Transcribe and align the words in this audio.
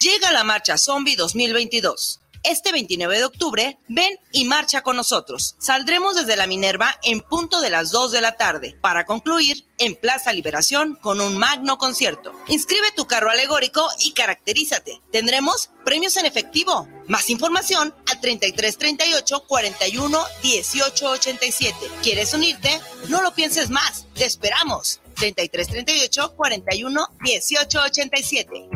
Llega 0.00 0.32
la 0.32 0.44
marcha 0.44 0.78
Zombie 0.78 1.16
2022. 1.16 2.20
Este 2.42 2.72
29 2.72 3.18
de 3.18 3.24
octubre, 3.24 3.78
ven 3.88 4.18
y 4.32 4.46
marcha 4.46 4.80
con 4.80 4.96
nosotros. 4.96 5.56
Saldremos 5.58 6.16
desde 6.16 6.36
la 6.36 6.46
Minerva 6.46 6.98
en 7.02 7.20
punto 7.20 7.60
de 7.60 7.68
las 7.68 7.90
2 7.90 8.12
de 8.12 8.22
la 8.22 8.38
tarde 8.38 8.78
para 8.80 9.04
concluir 9.04 9.66
en 9.76 9.94
Plaza 9.94 10.32
Liberación 10.32 10.96
con 11.02 11.20
un 11.20 11.36
magno 11.36 11.76
concierto. 11.76 12.32
Inscribe 12.48 12.92
tu 12.96 13.06
carro 13.06 13.28
alegórico 13.28 13.86
y 13.98 14.12
caracterízate. 14.12 15.02
Tendremos 15.12 15.68
premios 15.84 16.16
en 16.16 16.24
efectivo. 16.24 16.88
Más 17.08 17.28
información 17.28 17.94
al 18.10 18.20
33 18.22 18.78
38 18.78 19.44
41 19.46 20.24
18 20.42 21.10
87. 21.10 21.76
¿Quieres 22.02 22.32
unirte? 22.32 22.80
No 23.08 23.20
lo 23.20 23.34
pienses 23.34 23.68
más. 23.68 24.06
Te 24.14 24.24
esperamos. 24.24 25.00
33 25.20 25.68
38 25.68 26.34
41 26.34 27.06
18 27.22 27.80
87. 27.82 28.68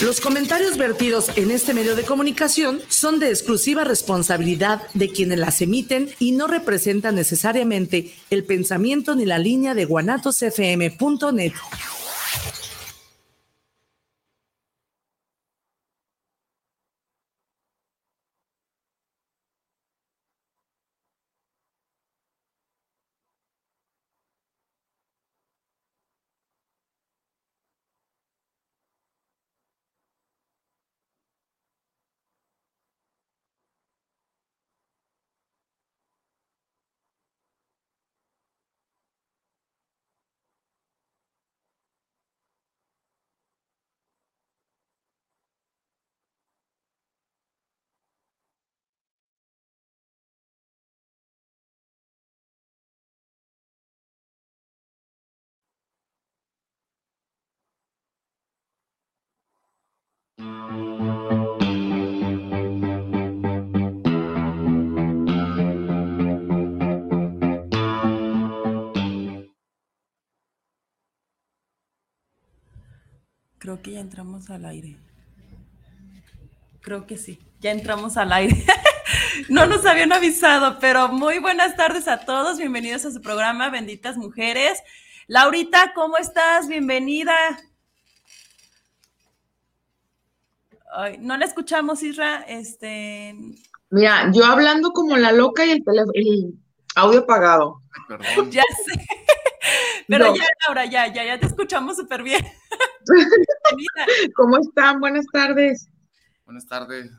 Los 0.00 0.20
comentarios 0.20 0.78
vertidos 0.78 1.30
en 1.36 1.50
este 1.50 1.74
medio 1.74 1.94
de 1.94 2.04
comunicación 2.04 2.80
son 2.88 3.20
de 3.20 3.28
exclusiva 3.28 3.84
responsabilidad 3.84 4.82
de 4.94 5.10
quienes 5.10 5.38
las 5.38 5.60
emiten 5.60 6.10
y 6.18 6.32
no 6.32 6.46
representan 6.46 7.14
necesariamente 7.14 8.14
el 8.30 8.44
pensamiento 8.44 9.14
ni 9.14 9.26
la 9.26 9.38
línea 9.38 9.74
de 9.74 9.84
guanatosfm.net. 9.84 11.52
Creo 73.72 73.82
que 73.82 73.92
ya 73.92 74.00
entramos 74.00 74.50
al 74.50 74.66
aire. 74.66 74.98
Creo 76.82 77.06
que 77.06 77.16
sí, 77.16 77.38
ya 77.58 77.70
entramos 77.70 78.18
al 78.18 78.30
aire. 78.30 78.54
no 79.48 79.64
nos 79.64 79.86
habían 79.86 80.12
avisado, 80.12 80.78
pero 80.78 81.08
muy 81.08 81.38
buenas 81.38 81.74
tardes 81.74 82.06
a 82.06 82.26
todos. 82.26 82.58
Bienvenidos 82.58 83.06
a 83.06 83.10
su 83.10 83.22
programa 83.22 83.70
Benditas 83.70 84.18
Mujeres. 84.18 84.78
Laurita, 85.26 85.94
¿cómo 85.94 86.18
estás? 86.18 86.68
Bienvenida. 86.68 87.32
no 91.20 91.38
la 91.38 91.46
escuchamos, 91.46 92.02
Isra. 92.02 92.42
Este. 92.42 93.34
Mira, 93.88 94.30
yo 94.34 94.44
hablando 94.44 94.92
como 94.92 95.16
la 95.16 95.32
loca 95.32 95.64
y 95.64 95.70
el, 95.70 95.82
el 96.12 96.54
audio 96.94 97.20
apagado. 97.20 97.80
perdón. 98.06 98.50
Ya 98.50 98.64
sé. 98.84 99.06
Pero 100.08 100.34
ya, 100.34 100.44
Laura, 100.66 100.84
ya, 100.84 101.06
ya, 101.06 101.24
ya 101.24 101.40
te 101.40 101.46
escuchamos 101.46 101.96
súper 101.96 102.22
bien. 102.22 102.44
¿Cómo 104.36 104.58
están? 104.58 105.00
Buenas 105.00 105.26
tardes. 105.32 105.88
Buenas 106.44 106.66
tardes. 106.66 107.10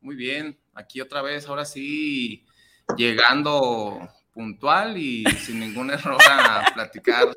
Muy 0.00 0.16
bien. 0.16 0.58
Aquí 0.74 1.00
otra 1.00 1.22
vez, 1.22 1.48
ahora 1.48 1.64
sí, 1.64 2.44
llegando 2.96 4.08
puntual 4.32 4.98
y 4.98 5.24
sin 5.40 5.60
ningún 5.60 5.90
error 5.92 6.20
a 6.30 6.64
platicar 6.74 7.28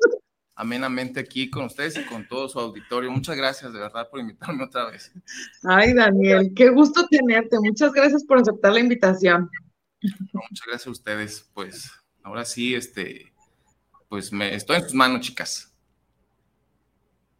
amenamente 0.54 1.20
aquí 1.20 1.48
con 1.48 1.64
ustedes 1.64 1.96
y 1.96 2.04
con 2.04 2.28
todo 2.28 2.48
su 2.48 2.60
auditorio. 2.60 3.10
Muchas 3.10 3.36
gracias 3.36 3.72
de 3.72 3.80
verdad 3.80 4.08
por 4.10 4.20
invitarme 4.20 4.64
otra 4.64 4.90
vez. 4.90 5.10
Ay, 5.62 5.94
Daniel, 5.94 6.52
qué 6.54 6.68
gusto 6.68 7.06
tenerte. 7.08 7.58
Muchas 7.58 7.92
gracias 7.92 8.24
por 8.24 8.38
aceptar 8.38 8.74
la 8.74 8.80
invitación. 8.80 9.50
muchas 10.02 10.66
gracias 10.66 10.86
a 10.86 10.90
ustedes. 10.90 11.50
Pues 11.54 11.90
ahora 12.22 12.44
sí, 12.44 12.74
este, 12.74 13.32
pues 14.08 14.32
me 14.32 14.54
estoy 14.54 14.76
en 14.76 14.82
tus 14.82 14.94
manos, 14.94 15.22
chicas. 15.22 15.69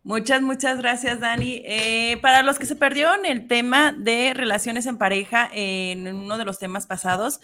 Muchas, 0.03 0.41
muchas 0.41 0.78
gracias, 0.78 1.21
Dani. 1.21 1.62
Eh, 1.65 2.19
para 2.22 2.43
los 2.43 2.59
que 2.59 2.65
se 2.65 2.75
perdieron 2.75 3.27
el 3.27 3.47
tema 3.47 3.93
de 3.93 4.33
relaciones 4.33 4.87
en 4.87 4.97
pareja 4.97 5.50
en 5.53 6.06
uno 6.06 6.38
de 6.38 6.47
los 6.47 6.59
temas 6.59 6.87
pasados, 6.87 7.41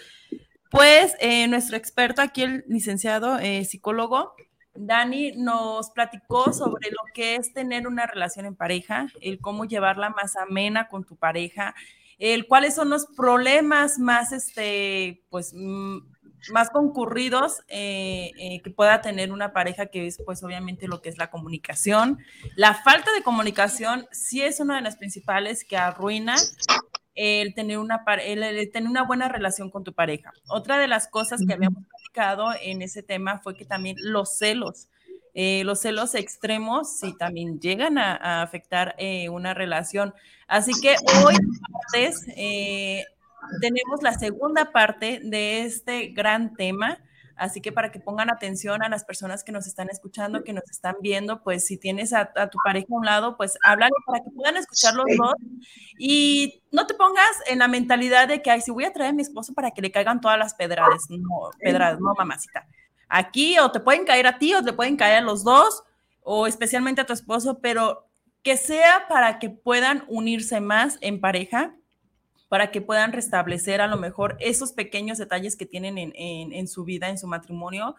pues 0.71 1.15
eh, 1.21 1.47
nuestro 1.49 1.77
experto 1.77 2.23
aquí, 2.23 2.43
el 2.43 2.65
licenciado 2.67 3.39
eh, 3.39 3.65
psicólogo, 3.65 4.35
Dani, 4.75 5.33
nos 5.33 5.91
platicó 5.91 6.53
sobre 6.53 6.91
lo 6.91 6.99
que 7.15 7.37
es 7.37 7.53
tener 7.53 7.87
una 7.87 8.07
relación 8.07 8.47
en 8.47 8.57
pareja, 8.57 9.07
el 9.21 9.39
cómo 9.41 9.65
llevarla 9.65 10.11
más 10.11 10.37
amena 10.37 10.89
con 10.89 11.05
tu 11.05 11.17
pareja, 11.17 11.75
el 12.19 12.47
cuáles 12.47 12.75
son 12.75 12.89
los 12.91 13.07
problemas 13.07 13.99
más, 13.99 14.33
este, 14.33 15.23
pues, 15.31 15.53
mm, 15.55 15.99
más 16.51 16.71
concurridos 16.71 17.63
eh, 17.69 18.31
eh, 18.39 18.61
que 18.63 18.71
pueda 18.71 19.01
tener 19.01 19.33
una 19.33 19.53
pareja, 19.53 19.87
que 19.87 20.07
es 20.07 20.19
pues 20.25 20.43
obviamente 20.43 20.89
lo 20.89 21.01
que 21.01 21.09
es 21.09 21.19
la 21.19 21.31
comunicación. 21.31 22.19
La 22.55 22.75
falta 22.75 23.13
de 23.13 23.23
comunicación 23.23 24.07
sí 24.13 24.43
es 24.43 24.61
una 24.61 24.77
de 24.77 24.83
las 24.83 24.97
principales 24.97 25.65
que 25.65 25.77
arruina 25.77 26.37
el 27.15 27.55
tener 27.55 27.79
una, 27.79 28.05
el, 28.23 28.71
tener 28.71 28.89
una 28.89 29.05
buena 29.05 29.29
relación 29.29 29.71
con 29.71 29.85
tu 29.85 29.93
pareja. 29.93 30.33
Otra 30.49 30.79
de 30.79 30.89
las 30.89 31.09
cosas 31.09 31.41
que 31.47 31.55
habíamos 31.55 31.85
platicado 31.87 32.51
en 32.61 32.83
ese 32.83 33.03
tema 33.03 33.39
fue 33.39 33.57
que 33.57 33.65
también 33.65 33.97
los 34.01 34.37
celos, 34.37 34.89
eh, 35.33 35.65
los 35.65 35.81
celos 35.81 36.15
extremos 36.15 36.99
sí 36.99 37.15
también 37.19 37.59
llegan 37.59 37.99
a, 37.99 38.43
afectar 38.43 38.97
una 39.31 39.55
relación. 39.55 40.15
Así 40.47 40.73
que 40.81 40.95
hoy, 41.25 41.35
martes, 41.71 42.27
tenemos 43.61 44.03
la 44.03 44.15
segunda 44.15 44.73
parte 44.73 45.21
de 45.23 45.63
este 45.63 46.09
gran 46.09 46.55
tema. 46.55 46.99
Así 47.37 47.61
que 47.61 47.71
para 47.71 47.93
que 47.93 48.01
pongan 48.01 48.31
atención 48.31 48.83
a 48.83 48.89
las 48.89 49.05
personas 49.05 49.45
que 49.45 49.53
nos 49.53 49.67
están 49.67 49.91
escuchando, 49.91 50.43
que 50.43 50.55
nos 50.55 50.65
están 50.71 50.97
viendo, 51.03 51.43
pues 51.43 51.67
si 51.67 51.77
tienes 51.77 52.15
a, 52.15 52.33
tu 52.33 52.59
pareja 52.65 52.87
a 52.91 52.95
un 52.95 53.05
lado, 53.05 53.37
pues 53.37 53.59
háblale 53.63 53.93
para 54.07 54.25
que 54.25 54.31
puedan 54.31 54.57
escuchar 54.57 54.95
los 54.95 55.05
dos. 55.19 55.35
Y 55.99 56.63
no 56.73 56.87
te 56.87 56.95
pongas 56.95 57.43
en 57.47 57.59
la 57.59 57.69
mentalidad 57.69 58.27
de 58.27 58.41
que, 58.41 58.51
ay, 58.51 58.63
si 58.63 58.71
voy 58.71 58.85
a 58.85 58.93
traer 58.93 59.11
a 59.11 59.13
mi 59.13 59.21
esposo 59.21 59.53
para 59.53 59.71
que 59.71 59.83
le 59.83 59.91
caigan 59.93 60.23
todas 60.23 60.39
las 60.39 60.55
pedradas. 60.55 61.11
No, 61.11 61.51
pedradas, 61.59 62.01
no, 62.01 62.15
mamacita. 62.17 62.67
Aquí 63.09 63.59
o 63.59 63.71
te 63.71 63.81
pueden 63.81 64.07
caer 64.07 64.27
a 64.27 64.39
ti 64.39 64.55
o 64.55 64.65
te 64.65 64.73
pueden 64.73 64.97
caer 64.97 65.19
a 65.19 65.21
los 65.21 65.45
dos, 65.45 65.85
o 66.23 66.47
especialmente 66.47 67.03
a 67.03 67.07
tu 67.07 67.13
esposo, 67.13 67.59
pero 67.61 68.09
que 68.43 68.57
sea 68.57 69.09
para 69.09 69.39
que 69.39 69.51
puedan 69.51 70.05
unirse 70.09 70.61
más 70.61 70.97
en 71.03 71.21
pareja 71.21 71.75
para 72.49 72.71
que 72.71 72.81
puedan 72.81 73.13
restablecer 73.13 73.81
a 73.81 73.87
lo 73.87 73.97
mejor 73.97 74.37
esos 74.41 74.73
pequeños 74.73 75.19
detalles 75.19 75.57
que 75.57 75.67
tienen 75.67 75.97
en, 75.99 76.69
su 76.69 76.85
vida, 76.85 77.09
en 77.09 77.19
su 77.19 77.27
matrimonio. 77.27 77.97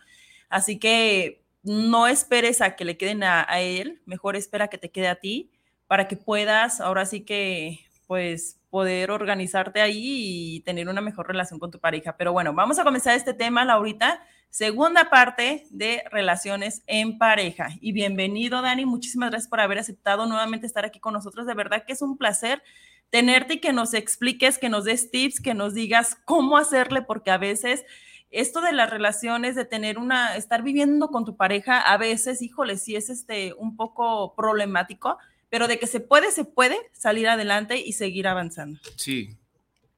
Así 0.50 0.80
que 0.80 1.44
no 1.64 2.08
esperes 2.08 2.62
a 2.62 2.76
que 2.76 2.86
le 2.86 2.98
queden 2.98 3.24
a, 3.24 3.44
él, 3.60 4.02
mejor 4.06 4.36
espera 4.36 4.70
que 4.70 4.78
te 4.78 4.90
quede 4.90 5.10
a 5.10 5.20
ti 5.20 5.52
para 5.88 6.08
que 6.08 6.18
puedas 6.18 6.82
ahora 6.82 7.06
sí 7.06 7.22
que 7.22 7.80
pues 8.08 8.60
poder 8.70 9.12
organizarte 9.12 9.82
ahí 9.82 10.58
y 10.58 10.60
tener 10.62 10.88
una 10.88 11.02
mejor 11.02 11.28
relación 11.28 11.60
con 11.60 11.72
tu 11.72 11.80
pareja. 11.80 12.16
Pero 12.18 12.32
bueno, 12.32 12.54
vamos 12.54 12.80
a 12.80 12.84
comenzar 12.84 13.16
este 13.16 13.34
tema, 13.34 13.66
Laurita. 13.66 14.22
Segunda 14.50 15.10
parte 15.10 15.66
de 15.72 16.04
relaciones 16.10 16.84
en 16.88 17.18
pareja. 17.18 17.70
Y 17.82 17.92
bienvenido, 17.92 18.62
Dani. 18.62 18.86
Muchísimas 18.86 19.30
gracias 19.30 19.50
por 19.50 19.60
haber 19.60 19.80
aceptado 19.80 20.26
nuevamente 20.26 20.66
estar 20.66 20.86
aquí 20.86 21.00
con 21.00 21.14
nosotros. 21.14 21.46
De 21.48 21.54
verdad 21.54 21.84
que 21.86 21.94
es 21.94 22.02
un 22.02 22.18
placer 22.18 22.62
tenerte 23.10 23.56
y 23.56 23.60
que 23.60 23.74
nos 23.74 23.94
expliques, 23.94 24.58
que 24.58 24.70
nos 24.70 24.84
des 24.86 25.12
tips, 25.12 25.40
que 25.42 25.54
nos 25.54 25.74
digas 25.74 26.18
cómo 26.26 26.58
hacerle, 26.58 27.02
porque 27.02 27.32
a 27.32 27.38
veces 27.38 27.86
esto 28.30 28.62
de 28.62 28.74
las 28.74 28.90
relaciones, 28.90 29.56
de 29.56 29.66
tener 29.66 29.98
una, 29.98 30.36
estar 30.36 30.62
viviendo 30.64 31.10
con 31.10 31.26
tu 31.26 31.38
pareja, 31.38 31.80
a 31.80 31.98
veces, 31.98 32.42
híjole, 32.42 32.78
sí 32.78 32.96
es 32.96 33.10
este 33.10 33.54
un 33.54 33.78
poco 33.78 34.36
problemático, 34.36 35.18
pero 35.50 35.68
de 35.68 35.80
que 35.80 35.88
se 35.88 36.02
puede, 36.02 36.32
se 36.32 36.44
puede 36.44 36.78
salir 36.92 37.30
adelante 37.30 37.78
y 37.78 37.94
seguir 37.94 38.28
avanzando. 38.28 38.80
Sí, 38.98 39.38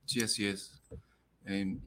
Sí, 0.10 0.24
así 0.24 0.48
es. 0.48 0.72
Eh, 1.46 1.78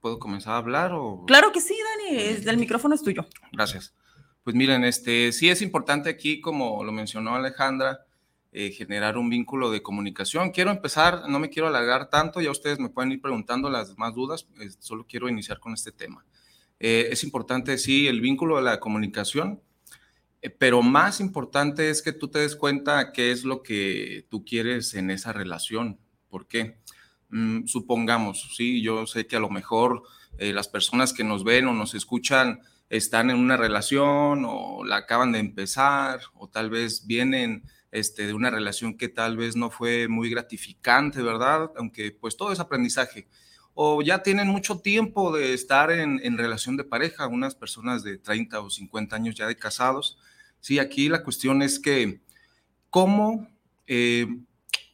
¿Puedo 0.00 0.18
comenzar 0.18 0.54
a 0.54 0.56
hablar 0.56 0.92
o...? 0.92 1.24
Claro 1.24 1.52
que 1.52 1.60
sí, 1.60 1.76
Dani, 2.08 2.18
el 2.44 2.56
micrófono 2.56 2.96
es 2.96 3.02
tuyo. 3.02 3.28
Gracias. 3.52 3.94
Pues 4.42 4.56
miren, 4.56 4.82
este, 4.82 5.30
sí 5.30 5.48
es 5.48 5.62
importante 5.62 6.10
aquí, 6.10 6.40
como 6.40 6.82
lo 6.82 6.90
mencionó 6.90 7.36
Alejandra, 7.36 8.04
eh, 8.52 8.72
generar 8.72 9.16
un 9.16 9.30
vínculo 9.30 9.70
de 9.70 9.80
comunicación. 9.80 10.50
Quiero 10.50 10.72
empezar, 10.72 11.28
no 11.28 11.38
me 11.38 11.50
quiero 11.50 11.68
alargar 11.68 12.10
tanto, 12.10 12.40
ya 12.40 12.50
ustedes 12.50 12.80
me 12.80 12.88
pueden 12.88 13.12
ir 13.12 13.20
preguntando 13.20 13.70
las 13.70 13.96
más 13.96 14.16
dudas, 14.16 14.48
solo 14.80 15.06
quiero 15.08 15.28
iniciar 15.28 15.60
con 15.60 15.72
este 15.72 15.92
tema. 15.92 16.24
Eh, 16.80 17.10
es 17.12 17.22
importante, 17.22 17.78
sí, 17.78 18.08
el 18.08 18.20
vínculo 18.20 18.56
de 18.56 18.62
la 18.62 18.80
comunicación, 18.80 19.62
eh, 20.42 20.50
pero 20.50 20.82
más 20.82 21.20
importante 21.20 21.90
es 21.90 22.02
que 22.02 22.12
tú 22.12 22.26
te 22.26 22.40
des 22.40 22.56
cuenta 22.56 23.12
qué 23.12 23.30
es 23.30 23.44
lo 23.44 23.62
que 23.62 24.26
tú 24.28 24.44
quieres 24.44 24.94
en 24.94 25.12
esa 25.12 25.32
relación. 25.32 26.00
¿Por 26.28 26.48
qué? 26.48 26.80
Mm, 27.28 27.66
supongamos, 27.66 28.56
sí, 28.56 28.82
yo 28.82 29.06
sé 29.06 29.28
que 29.28 29.36
a 29.36 29.40
lo 29.40 29.50
mejor 29.50 30.02
las 30.38 30.68
personas 30.68 31.12
que 31.12 31.22
nos 31.22 31.44
ven 31.44 31.66
o 31.66 31.74
nos 31.74 31.94
escuchan 31.94 32.62
están 32.88 33.30
en 33.30 33.36
una 33.36 33.56
relación 33.56 34.44
o 34.46 34.84
la 34.84 34.96
acaban 34.96 35.32
de 35.32 35.38
empezar 35.38 36.20
o 36.34 36.48
tal 36.48 36.70
vez 36.70 37.06
vienen 37.06 37.62
este, 37.92 38.26
de 38.26 38.34
una 38.34 38.50
relación 38.50 38.96
que 38.96 39.08
tal 39.08 39.36
vez 39.36 39.56
no 39.56 39.70
fue 39.70 40.08
muy 40.08 40.30
gratificante, 40.30 41.22
¿verdad? 41.22 41.70
Aunque 41.76 42.12
pues 42.12 42.36
todo 42.36 42.52
es 42.52 42.60
aprendizaje. 42.60 43.26
O 43.74 44.02
ya 44.02 44.22
tienen 44.22 44.48
mucho 44.48 44.80
tiempo 44.80 45.32
de 45.32 45.54
estar 45.54 45.90
en, 45.90 46.38
relación 46.38 46.76
de 46.76 46.84
pareja, 46.84 47.26
unas 47.26 47.54
personas 47.54 48.02
de 48.02 48.18
30 48.18 48.60
o 48.60 48.70
50 48.70 49.16
años 49.16 49.34
ya 49.34 49.46
de 49.46 49.56
casados. 49.56 50.18
Sí, 50.60 50.78
aquí 50.78 51.08
la 51.08 51.22
cuestión 51.22 51.62
es 51.62 51.78
que 51.78 52.20
cómo 52.90 53.48
eh, 53.86 54.26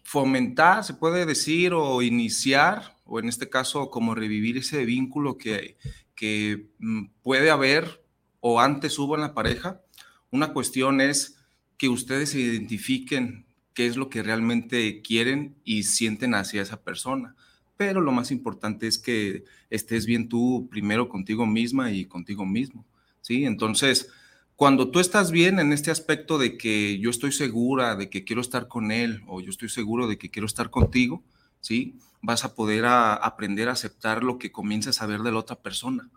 fomentar, 0.03 0.85
se 0.85 0.95
puede 0.95 1.27
decir, 1.27 1.73
o 1.75 2.03
iniciar, 2.03 2.97
o 3.05 3.19
en 3.19 3.29
este 3.29 3.49
caso, 3.49 3.91
como 3.91 4.15
revivir 4.15 4.59
ese 4.59 4.85
vínculo 4.85 5.37
que, 5.37 5.77
que 6.15 6.69
mm, 6.79 7.07
puede 7.23 7.51
haber 7.51 8.05
o 8.41 8.61
antes 8.61 8.99
hubo 8.99 9.17
en 9.17 9.23
la 9.23 9.35
pareja. 9.35 9.83
Una 10.31 10.53
cuestión 10.53 11.01
es 11.01 11.36
que 11.78 11.88
ustedes 11.88 12.31
se 12.31 12.40
identifiquen 12.40 13.46
qué 13.75 13.87
es 13.87 13.96
lo 13.96 14.08
que 14.08 14.23
realmente 14.23 15.02
quieren 15.02 15.55
y 15.64 15.82
sienten 15.82 16.34
hacia 16.34 16.62
esa 16.62 16.82
persona. 16.82 17.34
Pero 17.76 18.00
lo 18.00 18.12
más 18.12 18.31
importante 18.31 18.87
es 18.87 18.99
que 18.99 19.44
estés 19.69 20.06
bien 20.06 20.28
tú 20.28 20.67
primero 20.70 21.08
contigo 21.08 21.46
misma 21.46 21.93
y 21.93 22.06
contigo 22.06 22.46
mismo. 22.46 22.87
¿sí? 23.20 23.44
Entonces, 23.44 24.08
cuando 24.56 24.90
tú 24.90 24.99
estás 24.99 25.31
bien 25.31 25.58
en 25.58 25.73
este 25.75 25.90
aspecto 25.90 26.38
de 26.38 26.56
que 26.56 26.99
yo 26.99 27.11
estoy 27.11 27.32
segura 27.32 27.96
de 27.96 28.08
que 28.08 28.25
quiero 28.25 28.40
estar 28.40 28.69
con 28.69 28.90
él 28.90 29.23
o 29.26 29.43
yo 29.43 29.50
estoy 29.50 29.69
seguro 29.69 30.08
de 30.08 30.17
que 30.17 30.31
quiero 30.31 30.46
estar 30.46 30.70
contigo, 30.70 31.23
¿sí? 31.61 31.99
vas 32.23 32.44
a 32.44 32.55
poder 32.55 32.87
aprender 32.87 33.69
a 33.69 33.73
aceptar 33.73 34.25
lo 34.25 34.38
que 34.38 34.50
comienzas 34.50 35.00
a 35.00 35.06
ver 35.06 35.20
de 35.20 35.32
la 35.32 35.38
otra 35.38 35.56
persona, 35.56 36.11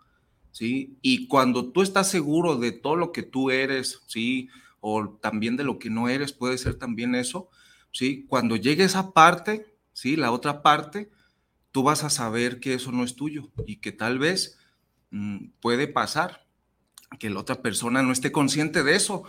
¿sí? 0.50 0.96
Y 1.02 1.28
cuando 1.28 1.70
tú 1.70 1.82
estás 1.82 2.10
seguro 2.10 2.56
de 2.56 2.72
todo 2.72 2.96
lo 2.96 3.12
que 3.12 3.22
tú 3.22 3.50
eres, 3.50 4.02
¿sí? 4.06 4.48
O 4.80 5.18
también 5.20 5.56
de 5.56 5.64
lo 5.64 5.78
que 5.78 5.90
no 5.90 6.08
eres, 6.08 6.32
puede 6.32 6.58
ser 6.58 6.74
también 6.74 7.14
eso, 7.14 7.48
¿sí? 7.92 8.26
Cuando 8.28 8.56
llegue 8.56 8.84
esa 8.84 9.12
parte, 9.12 9.76
¿sí? 9.92 10.16
La 10.16 10.32
otra 10.32 10.62
parte, 10.62 11.10
tú 11.72 11.82
vas 11.82 12.04
a 12.04 12.10
saber 12.10 12.60
que 12.60 12.74
eso 12.74 12.92
no 12.92 13.04
es 13.04 13.16
tuyo 13.16 13.50
y 13.66 13.76
que 13.76 13.92
tal 13.92 14.18
vez 14.18 14.58
mm, 15.10 15.50
puede 15.60 15.88
pasar 15.88 16.46
que 17.18 17.30
la 17.30 17.40
otra 17.40 17.62
persona 17.62 18.02
no 18.02 18.12
esté 18.12 18.30
consciente 18.30 18.82
de 18.82 18.94
eso 18.94 19.24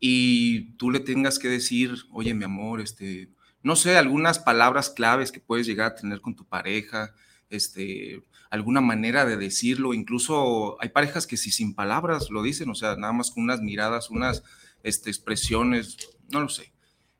y 0.00 0.72
tú 0.72 0.90
le 0.90 1.00
tengas 1.00 1.38
que 1.38 1.48
decir, 1.48 1.94
oye, 2.10 2.34
mi 2.34 2.44
amor, 2.44 2.80
este, 2.80 3.30
no 3.62 3.76
sé, 3.76 3.96
algunas 3.96 4.38
palabras 4.38 4.90
claves 4.90 5.32
que 5.32 5.40
puedes 5.40 5.66
llegar 5.66 5.92
a 5.92 5.94
tener 5.94 6.20
con 6.20 6.34
tu 6.34 6.44
pareja, 6.46 7.14
este, 7.50 8.22
alguna 8.50 8.80
manera 8.80 9.24
de 9.24 9.36
decirlo, 9.36 9.94
incluso 9.94 10.80
hay 10.80 10.90
parejas 10.90 11.26
que 11.26 11.36
si 11.36 11.50
sin 11.50 11.74
palabras 11.74 12.30
lo 12.30 12.42
dicen, 12.42 12.70
o 12.70 12.74
sea, 12.74 12.96
nada 12.96 13.12
más 13.12 13.30
con 13.30 13.44
unas 13.44 13.60
miradas, 13.60 14.10
unas 14.10 14.42
este, 14.86 15.10
expresiones, 15.10 15.96
no 16.30 16.40
lo 16.40 16.48
sé. 16.48 16.72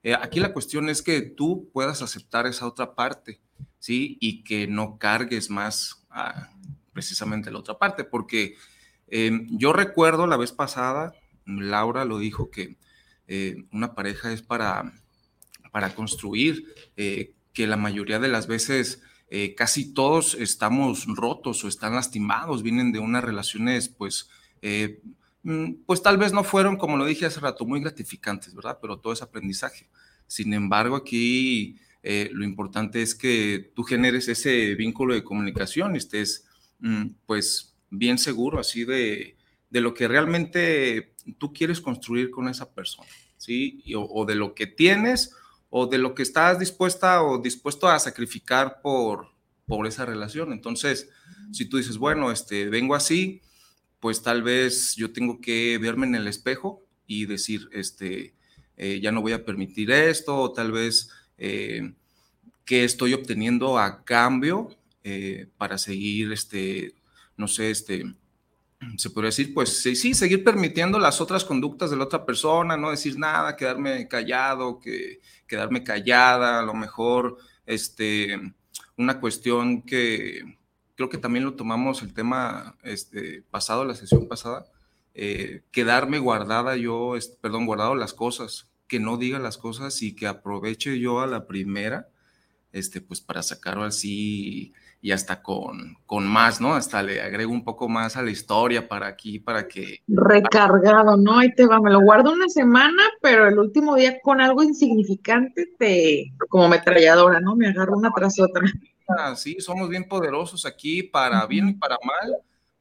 Eh, 0.02 0.14
aquí 0.14 0.40
la 0.40 0.52
cuestión 0.52 0.88
es 0.88 1.02
que 1.02 1.20
tú 1.22 1.70
puedas 1.72 2.02
aceptar 2.02 2.46
esa 2.46 2.66
otra 2.66 2.94
parte, 2.94 3.40
¿sí? 3.78 4.18
Y 4.20 4.44
que 4.44 4.66
no 4.66 4.98
cargues 4.98 5.50
más 5.50 6.06
a, 6.10 6.50
precisamente 6.92 7.50
la 7.50 7.58
otra 7.58 7.78
parte, 7.78 8.04
porque 8.04 8.56
em, 9.08 9.46
yo 9.50 9.72
recuerdo 9.72 10.26
la 10.26 10.36
vez 10.36 10.52
pasada, 10.52 11.14
Laura 11.44 12.04
lo 12.04 12.18
dijo, 12.18 12.50
que 12.50 12.76
eh, 13.28 13.64
una 13.72 13.94
pareja 13.94 14.32
es 14.32 14.42
para 14.42 14.92
para 15.76 15.94
construir, 15.94 16.74
eh, 16.96 17.34
que 17.52 17.66
la 17.66 17.76
mayoría 17.76 18.18
de 18.18 18.28
las 18.28 18.46
veces 18.46 19.02
eh, 19.28 19.54
casi 19.54 19.92
todos 19.92 20.32
estamos 20.32 21.04
rotos 21.06 21.62
o 21.62 21.68
están 21.68 21.94
lastimados, 21.94 22.62
vienen 22.62 22.92
de 22.92 22.98
unas 22.98 23.22
relaciones, 23.22 23.90
pues, 23.90 24.30
eh, 24.62 25.02
pues 25.86 26.02
tal 26.02 26.18
vez 26.18 26.32
no 26.32 26.44
fueron, 26.44 26.76
como 26.76 26.96
lo 26.96 27.04
dije 27.04 27.26
hace 27.26 27.40
rato, 27.40 27.64
muy 27.64 27.80
gratificantes, 27.80 28.54
¿verdad? 28.54 28.78
Pero 28.80 28.98
todo 28.98 29.12
es 29.12 29.22
aprendizaje. 29.22 29.88
Sin 30.26 30.52
embargo, 30.52 30.96
aquí 30.96 31.76
lo 32.32 32.44
importante 32.44 33.02
es 33.02 33.14
que 33.14 33.72
tú 33.74 33.82
generes 33.82 34.28
ese 34.28 34.74
vínculo 34.74 35.14
de 35.14 35.24
comunicación 35.24 35.94
y 35.94 35.98
estés, 35.98 36.46
mm, 36.78 37.06
pues, 37.26 37.74
bien 37.90 38.18
seguro 38.18 38.58
así 38.60 38.84
de, 38.84 39.36
de, 39.70 39.80
lo 39.80 39.94
que 39.94 40.08
realmente 40.08 41.14
tú 41.38 41.52
quieres 41.52 41.80
construir 41.80 42.30
con 42.30 42.48
esa 42.48 42.72
persona, 42.72 43.08
¿sí? 43.36 43.82
o 43.94 44.24
de 44.24 44.34
lo 44.34 44.54
que 44.54 44.66
tienes 44.66 45.34
o 45.70 45.86
de 45.86 45.98
lo 45.98 46.14
que 46.14 46.22
estás 46.22 46.58
dispuesta 46.58 47.22
o 47.22 47.38
dispuesto 47.38 47.88
a 47.88 47.98
sacrificar 47.98 48.80
por, 48.82 49.28
por 49.66 49.86
esa 49.86 50.06
relación. 50.06 50.52
Entonces, 50.52 51.10
si 51.52 51.66
tú 51.66 51.76
dices, 51.76 51.98
bueno, 51.98 52.30
este, 52.30 52.68
vengo 52.68 52.94
así, 52.94 53.42
pues 54.00 54.22
tal 54.22 54.42
vez 54.42 54.94
yo 54.96 55.12
tengo 55.12 55.40
que 55.40 55.78
verme 55.78 56.06
en 56.06 56.14
el 56.14 56.28
espejo 56.28 56.82
y 57.06 57.26
decir, 57.26 57.68
este, 57.72 58.34
eh, 58.76 59.00
ya 59.00 59.12
no 59.12 59.22
voy 59.22 59.32
a 59.32 59.44
permitir 59.44 59.90
esto, 59.90 60.36
o 60.36 60.52
tal 60.52 60.72
vez 60.72 61.10
eh, 61.38 61.92
qué 62.64 62.84
estoy 62.84 63.14
obteniendo 63.14 63.78
a 63.78 64.04
cambio 64.04 64.76
eh, 65.04 65.48
para 65.56 65.78
seguir, 65.78 66.32
este, 66.32 66.94
no 67.36 67.48
sé, 67.48 67.70
este, 67.70 68.04
se 68.96 69.10
podría 69.10 69.28
decir, 69.28 69.54
pues 69.54 69.80
sí, 69.80 69.96
sí, 69.96 70.14
seguir 70.14 70.44
permitiendo 70.44 70.98
las 70.98 71.20
otras 71.20 71.44
conductas 71.44 71.90
de 71.90 71.96
la 71.96 72.04
otra 72.04 72.26
persona, 72.26 72.76
no 72.76 72.90
decir 72.90 73.18
nada, 73.18 73.56
quedarme 73.56 74.08
callado, 74.08 74.78
que, 74.78 75.20
quedarme 75.46 75.82
callada, 75.82 76.60
a 76.60 76.62
lo 76.62 76.74
mejor, 76.74 77.38
este, 77.64 78.38
una 78.96 79.20
cuestión 79.20 79.82
que 79.82 80.58
creo 80.96 81.08
que 81.08 81.18
también 81.18 81.44
lo 81.44 81.54
tomamos 81.54 82.02
el 82.02 82.14
tema 82.14 82.76
este, 82.82 83.42
pasado, 83.50 83.84
la 83.84 83.94
sesión 83.94 84.28
pasada, 84.28 84.66
eh, 85.14 85.62
quedarme 85.70 86.18
guardada 86.18 86.76
yo, 86.76 87.14
perdón, 87.40 87.66
guardado 87.66 87.94
las 87.94 88.14
cosas, 88.14 88.68
que 88.88 88.98
no 88.98 89.16
diga 89.16 89.38
las 89.38 89.58
cosas 89.58 90.02
y 90.02 90.14
que 90.14 90.26
aproveche 90.26 90.98
yo 90.98 91.20
a 91.20 91.26
la 91.26 91.46
primera, 91.46 92.08
este, 92.72 93.00
pues 93.00 93.20
para 93.20 93.42
sacarlo 93.42 93.84
así 93.84 94.72
y 95.02 95.12
hasta 95.12 95.42
con, 95.42 95.96
con 96.06 96.26
más, 96.26 96.60
¿no? 96.60 96.74
Hasta 96.74 97.02
le 97.02 97.20
agrego 97.20 97.52
un 97.52 97.64
poco 97.64 97.88
más 97.88 98.16
a 98.16 98.22
la 98.22 98.30
historia 98.30 98.88
para 98.88 99.06
aquí, 99.06 99.38
para 99.38 99.68
que... 99.68 100.02
Recargado, 100.08 101.16
¿no? 101.16 101.38
Ahí 101.38 101.54
te 101.54 101.66
va, 101.66 101.80
me 101.80 101.90
lo 101.90 102.00
guardo 102.00 102.32
una 102.32 102.48
semana, 102.48 103.02
pero 103.20 103.46
el 103.46 103.58
último 103.58 103.96
día 103.96 104.18
con 104.20 104.40
algo 104.40 104.62
insignificante 104.62 105.68
te, 105.78 106.32
como 106.48 106.68
metralladora, 106.68 107.40
¿no? 107.40 107.54
Me 107.54 107.68
agarro 107.68 107.96
una 107.96 108.10
tras 108.14 108.40
otra. 108.40 108.62
Ah, 109.08 109.36
sí, 109.36 109.56
somos 109.60 109.88
bien 109.88 110.08
poderosos 110.08 110.66
aquí, 110.66 111.02
para 111.02 111.46
bien 111.46 111.68
y 111.68 111.74
para 111.74 111.96
mal, 112.04 112.36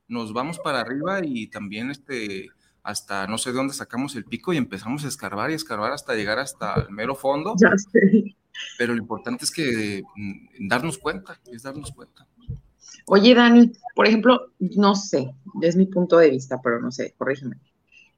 nos 0.07 0.33
vamos 0.33 0.59
para 0.59 0.81
arriba 0.81 1.19
y 1.23 1.47
también 1.47 1.91
este, 1.91 2.49
hasta 2.83 3.27
no 3.27 3.37
sé 3.37 3.51
de 3.51 3.57
dónde 3.57 3.73
sacamos 3.73 4.15
el 4.15 4.25
pico 4.25 4.53
y 4.53 4.57
empezamos 4.57 5.05
a 5.05 5.07
escarbar 5.07 5.51
y 5.51 5.55
escarbar 5.55 5.91
hasta 5.91 6.15
llegar 6.15 6.39
hasta 6.39 6.75
el 6.75 6.89
mero 6.91 7.15
fondo. 7.15 7.55
Ya 7.59 7.77
sé 7.77 8.35
pero 8.77 8.93
lo 8.93 8.99
importante 8.99 9.45
es 9.45 9.51
que 9.51 10.03
mm, 10.15 10.67
darnos 10.67 10.97
cuenta, 10.97 11.39
es 11.51 11.63
darnos 11.63 11.91
cuenta. 11.91 12.27
Oye, 13.07 13.35
Dani, 13.35 13.71
por 13.95 14.07
ejemplo, 14.07 14.51
no 14.59 14.95
sé, 14.95 15.31
es 15.61 15.75
mi 15.75 15.85
punto 15.85 16.17
de 16.17 16.31
vista, 16.31 16.59
pero 16.63 16.79
no 16.79 16.91
sé, 16.91 17.13
corrígeme. 17.17 17.57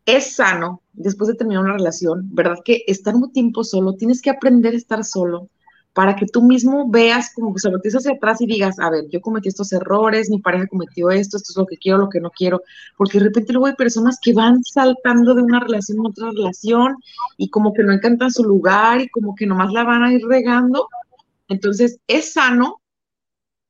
Es 0.06 0.36
sano, 0.36 0.82
después 0.94 1.28
de 1.28 1.36
terminar 1.36 1.64
una 1.64 1.74
relación, 1.74 2.30
¿verdad? 2.34 2.60
Que 2.64 2.84
estar 2.88 3.14
un 3.16 3.32
tiempo 3.34 3.64
solo, 3.64 3.96
tienes 3.96 4.22
que 4.22 4.30
aprender 4.30 4.74
a 4.74 4.78
estar 4.78 5.04
solo, 5.04 5.50
para 5.98 6.16
que 6.16 6.28
tú 6.28 6.44
mismo 6.44 6.88
veas 6.88 7.34
como 7.34 7.52
que 7.52 7.60
se 7.60 7.72
lo 7.72 7.80
hacia 7.80 8.12
atrás 8.12 8.40
y 8.40 8.46
digas, 8.46 8.78
a 8.78 8.92
ver, 8.92 9.06
yo 9.10 9.20
cometí 9.20 9.50
estos 9.50 9.74
errores, 9.74 10.30
mi 10.30 10.38
pareja 10.38 10.68
cometió 10.68 11.10
esto, 11.10 11.38
esto 11.38 11.52
es 11.52 11.58
lo 11.58 11.66
que 11.66 11.78
quiero, 11.78 11.98
lo 11.98 12.10
que 12.10 12.20
no 12.20 12.30
quiero, 12.30 12.62
porque 12.96 13.18
de 13.18 13.24
repente 13.24 13.52
luego 13.52 13.66
hay 13.66 13.74
personas 13.74 14.20
que 14.22 14.32
van 14.32 14.64
saltando 14.64 15.34
de 15.34 15.42
una 15.42 15.60
relación 15.60 15.98
a 15.98 16.10
otra 16.10 16.30
relación 16.30 16.98
y 17.36 17.50
como 17.50 17.74
que 17.74 17.82
no 17.82 17.94
encantan 17.94 18.30
su 18.30 18.44
lugar 18.44 19.02
y 19.02 19.10
como 19.10 19.34
que 19.34 19.48
nomás 19.48 19.74
la 19.74 19.86
van 19.86 20.04
a 20.04 20.14
ir 20.14 20.22
regando. 20.24 20.88
Entonces, 21.48 21.98
es 22.06 22.34
sano 22.34 22.80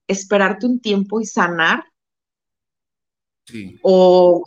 esperarte 0.06 0.66
un 0.66 0.82
tiempo 0.82 1.22
y 1.22 1.26
sanar 1.26 1.86
o 3.84 4.44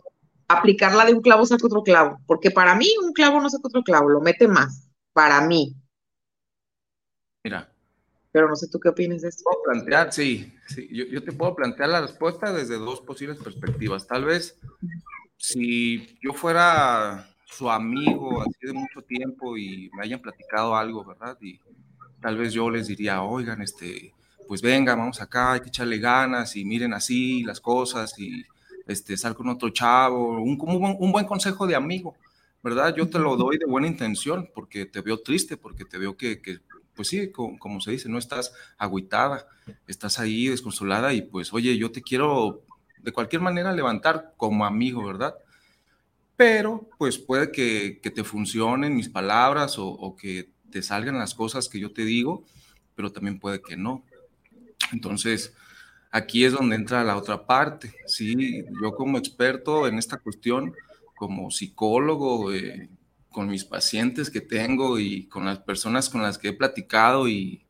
aplicarla 0.49 1.07
de 1.07 1.15
un 1.15 1.23
clavo 1.23 1.47
saca 1.47 1.65
otro 1.65 1.83
clavo, 1.83 2.19
porque 2.27 2.51
para 2.51 2.75
mí 2.75 2.89
un 3.03 3.15
clavo 3.15 3.41
no 3.41 3.49
saca 3.49 3.69
otro 3.69 3.83
clavo, 3.83 4.11
lo 4.11 4.21
mete 4.21 4.47
más, 4.49 4.87
para 5.15 5.41
mí. 5.41 5.80
Pero 8.33 8.49
no 8.49 8.57
sé 8.57 8.69
tú 8.69 8.79
qué 8.79 8.89
opinas 8.89 9.23
de 9.23 9.29
esto. 9.29 9.43
Puedo 9.45 9.63
plantear, 9.65 10.13
sí, 10.13 10.53
sí. 10.67 10.89
Yo, 10.93 11.05
yo, 11.07 11.23
te 11.23 11.33
puedo 11.33 11.55
plantear 11.55 11.89
la 11.89 12.01
respuesta 12.01 12.53
desde 12.53 12.77
dos 12.77 13.01
posibles 13.01 13.39
perspectivas. 13.39 14.07
Tal 14.07 14.25
vez 14.25 14.59
si 15.37 16.17
yo 16.23 16.33
fuera 16.33 17.29
su 17.45 17.71
amigo 17.71 18.43
así 18.43 18.67
de 18.67 18.73
mucho 18.73 19.03
tiempo 19.03 19.57
y 19.57 19.91
me 19.95 20.05
hayan 20.05 20.21
platicado 20.21 20.77
algo, 20.77 21.05
¿verdad? 21.05 21.37
Y 21.41 21.59
tal 22.21 22.37
vez 22.37 22.53
yo 22.53 22.71
les 22.71 22.87
diría, 22.87 23.23
oigan, 23.23 23.63
este, 23.63 24.15
pues 24.47 24.63
venga, 24.63 24.95
vamos 24.95 25.21
acá, 25.21 25.53
hay 25.53 25.61
que 25.61 25.69
echarle 25.69 25.99
ganas 25.99 26.55
y 26.57 26.65
miren 26.65 26.93
así 26.93 27.43
las 27.43 27.61
cosas 27.61 28.17
y 28.19 28.45
este, 28.87 29.17
sal 29.17 29.35
con 29.35 29.49
otro 29.49 29.71
chavo, 29.71 30.41
un, 30.41 30.59
un, 30.61 30.97
un 30.99 31.13
buen 31.13 31.27
consejo 31.27 31.67
de 31.67 31.75
amigo, 31.75 32.15
¿verdad? 32.63 32.95
Yo 32.95 33.09
te 33.09 33.19
lo 33.19 33.37
doy 33.37 33.59
de 33.59 33.67
buena 33.67 33.87
intención 33.87 34.49
porque 34.55 34.87
te 34.87 35.01
veo 35.01 35.21
triste, 35.21 35.57
porque 35.57 35.85
te 35.85 35.99
veo 35.99 36.17
que, 36.17 36.41
que 36.41 36.61
pues 37.01 37.09
sí, 37.09 37.31
como, 37.33 37.81
se 37.81 37.93
dice, 37.93 38.11
no 38.11 38.19
estás 38.19 38.53
agüitada, 38.77 39.49
estás 39.87 40.19
ahí 40.19 40.49
desconsolada 40.49 41.15
y 41.15 41.23
pues, 41.23 41.51
oye, 41.55 41.79
yo 41.79 41.91
te 41.91 42.03
quiero 42.03 42.63
de 42.99 43.11
cualquier 43.11 43.41
manera 43.41 43.73
levantar 43.73 44.35
como 44.37 44.67
amigo, 44.67 45.07
¿verdad? 45.07 45.35
Pero 46.37 46.91
pues 46.99 47.17
puede 47.17 47.53
que, 47.53 48.03
te 48.03 48.23
funcionen 48.23 48.97
mis 48.97 49.09
palabras 49.09 49.79
o, 49.79 49.87
o 49.87 50.15
que 50.15 50.51
te 50.71 50.83
salgan 50.83 51.17
las 51.17 51.35
cosas 51.35 51.71
que 51.71 51.81
yo 51.81 51.91
te 51.91 52.05
digo, 52.05 52.45
pero 52.95 53.11
también 53.11 53.39
puede 53.39 53.63
que 53.63 53.79
no. 53.79 54.05
Entonces, 54.93 55.55
aquí 56.11 56.45
es 56.45 56.53
donde 56.53 56.77
entra 56.77 57.03
la 57.03 57.17
otra 57.17 57.47
parte. 57.47 57.95
Sí, 58.05 58.63
yo 58.83 58.95
como 58.95 59.17
experto 59.17 59.89
en 59.89 59.99
esta 59.99 60.19
cuestión, 60.19 60.75
como 61.17 61.51
psicólogo, 61.51 62.53
eh, 62.53 62.91
con 63.31 63.49
mis 63.49 63.65
pacientes 63.65 64.31
que 64.31 64.41
tengo 64.41 64.99
y 64.99 65.27
con 65.27 65.45
las 65.45 65.59
personas 65.61 66.09
con 66.09 66.23
las 66.23 66.39
que 66.39 66.49
he 66.49 66.53
platicado 66.53 67.29
y, 67.29 67.65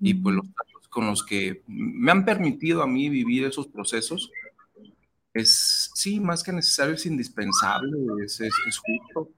y 0.00 0.14
pues 0.14 0.36
los 0.36 0.46
con 0.94 1.08
los 1.08 1.24
que 1.24 1.64
me 1.66 2.12
han 2.12 2.24
permitido 2.24 2.80
a 2.80 2.86
mí 2.86 3.08
vivir 3.08 3.44
esos 3.44 3.66
procesos, 3.66 4.30
es, 5.34 5.90
sí, 5.92 6.20
más 6.20 6.44
que 6.44 6.52
necesario, 6.52 6.94
es 6.94 7.04
indispensable, 7.04 7.98
es, 8.24 8.40
es, 8.40 8.54
es 8.68 8.78
justo 8.78 9.28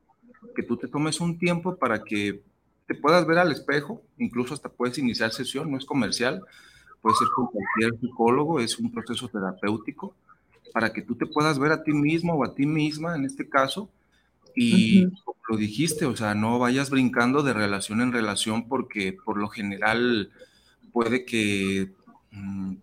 que 0.55 0.63
tú 0.63 0.77
te 0.77 0.87
tomes 0.87 1.19
un 1.19 1.39
tiempo 1.39 1.77
para 1.77 2.05
que 2.05 2.43
te 2.87 2.95
puedas 2.95 3.27
ver 3.27 3.39
al 3.39 3.53
espejo, 3.53 4.03
incluso 4.19 4.53
hasta 4.53 4.69
puedes 4.69 4.99
iniciar 4.99 5.33
sesión, 5.33 5.71
no 5.71 5.79
es 5.79 5.87
comercial, 5.87 6.43
puede 7.01 7.17
ser 7.17 7.29
con 7.35 7.47
cualquier 7.47 7.99
psicólogo, 7.99 8.61
es 8.61 8.79
un 8.79 8.93
proceso 8.93 9.27
terapéutico 9.29 10.15
para 10.75 10.93
que 10.93 11.01
tú 11.01 11.15
te 11.15 11.25
puedas 11.25 11.59
ver 11.59 11.73
a 11.73 11.83
ti 11.83 11.95
mismo 11.95 12.35
o 12.35 12.45
a 12.45 12.55
ti 12.55 12.67
misma 12.67 13.17
en 13.17 13.25
este 13.25 13.49
caso 13.49 13.89
y 14.57 15.07
lo 15.49 15.57
dijiste, 15.57 16.07
o 16.07 16.17
sea, 16.17 16.35
no 16.35 16.59
vayas 16.59 16.91
brincando 16.91 17.43
de 17.43 17.53
relación 17.53 18.01
en 18.01 18.13
relación 18.13 18.67
porque 18.67 19.13
por 19.13 19.37
lo 19.39 19.49
general 19.49 20.31
puede 20.93 21.25
que 21.25 21.93
mmm, 22.33 22.75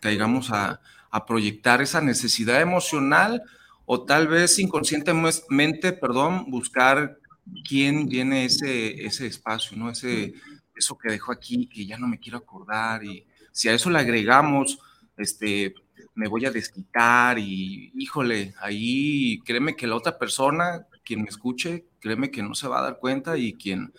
caigamos 0.00 0.50
a, 0.50 0.80
a 1.10 1.24
proyectar 1.24 1.80
esa 1.80 2.00
necesidad 2.00 2.60
emocional 2.60 3.42
o 3.86 4.02
tal 4.04 4.28
vez 4.28 4.58
inconscientemente, 4.58 5.92
perdón, 5.92 6.50
buscar 6.50 7.18
quién 7.66 8.08
viene 8.08 8.46
ese, 8.46 9.04
ese 9.04 9.26
espacio, 9.26 9.76
¿no? 9.76 9.90
Ese, 9.90 10.34
eso 10.74 10.96
que 10.96 11.10
dejó 11.10 11.32
aquí, 11.32 11.66
que 11.66 11.86
ya 11.86 11.98
no 11.98 12.08
me 12.08 12.18
quiero 12.18 12.38
acordar, 12.38 13.04
y 13.04 13.26
si 13.50 13.68
a 13.68 13.74
eso 13.74 13.90
le 13.90 13.98
agregamos, 13.98 14.78
este, 15.16 15.74
me 16.14 16.28
voy 16.28 16.46
a 16.46 16.50
desquitar, 16.50 17.38
y 17.38 17.92
híjole, 17.94 18.54
ahí 18.60 19.40
créeme 19.44 19.76
que 19.76 19.86
la 19.86 19.96
otra 19.96 20.18
persona, 20.18 20.86
quien 21.04 21.22
me 21.22 21.28
escuche, 21.28 21.86
créeme 22.00 22.30
que 22.30 22.42
no 22.42 22.54
se 22.54 22.68
va 22.68 22.78
a 22.78 22.82
dar 22.82 22.98
cuenta, 22.98 23.36
y 23.38 23.54
quien 23.54 23.92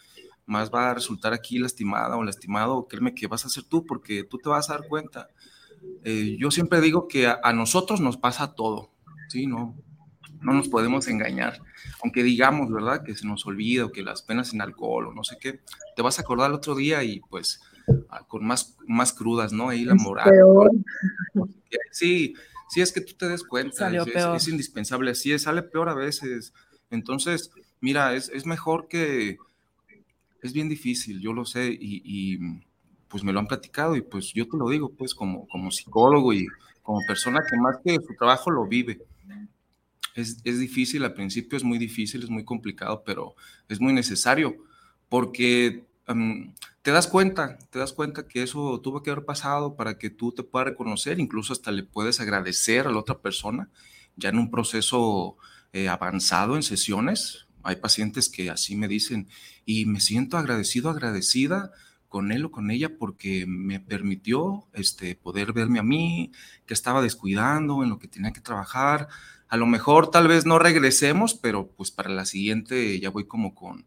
más 0.46 0.72
va 0.72 0.92
a 0.92 0.94
resultar 0.94 1.34
aquí 1.34 1.60
lastimada 1.60 2.18
o 2.18 2.24
lastimado, 2.24 2.88
créeme 2.88 3.16
que 3.16 3.28
vas 3.28 3.46
a 3.46 3.50
ser 3.50 3.64
tú, 3.64 3.86
porque 3.86 4.24
tú 4.24 4.38
te 4.38 4.50
vas 4.50 4.70
a 4.70 4.74
dar 4.74 4.88
cuenta. 4.88 5.30
Eh, 6.04 6.38
yo 6.40 6.52
siempre 6.52 6.82
digo 6.82 7.08
que 7.08 7.28
a, 7.28 7.40
a 7.44 7.54
nosotros 7.54 8.00
nos 8.02 8.18
pasa 8.18 8.54
todo, 8.54 8.92
¿sí? 9.30 9.48
No, 9.48 9.76
no 10.44 10.54
nos 10.54 10.70
podemos 10.70 11.08
engañar. 11.08 11.62
Aunque 12.04 12.24
digamos, 12.24 12.72
¿verdad? 12.72 13.04
Que 13.04 13.16
se 13.16 13.26
nos 13.26 13.46
olvida 13.46 13.86
o 13.86 13.92
que 13.92 14.04
las 14.04 14.22
penas 14.22 14.54
en 14.54 14.62
alcohol 14.62 15.08
o 15.08 15.14
no 15.14 15.24
sé 15.24 15.38
qué, 15.40 15.62
te 15.96 16.02
vas 16.02 16.20
a 16.20 16.22
acordar 16.22 16.50
el 16.50 16.56
otro 16.56 16.76
día 16.76 17.04
y 17.04 17.22
pues 17.30 17.62
ah, 18.10 18.26
con 18.28 18.46
más, 18.46 18.78
más 18.86 19.14
crudas, 19.14 19.54
¿no? 19.54 19.70
Ahí 19.70 19.86
la 19.86 19.96
moral. 19.96 20.32
Sí, 21.92 22.34
sí, 22.70 22.82
es 22.82 22.92
que 22.92 23.02
tú 23.02 23.14
te 23.14 23.30
des 23.30 23.44
cuenta, 23.44 23.90
es, 23.90 24.08
es, 24.08 24.26
es, 24.36 24.48
indispensable, 24.48 25.12
así 25.12 25.32
es, 25.32 25.44
sale 25.44 25.64
peor 25.64 25.90
a 25.90 25.94
veces. 25.94 26.54
Entonces, 26.94 27.52
mira, 27.82 28.14
es, 28.16 28.30
es 28.30 28.46
mejor 28.46 28.88
que, 28.88 29.38
es 30.44 30.54
bien 30.54 30.70
difícil, 30.70 31.20
yo 31.20 31.34
lo 31.34 31.46
sé, 31.46 31.76
y, 31.80 32.38
pues 33.08 33.24
me 33.24 33.32
lo 33.32 33.40
han 33.40 33.48
platicado 33.48 33.96
y 33.96 34.02
pues 34.02 34.34
yo 34.34 34.48
te 34.48 34.58
lo 34.58 34.68
digo, 34.70 34.90
pues 34.90 35.14
como, 35.14 35.48
como 35.48 35.70
psicólogo 35.70 36.34
y 36.34 36.48
como 36.82 37.00
persona 37.08 37.42
que 37.48 37.58
más 37.58 37.78
que 37.84 37.96
su 37.96 38.16
trabajo 38.18 38.50
lo 38.50 38.66
vive. 38.66 39.00
Es, 40.16 40.38
es, 40.44 40.60
difícil, 40.60 41.04
al 41.04 41.14
principio 41.14 41.58
es 41.58 41.64
muy 41.64 41.78
difícil, 41.78 42.24
es 42.24 42.30
muy 42.30 42.44
complicado, 42.44 43.04
pero 43.06 43.36
es 43.70 43.80
muy 43.80 43.94
necesario 43.94 44.56
porque 45.10 45.86
um, 46.08 46.54
te 46.82 46.92
das 46.92 47.08
cuenta, 47.08 47.58
te 47.70 47.80
das 47.80 47.94
cuenta 47.94 48.28
que 48.28 48.44
eso 48.44 48.80
tuvo 48.82 49.02
que 49.04 49.12
haber 49.12 49.26
pasado 49.26 49.76
para 49.76 49.98
que 49.98 50.10
tú 50.10 50.32
te 50.32 50.44
puedas 50.44 50.70
reconocer, 50.70 51.20
incluso 51.20 51.54
hasta 51.54 51.72
le 51.72 51.84
puedes 51.84 52.20
agradecer 52.20 52.88
a 52.88 52.92
la 52.92 53.00
otra 53.00 53.20
persona, 53.20 53.70
ya 54.16 54.30
en 54.30 54.38
un 54.38 54.52
proceso 54.52 55.38
eh, 55.74 55.90
avanzado 55.90 56.56
en 56.56 56.64
sesiones. 56.64 57.48
Hay 57.64 57.78
pacientes 57.78 58.30
que 58.30 58.50
así 58.50 58.76
me 58.76 58.88
dicen 58.88 59.28
y 59.66 59.86
me 59.86 60.00
siento 60.00 60.38
agradecido, 60.38 60.90
agradecida 60.90 61.72
con 62.08 62.32
él 62.32 62.46
o 62.46 62.52
con 62.52 62.72
ella 62.72 62.98
porque 62.98 63.46
me 63.48 63.80
permitió 63.80 64.68
este, 64.74 65.16
poder 65.16 65.52
verme 65.52 65.80
a 65.80 65.84
mí, 65.84 66.32
que 66.66 66.74
estaba 66.74 67.02
descuidando 67.02 67.84
en 67.84 67.90
lo 67.90 68.00
que 68.00 68.08
tenía 68.08 68.32
que 68.32 68.42
trabajar, 68.42 69.08
a 69.54 69.58
lo 69.58 69.66
mejor 69.68 70.10
tal 70.10 70.28
vez 70.28 70.46
no 70.46 70.58
regresemos, 70.58 71.36
pero 71.36 71.68
pues 71.68 71.92
para 71.92 72.10
la 72.10 72.26
siguiente 72.26 73.00
ya 73.00 73.12
voy 73.12 73.26
como 73.26 73.54
con, 73.54 73.86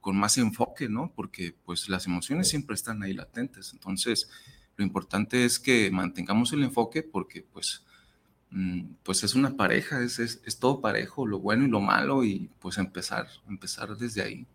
con 0.00 0.16
más 0.16 0.36
enfoque, 0.38 0.88
¿no? 0.88 1.12
Porque 1.14 1.54
pues 1.64 1.88
las 1.88 2.06
emociones 2.06 2.48
siempre 2.48 2.74
están 2.74 3.02
ahí 3.02 3.14
latentes. 3.14 3.72
Entonces, 3.72 4.28
lo 4.76 4.84
importante 4.84 5.44
es 5.44 5.58
que 5.58 5.90
mantengamos 5.90 6.52
el 6.52 6.62
enfoque 6.62 7.02
porque 7.02 7.42
pues, 7.42 7.82
pues 9.02 9.22
es 9.24 9.34
una 9.34 9.56
pareja, 9.56 10.02
es, 10.02 10.18
es, 10.18 10.40
es, 10.44 10.58
todo 10.58 10.80
parejo, 10.80 11.26
lo 11.26 11.40
bueno 11.40 11.64
y 11.64 11.68
lo 11.68 11.80
malo 11.80 12.24
y 12.24 12.50
pues 12.58 12.78
empezar, 12.78 13.26
empezar 13.48 13.96
desde 13.96 14.22
ahí. 14.22 14.46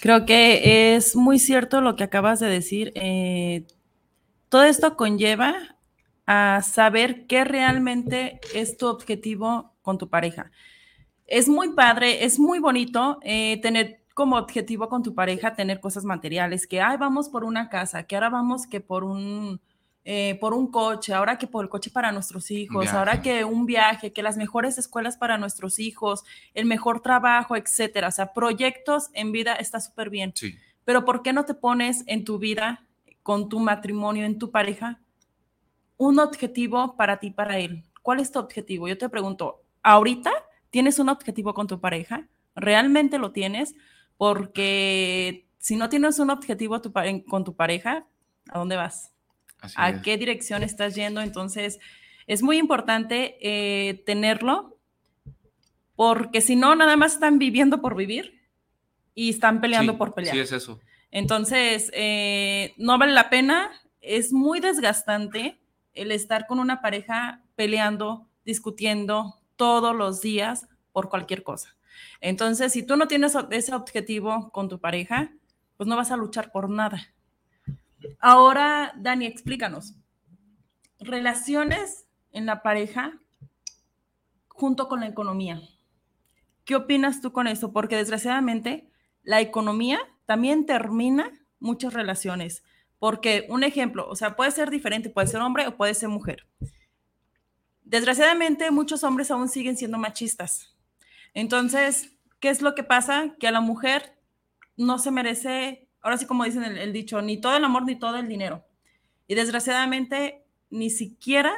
Creo 0.00 0.26
que 0.26 0.96
es 0.96 1.14
muy 1.14 1.38
cierto 1.38 1.80
lo 1.80 1.96
que 1.96 2.04
acabas 2.04 2.40
de 2.40 2.48
decir. 2.48 2.92
Eh, 2.94 3.64
todo 4.48 4.64
esto 4.64 4.96
conlleva 4.96 5.54
a 6.26 6.62
saber 6.62 7.26
qué 7.26 7.44
realmente 7.44 8.40
es 8.54 8.76
tu 8.76 8.86
objetivo 8.86 9.72
con 9.82 9.98
tu 9.98 10.08
pareja. 10.08 10.50
Es 11.26 11.48
muy 11.48 11.74
padre, 11.74 12.24
es 12.24 12.38
muy 12.38 12.58
bonito 12.58 13.18
eh, 13.22 13.60
tener 13.62 14.02
como 14.14 14.36
objetivo 14.36 14.88
con 14.88 15.04
tu 15.04 15.14
pareja 15.14 15.54
tener 15.54 15.78
cosas 15.78 16.04
materiales, 16.04 16.66
que 16.66 16.80
ay, 16.80 16.96
vamos 16.96 17.28
por 17.28 17.44
una 17.44 17.68
casa, 17.68 18.02
que 18.02 18.16
ahora 18.16 18.30
vamos 18.30 18.66
que 18.66 18.80
por 18.80 19.04
un, 19.04 19.60
eh, 20.10 20.38
por 20.40 20.54
un 20.54 20.70
coche, 20.70 21.12
ahora 21.12 21.36
que 21.36 21.46
por 21.46 21.62
el 21.62 21.68
coche 21.68 21.90
para 21.90 22.12
nuestros 22.12 22.50
hijos, 22.50 22.84
viaje. 22.84 22.96
ahora 22.96 23.20
que 23.20 23.44
un 23.44 23.66
viaje, 23.66 24.10
que 24.10 24.22
las 24.22 24.38
mejores 24.38 24.78
escuelas 24.78 25.18
para 25.18 25.36
nuestros 25.36 25.78
hijos, 25.78 26.24
el 26.54 26.64
mejor 26.64 27.00
trabajo, 27.02 27.56
etcétera. 27.56 28.08
O 28.08 28.10
sea, 28.10 28.32
proyectos 28.32 29.10
en 29.12 29.32
vida 29.32 29.54
está 29.56 29.80
súper 29.80 30.08
bien. 30.08 30.32
Sí. 30.34 30.54
Pero 30.86 31.04
¿por 31.04 31.22
qué 31.22 31.34
no 31.34 31.44
te 31.44 31.52
pones 31.52 32.04
en 32.06 32.24
tu 32.24 32.38
vida, 32.38 32.86
con 33.22 33.50
tu 33.50 33.60
matrimonio, 33.60 34.24
en 34.24 34.38
tu 34.38 34.50
pareja, 34.50 34.98
un 35.98 36.18
objetivo 36.20 36.96
para 36.96 37.20
ti, 37.20 37.30
para 37.30 37.58
él. 37.58 37.84
¿Cuál 38.00 38.20
es 38.20 38.32
tu 38.32 38.38
objetivo? 38.38 38.88
Yo 38.88 38.96
te 38.96 39.10
pregunto, 39.10 39.62
¿ahorita 39.82 40.32
tienes 40.70 40.98
un 40.98 41.10
objetivo 41.10 41.52
con 41.52 41.66
tu 41.66 41.80
pareja? 41.80 42.26
¿Realmente 42.56 43.18
lo 43.18 43.32
tienes? 43.32 43.74
Porque 44.16 45.46
si 45.58 45.76
no 45.76 45.90
tienes 45.90 46.18
un 46.18 46.30
objetivo 46.30 46.80
tu, 46.80 46.94
con 47.26 47.44
tu 47.44 47.54
pareja, 47.54 48.06
¿a 48.48 48.58
dónde 48.58 48.76
vas? 48.76 49.12
Así 49.60 49.74
¿A 49.76 49.90
es. 49.90 50.02
qué 50.02 50.16
dirección 50.16 50.62
estás 50.62 50.94
yendo? 50.94 51.20
Entonces, 51.20 51.78
es 52.26 52.42
muy 52.42 52.58
importante 52.58 53.36
eh, 53.40 54.02
tenerlo, 54.06 54.78
porque 55.96 56.40
si 56.40 56.56
no, 56.56 56.74
nada 56.76 56.96
más 56.96 57.14
están 57.14 57.38
viviendo 57.38 57.80
por 57.80 57.96
vivir 57.96 58.42
y 59.14 59.30
están 59.30 59.60
peleando 59.60 59.92
sí, 59.92 59.98
por 59.98 60.14
pelear. 60.14 60.34
Sí, 60.34 60.40
es 60.40 60.52
eso. 60.52 60.80
Entonces, 61.10 61.90
eh, 61.94 62.74
no 62.76 62.98
vale 62.98 63.12
la 63.12 63.30
pena, 63.30 63.70
es 64.00 64.32
muy 64.32 64.60
desgastante 64.60 65.58
el 65.94 66.12
estar 66.12 66.46
con 66.46 66.60
una 66.60 66.80
pareja 66.80 67.42
peleando, 67.56 68.28
discutiendo 68.44 69.40
todos 69.56 69.96
los 69.96 70.20
días 70.20 70.68
por 70.92 71.08
cualquier 71.08 71.42
cosa. 71.42 71.76
Entonces, 72.20 72.72
si 72.72 72.82
tú 72.82 72.96
no 72.96 73.08
tienes 73.08 73.36
ese 73.50 73.74
objetivo 73.74 74.50
con 74.50 74.68
tu 74.68 74.80
pareja, 74.80 75.32
pues 75.76 75.88
no 75.88 75.96
vas 75.96 76.10
a 76.10 76.16
luchar 76.16 76.52
por 76.52 76.68
nada. 76.68 77.14
Ahora, 78.18 78.92
Dani, 78.96 79.26
explícanos. 79.26 79.94
Relaciones 81.00 82.06
en 82.32 82.46
la 82.46 82.62
pareja 82.62 83.18
junto 84.48 84.88
con 84.88 85.00
la 85.00 85.06
economía. 85.06 85.60
¿Qué 86.64 86.76
opinas 86.76 87.20
tú 87.20 87.32
con 87.32 87.46
eso? 87.46 87.72
Porque 87.72 87.96
desgraciadamente 87.96 88.90
la 89.22 89.40
economía 89.40 89.98
también 90.26 90.66
termina 90.66 91.32
muchas 91.60 91.94
relaciones 91.94 92.62
Porque 92.98 93.46
un 93.48 93.62
ejemplo, 93.62 94.08
o 94.08 94.16
sea, 94.16 94.36
puede 94.36 94.50
ser 94.50 94.70
diferente, 94.70 95.08
puede 95.08 95.28
ser 95.28 95.40
hombre 95.40 95.66
o 95.66 95.76
puede 95.76 95.94
ser 95.94 96.08
mujer. 96.08 96.46
Desgraciadamente, 97.84 98.70
muchos 98.70 99.04
hombres 99.04 99.30
aún 99.30 99.48
siguen 99.48 99.76
siendo 99.76 99.98
machistas. 99.98 100.76
Entonces, 101.32 102.12
¿qué 102.40 102.50
es 102.50 102.60
lo 102.60 102.74
que 102.74 102.82
pasa? 102.82 103.36
Que 103.38 103.48
a 103.48 103.52
la 103.52 103.60
mujer 103.60 104.18
no 104.76 104.98
se 104.98 105.10
merece, 105.10 105.87
ahora 106.08 106.18
sí 106.18 106.26
como 106.26 106.44
dicen 106.44 106.64
el, 106.64 106.92
dicho, 106.92 107.20
ni 107.20 107.38
todo 107.38 107.56
el 107.56 107.64
amor 107.64 107.84
ni 107.84 107.96
todo 107.96 108.16
el 108.16 108.28
dinero. 108.28 108.64
Y 109.26 109.34
desgraciadamente, 109.34 110.42
ni 110.70 110.88
siquiera 110.88 111.54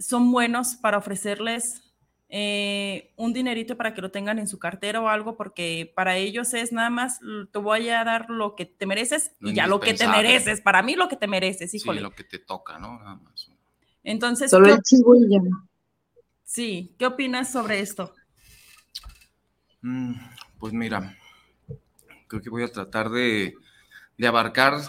son 0.00 0.32
buenos 0.32 0.74
para 0.76 0.98
ofrecerles 0.98 1.82
eh, 2.28 3.12
un 3.16 3.32
dinerito 3.32 3.76
para 3.76 3.94
que 3.94 4.02
lo 4.02 4.10
tengan 4.10 4.38
en 4.40 4.48
su 4.48 4.58
cartera 4.58 5.00
o 5.00 5.08
algo, 5.08 5.36
porque 5.36 5.92
para 5.94 6.16
ellos 6.16 6.54
es 6.54 6.72
nada 6.72 6.90
más, 6.90 7.20
te 7.52 7.58
voy 7.58 7.88
a 7.88 8.02
dar 8.02 8.28
lo 8.30 8.56
que 8.56 8.66
te 8.66 8.84
mereces 8.84 9.32
y 9.40 9.54
ya 9.54 9.66
lo 9.68 9.78
que 9.78 9.94
te 9.94 10.08
mereces, 10.08 10.60
para 10.60 10.82
mí 10.82 10.96
lo 10.96 11.08
que 11.08 11.16
te 11.16 11.28
mereces, 11.28 11.72
híjole. 11.72 12.00
Sí, 12.00 12.02
lo 12.02 12.10
que 12.10 12.24
te 12.24 12.40
toca, 12.40 12.78
¿no? 12.78 12.98
Nada 12.98 13.14
más. 13.14 13.48
Entonces, 14.02 14.50
Solo 14.50 14.68
el 14.68 14.82
chivo 14.82 15.14
y 15.14 15.30
ya. 15.30 15.40
Sí, 16.42 16.94
¿qué 16.98 17.06
opinas 17.06 17.52
sobre 17.52 17.80
esto? 17.80 18.14
Mm, 19.82 20.14
pues 20.58 20.72
mira, 20.72 21.16
creo 22.28 22.42
que 22.42 22.50
voy 22.50 22.62
a 22.62 22.72
tratar 22.72 23.10
de, 23.10 23.54
abarcar 24.26 24.80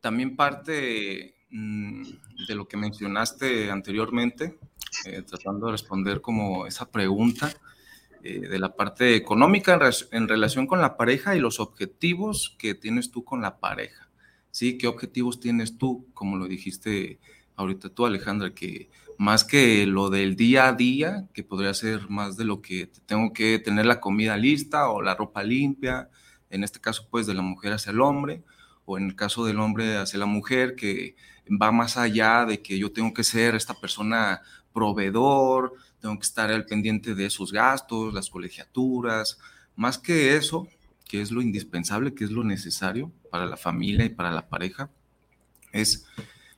también 0.00 0.36
parte 0.36 1.36
mm, 1.50 2.02
de 2.48 2.54
lo 2.54 2.66
que 2.66 2.76
mencionaste 2.76 3.70
anteriormente, 3.70 4.58
eh, 5.04 5.22
tratando 5.22 5.66
de 5.66 5.72
responder 5.72 6.20
como 6.20 6.66
esa 6.66 6.90
pregunta 6.90 7.52
eh, 8.22 8.40
de 8.40 8.58
la 8.58 8.74
parte 8.74 9.14
económica 9.14 9.78
en, 10.10 10.26
relación 10.28 10.66
con 10.66 10.80
la 10.80 10.96
pareja 10.96 11.36
y 11.36 11.40
los 11.40 11.60
objetivos 11.60 12.56
que 12.58 12.74
tienes 12.74 13.10
tú 13.10 13.24
con 13.24 13.40
la 13.40 13.58
pareja. 13.58 14.08
¿Sí? 14.50 14.78
¿Qué 14.78 14.86
objetivos 14.86 15.38
tienes 15.38 15.76
tú? 15.78 16.08
Como 16.14 16.36
lo 16.36 16.48
dijiste 16.48 17.20
ahorita 17.56 17.90
tú, 17.90 18.06
Alejandra, 18.06 18.54
que 18.54 18.90
más 19.18 19.44
que 19.44 19.86
lo 19.86 20.10
del 20.10 20.34
día 20.34 20.68
a 20.68 20.72
día, 20.72 21.28
que 21.32 21.42
podría 21.42 21.72
ser 21.74 22.08
más 22.08 22.36
de 22.36 22.44
lo 22.44 22.62
que 22.62 22.90
tengo 23.06 23.32
que 23.32 23.58
tener 23.58 23.86
la 23.86 24.00
comida 24.00 24.36
lista 24.36 24.88
o 24.90 25.02
la 25.02 25.14
ropa 25.14 25.42
limpia, 25.42 26.10
en 26.50 26.64
este 26.64 26.80
caso 26.80 27.06
pues 27.10 27.26
de 27.26 27.34
la 27.34 27.42
mujer 27.42 27.72
hacia 27.72 27.92
el 27.92 28.00
hombre, 28.00 28.42
o 28.86 28.96
en 28.96 29.06
el 29.06 29.16
caso 29.16 29.44
del 29.44 29.60
hombre 29.60 29.98
hacia 29.98 30.18
la 30.18 30.26
mujer, 30.26 30.74
que 30.74 31.16
va 31.50 31.70
más 31.72 31.96
allá 31.96 32.46
de 32.46 32.62
que 32.62 32.78
yo 32.78 32.90
tengo 32.90 33.12
que 33.12 33.24
ser 33.24 33.54
esta 33.54 33.74
persona 33.74 34.40
proveedor, 34.72 35.74
tengo 36.00 36.18
que 36.18 36.26
estar 36.26 36.50
al 36.50 36.64
pendiente 36.64 37.14
de 37.14 37.26
esos 37.26 37.52
gastos, 37.52 38.14
las 38.14 38.30
colegiaturas, 38.30 39.38
más 39.74 39.98
que 39.98 40.36
eso, 40.36 40.68
que 41.04 41.20
es 41.20 41.30
lo 41.30 41.42
indispensable, 41.42 42.14
que 42.14 42.24
es 42.24 42.30
lo 42.30 42.44
necesario 42.44 43.12
para 43.30 43.46
la 43.46 43.56
familia 43.56 44.04
y 44.04 44.10
para 44.10 44.30
la 44.30 44.48
pareja, 44.48 44.90
es 45.72 46.06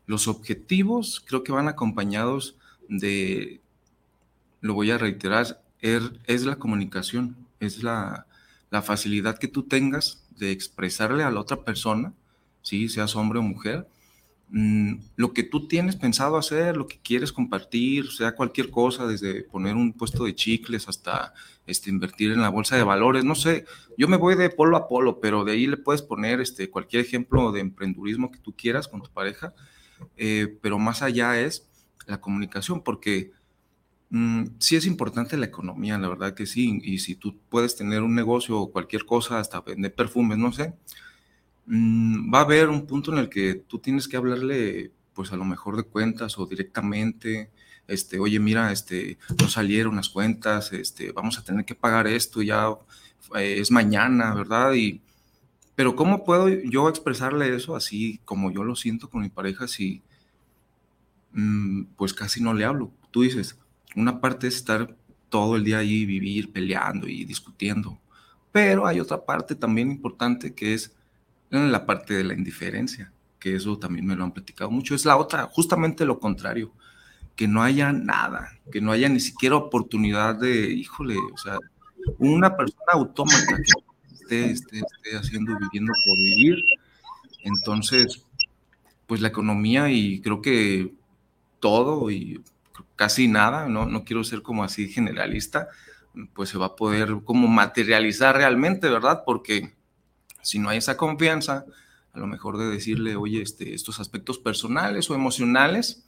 los 0.06 0.28
objetivos, 0.28 1.22
creo 1.26 1.42
que 1.42 1.52
van 1.52 1.68
acompañados 1.68 2.56
de, 2.88 3.60
lo 4.60 4.74
voy 4.74 4.90
a 4.90 4.98
reiterar, 4.98 5.62
er, 5.80 6.18
es 6.26 6.44
la 6.44 6.56
comunicación, 6.56 7.36
es 7.60 7.82
la, 7.82 8.26
la 8.70 8.82
facilidad 8.82 9.38
que 9.38 9.48
tú 9.48 9.64
tengas 9.64 10.24
de 10.30 10.52
expresarle 10.52 11.24
a 11.24 11.30
la 11.30 11.40
otra 11.40 11.64
persona, 11.64 12.12
si 12.68 12.88
seas 12.88 13.16
hombre 13.16 13.38
o 13.38 13.42
mujer, 13.42 13.86
Mm, 14.50 14.94
lo 15.16 15.34
que 15.34 15.42
tú 15.42 15.68
tienes 15.68 15.96
pensado 15.96 16.38
hacer, 16.38 16.76
lo 16.76 16.86
que 16.86 16.98
quieres 17.00 17.32
compartir, 17.32 18.10
sea 18.10 18.34
cualquier 18.34 18.70
cosa, 18.70 19.06
desde 19.06 19.42
poner 19.42 19.76
un 19.76 19.92
puesto 19.92 20.24
de 20.24 20.34
chicles 20.34 20.88
hasta 20.88 21.34
este, 21.66 21.90
invertir 21.90 22.32
en 22.32 22.40
la 22.40 22.48
bolsa 22.48 22.74
de 22.76 22.82
valores, 22.82 23.24
no 23.24 23.34
sé, 23.34 23.66
yo 23.98 24.08
me 24.08 24.16
voy 24.16 24.36
de 24.36 24.48
polo 24.48 24.78
a 24.78 24.88
polo, 24.88 25.20
pero 25.20 25.44
de 25.44 25.52
ahí 25.52 25.66
le 25.66 25.76
puedes 25.76 26.00
poner 26.00 26.40
este, 26.40 26.70
cualquier 26.70 27.02
ejemplo 27.04 27.52
de 27.52 27.60
emprendurismo 27.60 28.30
que 28.30 28.38
tú 28.38 28.54
quieras 28.56 28.88
con 28.88 29.02
tu 29.02 29.10
pareja, 29.10 29.52
eh, 30.16 30.56
pero 30.62 30.78
más 30.78 31.02
allá 31.02 31.38
es 31.38 31.68
la 32.06 32.20
comunicación, 32.20 32.82
porque 32.82 33.32
mm, 34.10 34.44
sí 34.60 34.76
es 34.76 34.86
importante 34.86 35.36
la 35.36 35.46
economía, 35.46 35.98
la 35.98 36.08
verdad 36.08 36.34
que 36.34 36.46
sí, 36.46 36.80
y 36.82 37.00
si 37.00 37.16
tú 37.16 37.38
puedes 37.50 37.76
tener 37.76 38.02
un 38.02 38.14
negocio 38.14 38.58
o 38.58 38.72
cualquier 38.72 39.04
cosa, 39.04 39.40
hasta 39.40 39.60
vender 39.60 39.94
perfumes, 39.94 40.38
no 40.38 40.52
sé, 40.52 40.74
Mm, 41.70 42.32
va 42.32 42.38
a 42.40 42.42
haber 42.42 42.70
un 42.70 42.86
punto 42.86 43.12
en 43.12 43.18
el 43.18 43.28
que 43.28 43.54
tú 43.54 43.78
tienes 43.78 44.08
que 44.08 44.16
hablarle, 44.16 44.90
pues 45.12 45.32
a 45.32 45.36
lo 45.36 45.44
mejor 45.44 45.76
de 45.76 45.82
cuentas 45.82 46.38
o 46.38 46.46
directamente, 46.46 47.50
este, 47.86 48.18
oye, 48.18 48.40
mira, 48.40 48.72
este, 48.72 49.18
no 49.38 49.48
salieron 49.48 49.96
las 49.96 50.08
cuentas, 50.08 50.72
este, 50.72 51.12
vamos 51.12 51.38
a 51.38 51.44
tener 51.44 51.66
que 51.66 51.74
pagar 51.74 52.06
esto, 52.06 52.40
ya 52.42 52.70
eh, 53.36 53.58
es 53.60 53.70
mañana, 53.70 54.34
¿verdad? 54.34 54.72
Y, 54.74 55.02
pero 55.74 55.94
¿cómo 55.94 56.24
puedo 56.24 56.48
yo 56.48 56.88
expresarle 56.88 57.54
eso 57.54 57.76
así 57.76 58.20
como 58.24 58.50
yo 58.50 58.64
lo 58.64 58.74
siento 58.74 59.10
con 59.10 59.22
mi 59.22 59.28
pareja 59.28 59.68
si, 59.68 60.02
mm, 61.32 61.84
pues 61.96 62.14
casi 62.14 62.42
no 62.42 62.54
le 62.54 62.64
hablo? 62.64 62.92
Tú 63.10 63.22
dices, 63.22 63.58
una 63.96 64.20
parte 64.20 64.48
es 64.48 64.56
estar 64.56 64.96
todo 65.28 65.56
el 65.56 65.64
día 65.64 65.78
ahí, 65.78 66.06
vivir 66.06 66.52
peleando 66.52 67.08
y 67.08 67.24
discutiendo, 67.24 67.98
pero 68.52 68.86
hay 68.86 69.00
otra 69.00 69.24
parte 69.24 69.54
también 69.54 69.90
importante 69.90 70.54
que 70.54 70.74
es 70.74 70.97
la 71.50 71.86
parte 71.86 72.14
de 72.14 72.24
la 72.24 72.34
indiferencia, 72.34 73.12
que 73.38 73.56
eso 73.56 73.78
también 73.78 74.06
me 74.06 74.16
lo 74.16 74.24
han 74.24 74.32
platicado 74.32 74.70
mucho. 74.70 74.94
Es 74.94 75.04
la 75.04 75.16
otra, 75.16 75.44
justamente 75.44 76.04
lo 76.04 76.18
contrario, 76.18 76.72
que 77.36 77.48
no 77.48 77.62
haya 77.62 77.92
nada, 77.92 78.58
que 78.72 78.80
no 78.80 78.92
haya 78.92 79.08
ni 79.08 79.20
siquiera 79.20 79.56
oportunidad 79.56 80.34
de, 80.34 80.70
híjole, 80.72 81.16
o 81.32 81.38
sea, 81.38 81.58
una 82.18 82.56
persona 82.56 82.92
autómata 82.92 83.56
que 83.56 84.14
esté, 84.14 84.50
esté, 84.50 85.16
haciendo, 85.16 85.56
viviendo 85.58 85.92
por 86.04 86.16
vivir. 86.18 86.62
Entonces, 87.44 88.26
pues 89.06 89.20
la 89.20 89.28
economía 89.28 89.90
y 89.90 90.20
creo 90.20 90.42
que 90.42 90.92
todo 91.60 92.10
y 92.10 92.42
casi 92.96 93.28
nada, 93.28 93.68
no, 93.68 93.86
no 93.86 94.04
quiero 94.04 94.24
ser 94.24 94.42
como 94.42 94.64
así 94.64 94.88
generalista, 94.88 95.68
pues 96.34 96.48
se 96.48 96.58
va 96.58 96.66
a 96.66 96.76
poder 96.76 97.18
como 97.24 97.46
materializar 97.46 98.36
realmente, 98.36 98.88
¿verdad? 98.88 99.22
Porque 99.24 99.77
si 100.42 100.58
no 100.58 100.68
hay 100.68 100.78
esa 100.78 100.96
confianza, 100.96 101.64
a 102.12 102.18
lo 102.18 102.26
mejor 102.26 102.58
de 102.58 102.66
decirle, 102.66 103.16
oye, 103.16 103.42
este, 103.42 103.74
estos 103.74 104.00
aspectos 104.00 104.38
personales 104.38 105.10
o 105.10 105.14
emocionales, 105.14 106.04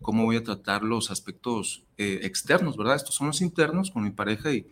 ¿cómo 0.00 0.24
voy 0.24 0.36
a 0.36 0.44
tratar 0.44 0.82
los 0.82 1.10
aspectos 1.10 1.82
eh, 1.98 2.20
externos, 2.22 2.76
verdad? 2.76 2.96
Estos 2.96 3.14
son 3.14 3.28
los 3.28 3.40
internos 3.40 3.90
con 3.90 4.04
mi 4.04 4.10
pareja 4.10 4.52
y 4.52 4.66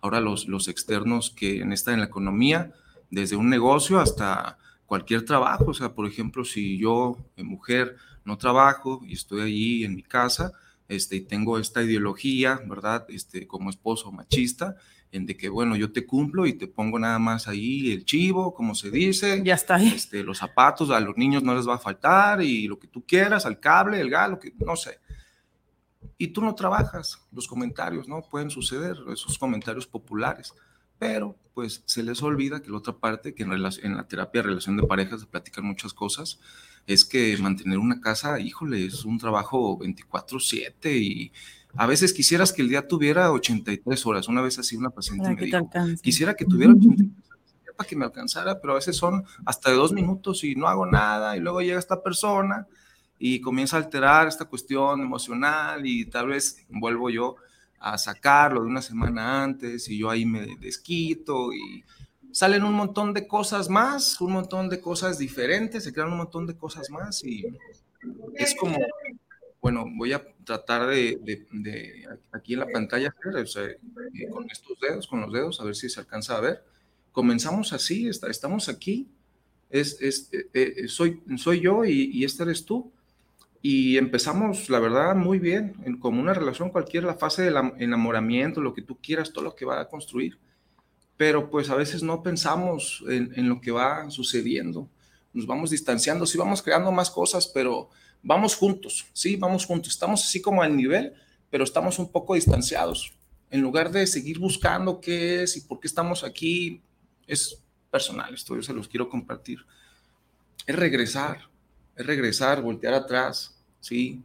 ahora 0.00 0.20
los, 0.20 0.46
los 0.46 0.68
externos 0.68 1.30
que 1.30 1.60
en 1.60 1.72
esta 1.72 1.92
en 1.92 2.00
la 2.00 2.06
economía, 2.06 2.72
desde 3.10 3.36
un 3.36 3.48
negocio 3.48 4.00
hasta 4.00 4.58
cualquier 4.86 5.24
trabajo. 5.24 5.66
O 5.68 5.74
sea, 5.74 5.94
por 5.94 6.06
ejemplo, 6.06 6.44
si 6.44 6.78
yo, 6.78 7.18
eh, 7.36 7.42
mujer, 7.42 7.96
no 8.24 8.38
trabajo 8.38 9.00
y 9.06 9.14
estoy 9.14 9.42
allí 9.42 9.84
en 9.84 9.94
mi 9.94 10.02
casa, 10.02 10.52
este, 10.88 11.16
y 11.16 11.20
tengo 11.20 11.58
esta 11.58 11.82
ideología, 11.82 12.60
¿verdad? 12.66 13.06
Este, 13.08 13.46
como 13.46 13.70
esposo 13.70 14.12
machista, 14.12 14.76
en 15.12 15.26
de 15.26 15.36
que, 15.36 15.48
bueno, 15.48 15.76
yo 15.76 15.92
te 15.92 16.06
cumplo 16.06 16.46
y 16.46 16.54
te 16.54 16.66
pongo 16.66 16.98
nada 16.98 17.18
más 17.18 17.48
ahí 17.48 17.92
el 17.92 18.04
chivo, 18.04 18.54
como 18.54 18.74
se 18.74 18.90
dice. 18.90 19.42
Ya 19.44 19.54
está 19.54 19.76
ahí. 19.76 19.88
Este, 19.88 20.22
los 20.22 20.38
zapatos 20.38 20.90
a 20.90 21.00
los 21.00 21.16
niños 21.16 21.42
no 21.42 21.54
les 21.54 21.68
va 21.68 21.76
a 21.76 21.78
faltar 21.78 22.42
y 22.42 22.66
lo 22.66 22.78
que 22.78 22.88
tú 22.88 23.04
quieras, 23.06 23.46
al 23.46 23.60
cable, 23.60 24.00
el 24.00 24.10
gas, 24.10 24.30
lo 24.30 24.38
que, 24.38 24.52
no 24.58 24.76
sé. 24.76 24.98
Y 26.18 26.28
tú 26.28 26.42
no 26.42 26.54
trabajas, 26.54 27.20
los 27.32 27.46
comentarios, 27.46 28.08
¿no? 28.08 28.22
Pueden 28.22 28.50
suceder, 28.50 28.96
esos 29.12 29.38
comentarios 29.38 29.86
populares, 29.86 30.54
pero 30.98 31.36
pues 31.52 31.82
se 31.86 32.02
les 32.02 32.22
olvida 32.22 32.60
que 32.60 32.70
la 32.70 32.78
otra 32.78 32.94
parte, 32.94 33.34
que 33.34 33.42
en, 33.42 33.52
en 33.52 33.96
la 33.96 34.08
terapia 34.08 34.42
de 34.42 34.48
relación 34.48 34.76
de 34.76 34.86
parejas 34.86 35.20
se 35.20 35.26
platican 35.26 35.64
muchas 35.64 35.92
cosas, 35.92 36.38
es 36.86 37.04
que 37.04 37.36
mantener 37.38 37.78
una 37.78 38.00
casa, 38.00 38.38
híjole, 38.38 38.86
es 38.86 39.04
un 39.04 39.18
trabajo 39.18 39.78
24/7 39.78 40.96
y 40.96 41.32
a 41.76 41.86
veces 41.86 42.12
quisieras 42.12 42.52
que 42.52 42.62
el 42.62 42.68
día 42.68 42.86
tuviera 42.86 43.32
83 43.32 44.06
horas. 44.06 44.28
Una 44.28 44.42
vez 44.42 44.58
así 44.58 44.76
una 44.76 44.90
paciente 44.90 45.34
me 45.34 45.42
dijo, 45.42 45.68
quisiera 46.02 46.34
que 46.34 46.44
tuviera 46.44 46.72
83 46.72 47.10
horas 47.10 47.76
para 47.76 47.88
que 47.88 47.96
me 47.96 48.04
alcanzara, 48.04 48.60
pero 48.60 48.72
a 48.72 48.76
veces 48.76 48.96
son 48.96 49.24
hasta 49.44 49.70
de 49.70 49.76
dos 49.76 49.92
minutos 49.92 50.44
y 50.44 50.54
no 50.54 50.66
hago 50.66 50.86
nada 50.86 51.36
y 51.36 51.40
luego 51.40 51.60
llega 51.60 51.78
esta 51.78 52.02
persona 52.02 52.66
y 53.18 53.40
comienza 53.40 53.76
a 53.76 53.80
alterar 53.80 54.28
esta 54.28 54.46
cuestión 54.46 55.00
emocional 55.00 55.86
y 55.86 56.06
tal 56.06 56.28
vez 56.28 56.64
vuelvo 56.68 57.10
yo 57.10 57.36
a 57.78 57.98
sacarlo 57.98 58.62
de 58.62 58.66
una 58.68 58.82
semana 58.82 59.42
antes 59.42 59.88
y 59.88 59.98
yo 59.98 60.10
ahí 60.10 60.24
me 60.24 60.56
desquito 60.56 61.52
y 61.52 61.84
salen 62.32 62.64
un 62.64 62.74
montón 62.74 63.14
de 63.14 63.26
cosas 63.26 63.68
más, 63.68 64.20
un 64.20 64.32
montón 64.32 64.68
de 64.68 64.80
cosas 64.80 65.18
diferentes, 65.18 65.84
se 65.84 65.92
crean 65.92 66.12
un 66.12 66.18
montón 66.18 66.46
de 66.46 66.56
cosas 66.56 66.90
más 66.90 67.24
y 67.24 67.44
es 68.34 68.54
como 68.54 68.76
bueno, 69.66 69.84
voy 69.96 70.12
a 70.12 70.22
tratar 70.44 70.86
de, 70.86 71.18
aquí 72.30 72.52
en 72.52 72.60
la 72.60 72.68
pantalla, 72.68 73.12
eh, 73.58 74.28
con 74.30 74.48
estos 74.48 74.78
dedos, 74.78 75.08
con 75.08 75.22
los 75.22 75.32
dedos, 75.32 75.60
a 75.60 75.64
ver 75.64 75.74
si 75.74 75.88
se 75.88 75.98
alcanza 75.98 76.36
a 76.36 76.40
ver. 76.40 76.62
Comenzamos 77.10 77.72
así, 77.72 78.06
estamos 78.06 78.68
aquí, 78.68 79.08
es, 79.68 80.00
eh, 80.00 80.46
eh, 80.54 80.86
soy, 80.86 81.20
soy 81.36 81.62
yo 81.62 81.84
y, 81.84 82.12
y 82.12 82.24
este 82.24 82.44
eres 82.44 82.64
tú. 82.64 82.92
Y 83.60 83.96
empezamos, 83.96 84.70
la 84.70 84.78
verdad, 84.78 85.16
muy 85.16 85.40
bien, 85.40 85.98
como 85.98 86.20
una 86.20 86.32
relación 86.32 86.70
cualquiera, 86.70 87.08
la 87.08 87.14
fase 87.14 87.42
del 87.42 87.56
enamoramiento, 87.78 88.60
lo 88.60 88.72
que 88.72 88.82
tú 88.82 88.98
quieras, 89.02 89.32
todo 89.32 89.42
lo 89.42 89.56
que 89.56 89.64
va 89.64 89.80
a 89.80 89.88
construir. 89.88 90.38
Pero 91.16 91.50
pues 91.50 91.70
a 91.70 91.74
veces 91.74 92.04
no 92.04 92.22
pensamos 92.22 93.02
en, 93.08 93.32
en 93.34 93.48
lo 93.48 93.60
que 93.60 93.72
va 93.72 94.08
sucediendo 94.12 94.88
nos 95.36 95.46
vamos 95.46 95.68
distanciando, 95.68 96.24
sí 96.24 96.38
vamos 96.38 96.62
creando 96.62 96.90
más 96.90 97.10
cosas, 97.10 97.46
pero 97.46 97.90
vamos 98.26 98.56
juntos, 98.56 99.06
sí, 99.12 99.36
vamos 99.36 99.64
juntos. 99.64 99.92
Estamos 99.92 100.24
así 100.24 100.42
como 100.42 100.62
al 100.62 100.76
nivel, 100.76 101.14
pero 101.48 101.64
estamos 101.64 101.98
un 101.98 102.10
poco 102.10 102.34
distanciados. 102.34 103.14
En 103.50 103.60
lugar 103.60 103.92
de 103.92 104.06
seguir 104.06 104.38
buscando 104.38 105.00
qué 105.00 105.44
es 105.44 105.56
y 105.56 105.60
por 105.60 105.78
qué 105.78 105.86
estamos 105.86 106.24
aquí, 106.24 106.82
es 107.26 107.62
personal, 107.90 108.34
esto 108.34 108.56
yo 108.56 108.62
se 108.62 108.74
los 108.74 108.88
quiero 108.88 109.08
compartir. 109.08 109.60
Es 110.66 110.74
regresar, 110.74 111.48
es 111.94 112.04
regresar, 112.04 112.60
voltear 112.60 112.94
atrás, 112.94 113.56
¿sí? 113.80 114.22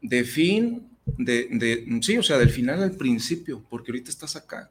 De 0.00 0.22
fin, 0.22 0.88
de, 1.04 1.48
de, 1.50 2.00
sí, 2.02 2.16
o 2.16 2.22
sea, 2.22 2.38
del 2.38 2.50
final 2.50 2.80
al 2.80 2.96
principio, 2.96 3.64
porque 3.68 3.90
ahorita 3.90 4.10
estás 4.10 4.36
acá. 4.36 4.70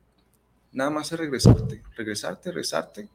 Nada 0.71 0.89
más 0.89 1.11
es 1.11 1.19
regresarte, 1.19 1.83
regresarte, 1.97 2.51
regresarte 2.51 3.09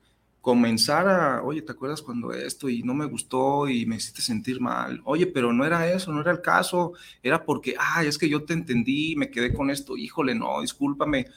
comenzar 0.44 1.08
a, 1.08 1.42
oye, 1.42 1.62
¿te 1.62 1.72
acuerdas 1.72 2.02
cuando 2.02 2.30
esto 2.30 2.68
y 2.68 2.82
no 2.82 2.92
me 2.92 3.06
gustó 3.06 3.66
y 3.66 3.86
me 3.86 3.96
hiciste 3.96 4.20
sentir 4.20 4.60
mal? 4.60 5.00
Oye, 5.06 5.26
pero 5.26 5.54
no 5.54 5.64
era 5.64 5.90
eso, 5.90 6.12
no 6.12 6.20
era 6.20 6.32
el 6.32 6.42
caso, 6.42 6.92
era 7.22 7.46
porque, 7.46 7.76
ay, 7.78 8.08
es 8.08 8.18
que 8.18 8.28
yo 8.28 8.44
te 8.44 8.52
entendí, 8.52 9.16
me 9.16 9.30
quedé 9.30 9.54
con 9.54 9.70
esto, 9.70 9.96
híjole, 9.96 10.34
no, 10.34 10.60
discúlpame. 10.60 11.28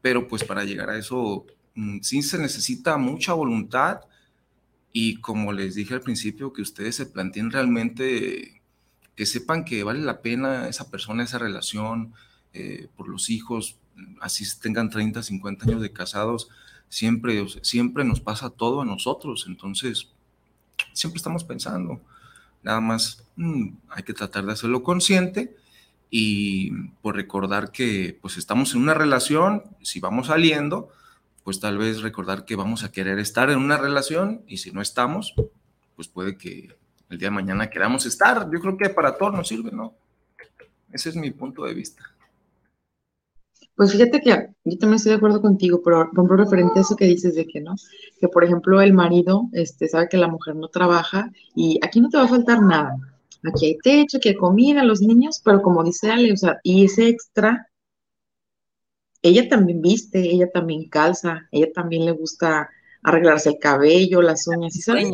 Pero 0.00 0.28
pues 0.28 0.44
para 0.44 0.62
llegar 0.62 0.90
a 0.90 0.96
eso, 0.96 1.44
mm, 1.74 2.02
sí 2.02 2.22
se 2.22 2.38
necesita 2.38 2.96
mucha 2.98 3.32
voluntad 3.32 4.02
y 4.92 5.16
como 5.20 5.52
les 5.52 5.74
dije 5.74 5.94
al 5.94 6.00
principio, 6.02 6.52
que 6.52 6.62
ustedes 6.62 6.94
se 6.94 7.06
planteen 7.06 7.50
realmente, 7.50 8.62
que 9.16 9.26
sepan 9.26 9.64
que 9.64 9.82
vale 9.82 9.98
la 10.02 10.22
pena 10.22 10.68
esa 10.68 10.88
persona, 10.88 11.24
esa 11.24 11.38
relación, 11.38 12.14
eh, 12.52 12.86
por 12.96 13.08
los 13.08 13.28
hijos, 13.28 13.76
así 14.20 14.44
tengan 14.60 14.88
30, 14.88 15.20
50 15.24 15.66
años 15.66 15.82
de 15.82 15.92
casados, 15.92 16.48
siempre, 16.94 17.44
siempre 17.62 18.04
nos 18.04 18.20
pasa 18.20 18.50
todo 18.50 18.82
a 18.82 18.84
nosotros, 18.84 19.46
entonces 19.48 20.12
siempre 20.92 21.16
estamos 21.16 21.42
pensando, 21.42 22.00
nada 22.62 22.80
más 22.80 23.26
mm, 23.34 23.70
hay 23.88 24.04
que 24.04 24.14
tratar 24.14 24.46
de 24.46 24.52
hacerlo 24.52 24.84
consciente 24.84 25.56
y 26.08 26.70
pues 27.02 27.16
recordar 27.16 27.72
que 27.72 28.16
pues 28.22 28.36
estamos 28.36 28.74
en 28.74 28.82
una 28.82 28.94
relación, 28.94 29.64
si 29.82 29.98
vamos 29.98 30.28
saliendo, 30.28 30.88
pues 31.42 31.58
tal 31.58 31.78
vez 31.78 32.00
recordar 32.00 32.44
que 32.44 32.54
vamos 32.54 32.84
a 32.84 32.92
querer 32.92 33.18
estar 33.18 33.50
en 33.50 33.58
una 33.58 33.76
relación 33.76 34.44
y 34.46 34.58
si 34.58 34.70
no 34.70 34.80
estamos, 34.80 35.34
pues 35.96 36.06
puede 36.06 36.38
que 36.38 36.76
el 37.10 37.18
día 37.18 37.26
de 37.26 37.34
mañana 37.34 37.70
queramos 37.70 38.06
estar. 38.06 38.48
Yo 38.52 38.60
creo 38.60 38.76
que 38.76 38.88
para 38.88 39.18
todos 39.18 39.32
nos 39.32 39.48
sirve, 39.48 39.72
¿no? 39.72 39.94
Ese 40.92 41.08
es 41.08 41.16
mi 41.16 41.32
punto 41.32 41.64
de 41.64 41.74
vista. 41.74 42.13
Pues 43.76 43.92
fíjate 43.92 44.20
que 44.20 44.30
yo 44.64 44.78
también 44.78 44.94
estoy 44.94 45.10
de 45.10 45.16
acuerdo 45.16 45.42
contigo, 45.42 45.82
pero 45.84 46.08
por 46.10 46.24
ejemplo, 46.24 46.36
referente 46.36 46.78
a 46.78 46.82
eso 46.82 46.94
que 46.94 47.06
dices 47.06 47.34
de 47.34 47.46
que 47.46 47.60
no, 47.60 47.74
que 48.20 48.28
por 48.28 48.44
ejemplo 48.44 48.80
el 48.80 48.92
marido 48.92 49.48
este, 49.52 49.88
sabe 49.88 50.08
que 50.08 50.16
la 50.16 50.28
mujer 50.28 50.54
no 50.54 50.68
trabaja 50.68 51.30
y 51.56 51.80
aquí 51.82 52.00
no 52.00 52.08
te 52.08 52.16
va 52.16 52.24
a 52.24 52.28
faltar 52.28 52.62
nada. 52.62 52.96
Aquí 53.42 53.66
hay 53.66 53.78
techo, 53.78 54.18
aquí 54.18 54.30
hay 54.30 54.36
comida, 54.36 54.84
los 54.84 55.00
niños, 55.00 55.40
pero 55.44 55.60
como 55.60 55.82
dice 55.82 56.10
Ale, 56.10 56.32
o 56.32 56.36
sea, 56.36 56.58
y 56.62 56.84
ese 56.84 57.08
extra, 57.08 57.68
ella 59.22 59.48
también 59.48 59.82
viste, 59.82 60.20
ella 60.20 60.50
también 60.52 60.88
calza, 60.88 61.48
ella 61.50 61.72
también 61.74 62.04
le 62.04 62.12
gusta 62.12 62.70
arreglarse 63.02 63.50
el 63.50 63.58
cabello, 63.58 64.22
las 64.22 64.46
uñas, 64.46 64.76
¿y 64.76 64.82
sabes? 64.82 65.08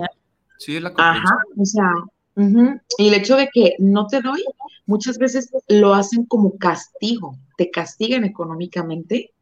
Sí, 0.59 0.79
la 0.79 0.93
Ajá, 0.97 1.39
o 1.57 1.65
sea, 1.65 1.91
y 2.37 3.09
el 3.09 3.15
hecho 3.15 3.37
de 3.37 3.49
que 3.53 3.75
no 3.79 4.07
te 4.07 4.21
doy, 4.21 4.45
muchas 4.87 5.19
veces 5.19 5.51
lo 5.69 5.95
hacen 5.95 6.25
como 6.25 6.57
castigo, 6.57 7.39
te 7.57 7.71
castigan 7.71 8.25
económicamente. 8.25 9.33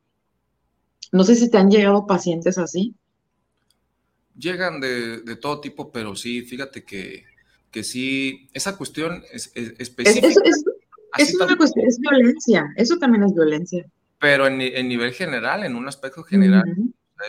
No 1.12 1.24
sé 1.24 1.37
si 1.37 1.51
te 1.51 1.59
han 1.59 1.70
llegado 1.70 2.07
pacientes 2.07 2.59
así. 2.59 2.94
Llegan 4.37 4.81
de, 4.81 5.37
todo 5.40 5.61
tipo, 5.61 5.90
pero 5.90 6.14
sí, 6.16 6.42
fíjate 6.42 6.85
que, 6.85 7.24
que 7.70 7.83
sí, 7.83 8.48
esa 8.53 8.77
cuestión 8.77 9.22
es, 9.33 9.51
específica. 9.55 10.29
Es, 11.16 11.35
una 11.35 11.57
cuestión, 11.57 11.87
es 11.87 11.98
violencia, 11.98 12.66
eso 12.77 12.98
también 12.98 13.24
es 13.24 13.35
violencia. 13.35 13.87
Pero 14.20 14.46
en, 14.46 14.59
nivel 14.59 15.12
general, 15.12 15.64
en 15.64 15.74
un 15.74 15.88
aspecto 15.88 16.22
general, 16.22 16.64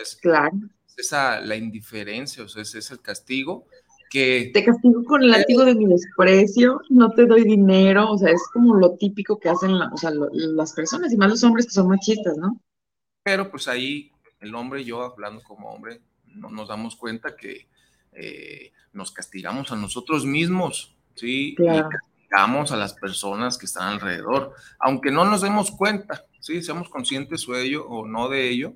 es, 0.00 0.16
claro. 0.16 0.56
esa, 0.96 1.40
la 1.40 1.56
indiferencia, 1.56 2.44
o 2.44 2.48
sea, 2.48 2.62
es 2.62 2.90
el 2.90 3.00
castigo 3.00 3.66
que... 4.10 4.50
Te 4.52 4.64
castigo 4.64 5.02
con 5.04 5.22
el 5.22 5.30
látigo 5.30 5.64
de 5.64 5.74
mi 5.74 5.86
desprecio, 5.86 6.82
no 6.90 7.12
te 7.12 7.24
doy 7.24 7.44
dinero, 7.44 8.10
o 8.10 8.18
sea, 8.18 8.30
es 8.30 8.42
como 8.52 8.74
lo 8.74 8.96
típico 8.96 9.38
que 9.38 9.48
hacen 9.48 9.78
las 9.78 10.72
personas 10.74 11.12
y 11.12 11.16
más 11.16 11.30
los 11.30 11.44
hombres 11.44 11.66
que 11.66 11.72
son 11.72 11.88
machistas, 11.88 12.36
¿no? 12.36 12.60
Pero 13.22 13.50
pues 13.50 13.68
ahí 13.68 14.10
el 14.40 14.54
hombre 14.54 14.84
yo, 14.84 15.02
hablando 15.02 15.42
como 15.42 15.70
hombre, 15.70 16.00
no 16.26 16.50
nos 16.50 16.68
damos 16.68 16.96
cuenta 16.96 17.36
que 17.36 17.68
eh, 18.12 18.72
nos 18.92 19.12
castigamos 19.12 19.70
a 19.70 19.76
nosotros 19.76 20.26
mismos, 20.26 20.96
¿sí? 21.14 21.54
Y 21.56 21.56
castigamos 21.56 22.72
a 22.72 22.76
las 22.76 22.94
personas 22.94 23.58
que 23.58 23.66
están 23.66 23.92
alrededor, 23.92 24.54
aunque 24.78 25.10
no 25.10 25.24
nos 25.24 25.42
demos 25.42 25.70
cuenta, 25.70 26.24
¿sí? 26.40 26.62
Seamos 26.62 26.88
conscientes 26.88 27.46
de 27.46 27.62
ello 27.62 27.86
o 27.86 28.06
no 28.06 28.28
de 28.28 28.50
ello, 28.50 28.74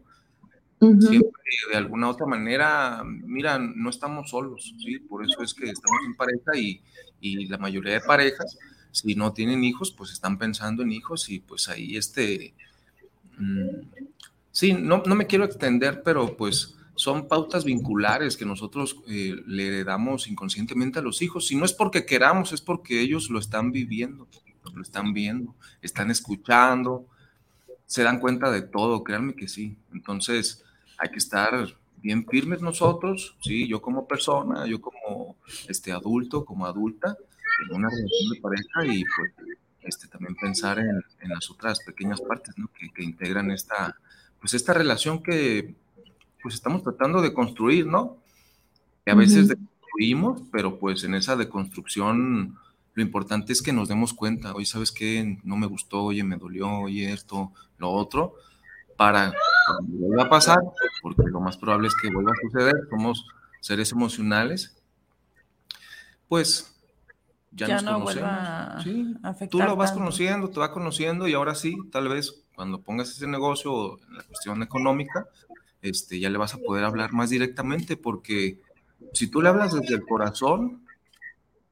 Siempre 1.00 1.30
de 1.70 1.76
alguna 1.76 2.08
otra 2.08 2.26
manera, 2.26 3.02
mira, 3.04 3.58
no 3.58 3.90
estamos 3.90 4.30
solos, 4.30 4.74
¿sí? 4.78 4.98
Por 4.98 5.24
eso 5.24 5.42
es 5.42 5.54
que 5.54 5.70
estamos 5.70 6.00
en 6.06 6.14
pareja 6.14 6.56
y, 6.56 6.82
y 7.20 7.46
la 7.46 7.58
mayoría 7.58 7.94
de 7.94 8.00
parejas, 8.00 8.58
si 8.90 9.14
no 9.14 9.32
tienen 9.32 9.64
hijos, 9.64 9.90
pues 9.92 10.12
están 10.12 10.38
pensando 10.38 10.82
en 10.82 10.92
hijos 10.92 11.28
y 11.28 11.40
pues 11.40 11.68
ahí 11.68 11.96
este... 11.96 12.54
Mm, 13.38 13.86
sí, 14.50 14.72
no, 14.72 15.02
no 15.04 15.14
me 15.14 15.26
quiero 15.26 15.44
extender, 15.44 16.02
pero 16.02 16.36
pues 16.36 16.76
son 16.96 17.26
pautas 17.26 17.64
vinculares 17.64 18.36
que 18.36 18.44
nosotros 18.44 18.96
eh, 19.08 19.34
le 19.46 19.84
damos 19.84 20.28
inconscientemente 20.28 21.00
a 21.00 21.02
los 21.02 21.22
hijos. 21.22 21.46
Si 21.48 21.56
no 21.56 21.64
es 21.64 21.72
porque 21.72 22.06
queramos, 22.06 22.52
es 22.52 22.60
porque 22.60 23.00
ellos 23.00 23.30
lo 23.30 23.38
están 23.38 23.72
viviendo, 23.72 24.28
lo 24.72 24.82
están 24.82 25.12
viendo, 25.12 25.54
están 25.82 26.10
escuchando, 26.10 27.06
se 27.86 28.02
dan 28.02 28.20
cuenta 28.20 28.50
de 28.50 28.62
todo, 28.62 29.02
créanme 29.04 29.34
que 29.34 29.48
sí. 29.48 29.76
Entonces, 29.92 30.63
hay 30.98 31.10
que 31.10 31.18
estar 31.18 31.76
bien 31.96 32.26
firmes 32.26 32.60
nosotros, 32.60 33.36
¿sí? 33.40 33.66
Yo 33.66 33.80
como 33.80 34.06
persona, 34.06 34.66
yo 34.66 34.80
como 34.80 35.36
este, 35.68 35.92
adulto, 35.92 36.44
como 36.44 36.66
adulta, 36.66 37.16
en 37.66 37.76
una 37.76 37.88
relación 37.88 38.30
de 38.32 38.40
pareja 38.40 38.86
y 38.86 39.04
pues 39.16 39.32
este, 39.82 40.08
también 40.08 40.34
pensar 40.36 40.78
en, 40.78 41.02
en 41.20 41.28
las 41.30 41.50
otras 41.50 41.80
pequeñas 41.80 42.20
partes 42.20 42.56
¿no? 42.58 42.68
que, 42.78 42.90
que, 42.90 43.02
integran 43.02 43.50
esta, 43.50 43.96
pues 44.40 44.54
esta 44.54 44.72
relación 44.72 45.22
que 45.22 45.74
pues 46.42 46.54
estamos 46.54 46.82
tratando 46.82 47.22
de 47.22 47.32
construir, 47.32 47.86
¿no? 47.86 48.18
Que 49.04 49.12
a 49.12 49.14
veces 49.14 49.48
deconstruimos, 49.48 50.42
pero 50.52 50.78
pues 50.78 51.04
en 51.04 51.14
esa 51.14 51.36
deconstrucción 51.36 52.58
lo 52.92 53.02
importante 53.02 53.52
es 53.52 53.62
que 53.62 53.72
nos 53.72 53.88
demos 53.88 54.12
cuenta, 54.12 54.54
oye, 54.54 54.66
¿sabes 54.66 54.92
qué? 54.92 55.38
No 55.42 55.56
me 55.56 55.66
gustó, 55.66 56.04
oye, 56.04 56.22
me 56.22 56.36
dolió, 56.36 56.68
oye, 56.80 57.12
esto, 57.12 57.52
lo 57.78 57.90
otro, 57.90 58.34
para 58.96 59.32
vuelva 59.82 60.24
a 60.24 60.28
pasar, 60.28 60.60
porque 61.02 61.22
lo 61.30 61.40
más 61.40 61.56
probable 61.56 61.88
es 61.88 61.94
que 62.00 62.10
vuelva 62.10 62.32
a 62.32 62.40
suceder, 62.42 62.74
somos 62.90 63.26
seres 63.60 63.92
emocionales, 63.92 64.76
pues 66.28 66.74
ya, 67.52 67.68
nos 67.68 67.82
no 67.84 67.92
conocemos. 68.00 68.82
Sí, 68.82 69.16
tú 69.50 69.58
lo 69.58 69.76
vas 69.76 69.92
conociendo, 69.92 70.50
te 70.50 70.60
va 70.60 70.72
conociendo 70.72 71.28
y 71.28 71.34
ahora 71.34 71.54
sí, 71.54 71.76
tal 71.90 72.08
vez 72.08 72.44
cuando 72.54 72.80
pongas 72.80 73.10
ese 73.10 73.26
negocio 73.26 73.98
en 74.08 74.16
la 74.16 74.22
cuestión 74.24 74.62
económica, 74.62 75.26
este, 75.82 76.18
ya 76.18 76.30
le 76.30 76.38
vas 76.38 76.54
a 76.54 76.58
poder 76.58 76.84
hablar 76.84 77.12
más 77.12 77.30
directamente 77.30 77.96
porque 77.96 78.60
si 79.12 79.28
tú 79.28 79.42
le 79.42 79.48
hablas 79.48 79.72
desde 79.74 79.94
el 79.94 80.04
corazón, 80.04 80.84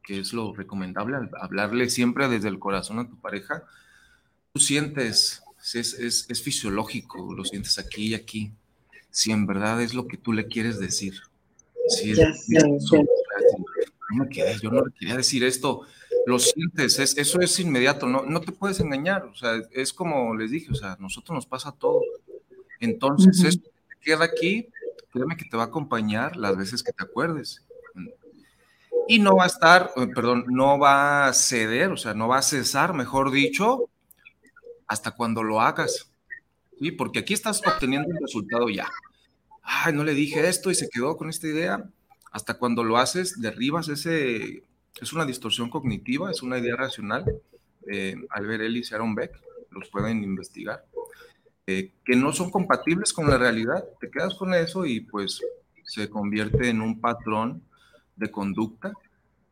que 0.02 0.20
es 0.20 0.32
lo 0.32 0.52
recomendable, 0.54 1.16
hablarle 1.40 1.88
siempre 1.88 2.28
desde 2.28 2.48
el 2.48 2.58
corazón 2.58 2.98
a 2.98 3.08
tu 3.08 3.16
pareja, 3.20 3.64
tú 4.52 4.60
sientes 4.60 5.41
es, 5.74 6.26
es, 6.28 6.42
fisiológico, 6.42 7.32
lo 7.34 7.44
sientes 7.44 7.78
aquí 7.78 8.08
y 8.08 8.14
aquí. 8.14 8.52
Si 9.10 9.30
en 9.30 9.46
verdad 9.46 9.80
es 9.82 9.94
lo 9.94 10.06
que 10.06 10.16
tú 10.16 10.32
le 10.32 10.48
quieres 10.48 10.78
decir. 10.78 11.14
Si 11.88 12.14
yo 12.14 12.30
no 14.70 14.84
le 14.84 14.92
quería 14.98 15.16
decir 15.16 15.44
esto, 15.44 15.82
lo 16.26 16.38
sientes, 16.38 16.98
eso 16.98 17.40
es 17.40 17.60
inmediato, 17.60 18.06
no, 18.06 18.24
no 18.24 18.40
te 18.40 18.52
puedes 18.52 18.80
engañar, 18.80 19.24
o 19.24 19.34
sea, 19.34 19.60
es 19.72 19.92
como 19.92 20.36
les 20.36 20.50
dije, 20.50 20.70
o 20.70 20.74
sea, 20.74 20.92
a 20.92 20.96
nosotros 20.98 21.34
nos 21.34 21.46
pasa 21.46 21.72
todo. 21.72 22.00
Entonces, 22.80 23.42
eso 23.44 23.60
que 23.60 24.00
queda 24.00 24.24
aquí, 24.24 24.68
créeme 25.12 25.36
que 25.36 25.44
te 25.44 25.56
va 25.56 25.64
a 25.64 25.66
acompañar 25.66 26.36
las 26.36 26.56
veces 26.56 26.82
que 26.82 26.92
te 26.92 27.04
acuerdes. 27.04 27.64
Y 29.08 29.18
no 29.18 29.36
va 29.36 29.44
a 29.44 29.48
estar, 29.48 29.92
eh, 29.96 30.06
perdón, 30.14 30.44
no 30.48 30.78
va 30.78 31.26
a 31.26 31.32
ceder, 31.32 31.90
o 31.90 31.96
sea, 31.96 32.14
no 32.14 32.28
va 32.28 32.38
a 32.38 32.42
cesar, 32.42 32.94
mejor 32.94 33.30
dicho, 33.30 33.88
hasta 34.92 35.12
cuando 35.12 35.42
lo 35.42 35.60
hagas. 35.60 36.10
¿sí? 36.78 36.92
Porque 36.92 37.20
aquí 37.20 37.32
estás 37.32 37.62
obteniendo 37.66 38.08
un 38.08 38.20
resultado 38.20 38.68
ya. 38.68 38.88
Ay, 39.62 39.94
no 39.94 40.04
le 40.04 40.12
dije 40.12 40.46
esto 40.46 40.70
y 40.70 40.74
se 40.74 40.90
quedó 40.90 41.16
con 41.16 41.30
esta 41.30 41.46
idea. 41.46 41.88
Hasta 42.30 42.54
cuando 42.54 42.84
lo 42.84 42.98
haces, 42.98 43.40
derribas 43.40 43.88
ese. 43.88 44.64
Es 45.00 45.12
una 45.14 45.24
distorsión 45.24 45.70
cognitiva, 45.70 46.30
es 46.30 46.42
una 46.42 46.58
idea 46.58 46.76
racional. 46.76 47.24
Eh, 47.90 48.16
Albert 48.28 48.64
Ellis 48.64 48.90
y 48.90 48.94
Aaron 48.94 49.14
Beck 49.14 49.32
los 49.70 49.88
pueden 49.88 50.22
investigar. 50.22 50.84
Eh, 51.66 51.92
que 52.04 52.14
no 52.14 52.32
son 52.32 52.50
compatibles 52.50 53.14
con 53.14 53.30
la 53.30 53.38
realidad. 53.38 53.82
Te 53.98 54.10
quedas 54.10 54.34
con 54.34 54.52
eso 54.52 54.84
y 54.84 55.00
pues 55.00 55.40
se 55.84 56.10
convierte 56.10 56.68
en 56.68 56.82
un 56.82 57.00
patrón 57.00 57.62
de 58.16 58.30
conducta 58.30 58.92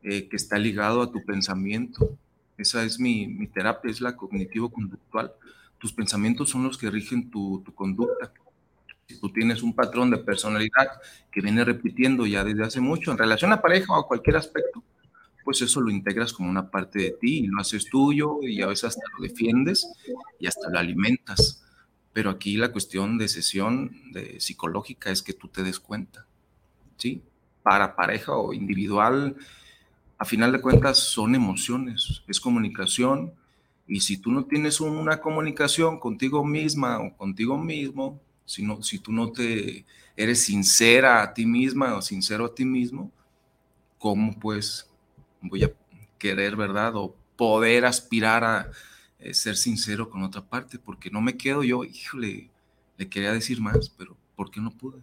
eh, 0.02 0.28
que 0.28 0.36
está 0.36 0.58
ligado 0.58 1.00
a 1.00 1.10
tu 1.10 1.24
pensamiento. 1.24 2.18
Esa 2.60 2.84
es 2.84 3.00
mi, 3.00 3.26
mi 3.26 3.46
terapia, 3.46 3.90
es 3.90 4.00
la 4.00 4.16
cognitivo-conductual. 4.16 5.32
Tus 5.78 5.92
pensamientos 5.92 6.50
son 6.50 6.64
los 6.64 6.76
que 6.76 6.90
rigen 6.90 7.30
tu, 7.30 7.62
tu 7.64 7.74
conducta. 7.74 8.32
Si 9.06 9.18
tú 9.18 9.30
tienes 9.30 9.62
un 9.62 9.74
patrón 9.74 10.10
de 10.10 10.18
personalidad 10.18 11.00
que 11.32 11.40
viene 11.40 11.64
repitiendo 11.64 12.26
ya 12.26 12.44
desde 12.44 12.64
hace 12.64 12.80
mucho 12.80 13.10
en 13.10 13.18
relación 13.18 13.52
a 13.52 13.60
pareja 13.60 13.92
o 13.92 14.00
a 14.00 14.06
cualquier 14.06 14.36
aspecto, 14.36 14.84
pues 15.44 15.62
eso 15.62 15.80
lo 15.80 15.90
integras 15.90 16.32
como 16.32 16.50
una 16.50 16.70
parte 16.70 16.98
de 17.00 17.10
ti 17.12 17.40
y 17.40 17.46
lo 17.46 17.60
haces 17.60 17.86
tuyo 17.90 18.38
y 18.42 18.62
a 18.62 18.66
veces 18.66 18.84
hasta 18.84 19.02
lo 19.16 19.22
defiendes 19.22 19.90
y 20.38 20.46
hasta 20.46 20.70
lo 20.70 20.78
alimentas. 20.78 21.64
Pero 22.12 22.30
aquí 22.30 22.56
la 22.56 22.72
cuestión 22.72 23.18
de 23.18 23.28
sesión 23.28 24.12
de 24.12 24.40
psicológica 24.40 25.10
es 25.10 25.22
que 25.22 25.32
tú 25.32 25.48
te 25.48 25.62
des 25.62 25.80
cuenta, 25.80 26.26
¿sí? 26.96 27.22
Para 27.62 27.96
pareja 27.96 28.36
o 28.36 28.52
individual, 28.52 29.36
a 30.20 30.26
final 30.26 30.52
de 30.52 30.60
cuentas 30.60 30.98
son 30.98 31.34
emociones, 31.34 32.22
es 32.28 32.38
comunicación. 32.38 33.32
Y 33.86 34.00
si 34.00 34.18
tú 34.18 34.30
no 34.30 34.44
tienes 34.44 34.78
una 34.78 35.18
comunicación 35.18 35.98
contigo 35.98 36.44
misma 36.44 37.00
o 37.00 37.16
contigo 37.16 37.56
mismo, 37.56 38.20
si, 38.44 38.62
si 38.82 38.98
tú 38.98 39.12
no 39.12 39.32
te 39.32 39.86
eres 40.14 40.42
sincera 40.44 41.22
a 41.22 41.32
ti 41.32 41.46
misma 41.46 41.96
o 41.96 42.02
sincero 42.02 42.44
a 42.44 42.54
ti 42.54 42.66
mismo, 42.66 43.10
¿cómo 43.96 44.38
pues 44.38 44.90
voy 45.40 45.64
a 45.64 45.72
querer, 46.18 46.54
verdad? 46.54 46.96
O 46.96 47.16
poder 47.34 47.86
aspirar 47.86 48.44
a 48.44 48.70
eh, 49.20 49.32
ser 49.32 49.56
sincero 49.56 50.10
con 50.10 50.22
otra 50.22 50.42
parte, 50.42 50.78
porque 50.78 51.10
no 51.10 51.22
me 51.22 51.38
quedo 51.38 51.64
yo, 51.64 51.82
híjole, 51.82 52.50
le 52.98 53.08
quería 53.08 53.32
decir 53.32 53.58
más, 53.62 53.88
pero 53.88 54.18
¿por 54.36 54.50
qué 54.50 54.60
no 54.60 54.70
pude? 54.70 54.98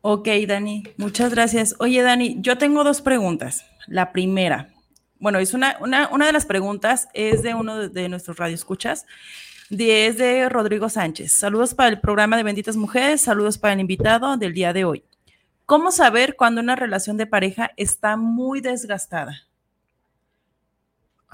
Ok, 0.00 0.28
Dani, 0.46 0.84
muchas 0.96 1.32
gracias. 1.32 1.74
Oye, 1.80 2.02
Dani, 2.02 2.36
yo 2.40 2.56
tengo 2.58 2.84
dos 2.84 3.02
preguntas. 3.02 3.64
La 3.86 4.12
primera, 4.12 4.68
bueno, 5.18 5.38
es 5.38 5.54
una, 5.54 5.76
una, 5.80 6.08
una 6.08 6.26
de 6.26 6.32
las 6.32 6.46
preguntas 6.46 7.08
es 7.14 7.42
de 7.42 7.54
uno 7.54 7.76
de, 7.76 7.88
de 7.88 8.08
nuestros 8.08 8.36
radioescuchas, 8.36 9.06
es 9.70 10.18
de 10.18 10.48
Rodrigo 10.48 10.88
Sánchez. 10.88 11.32
Saludos 11.32 11.74
para 11.74 11.88
el 11.88 12.00
programa 12.00 12.36
de 12.36 12.42
Benditas 12.42 12.76
Mujeres, 12.76 13.20
saludos 13.20 13.58
para 13.58 13.74
el 13.74 13.80
invitado 13.80 14.36
del 14.36 14.52
día 14.52 14.72
de 14.72 14.84
hoy. 14.84 15.04
¿Cómo 15.66 15.90
saber 15.90 16.36
cuando 16.36 16.60
una 16.60 16.76
relación 16.76 17.16
de 17.16 17.26
pareja 17.26 17.72
está 17.76 18.16
muy 18.16 18.60
desgastada? 18.60 19.48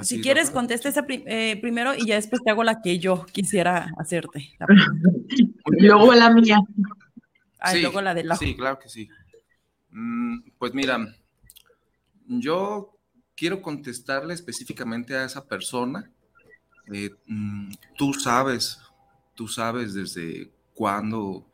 si 0.03 0.21
quieres, 0.21 0.51
contesta 0.51 0.89
esa 0.89 1.05
eh, 1.09 1.57
primero 1.61 1.95
y 1.95 2.07
ya 2.07 2.17
después 2.17 2.43
te 2.43 2.51
hago 2.51 2.65
la 2.65 2.83
que 2.83 2.99
yo 2.99 3.25
quisiera 3.27 3.93
hacerte. 3.97 4.51
luego 5.67 6.13
la 6.15 6.31
mía. 6.31 6.59
Sí, 7.73 7.81
luego 7.81 8.01
la 8.01 8.15
de 8.15 8.25
la. 8.25 8.37
Sí, 8.37 8.55
claro 8.55 8.79
que 8.79 8.89
sí. 8.89 9.09
Mm, 9.91 10.51
pues 10.59 10.75
mira, 10.75 11.15
yo 12.27 12.99
quiero 13.37 13.63
contestarle 13.63 14.35
específicamente 14.35 15.17
a 15.17 15.25
esa 15.25 15.47
persona. 15.47 16.11
Eh, 16.93 17.11
mm, 17.27 17.73
tú 17.97 18.15
sabes, 18.15 18.81
tú 19.35 19.49
sabes 19.49 19.95
desde 19.95 20.51
cuándo 20.75 21.47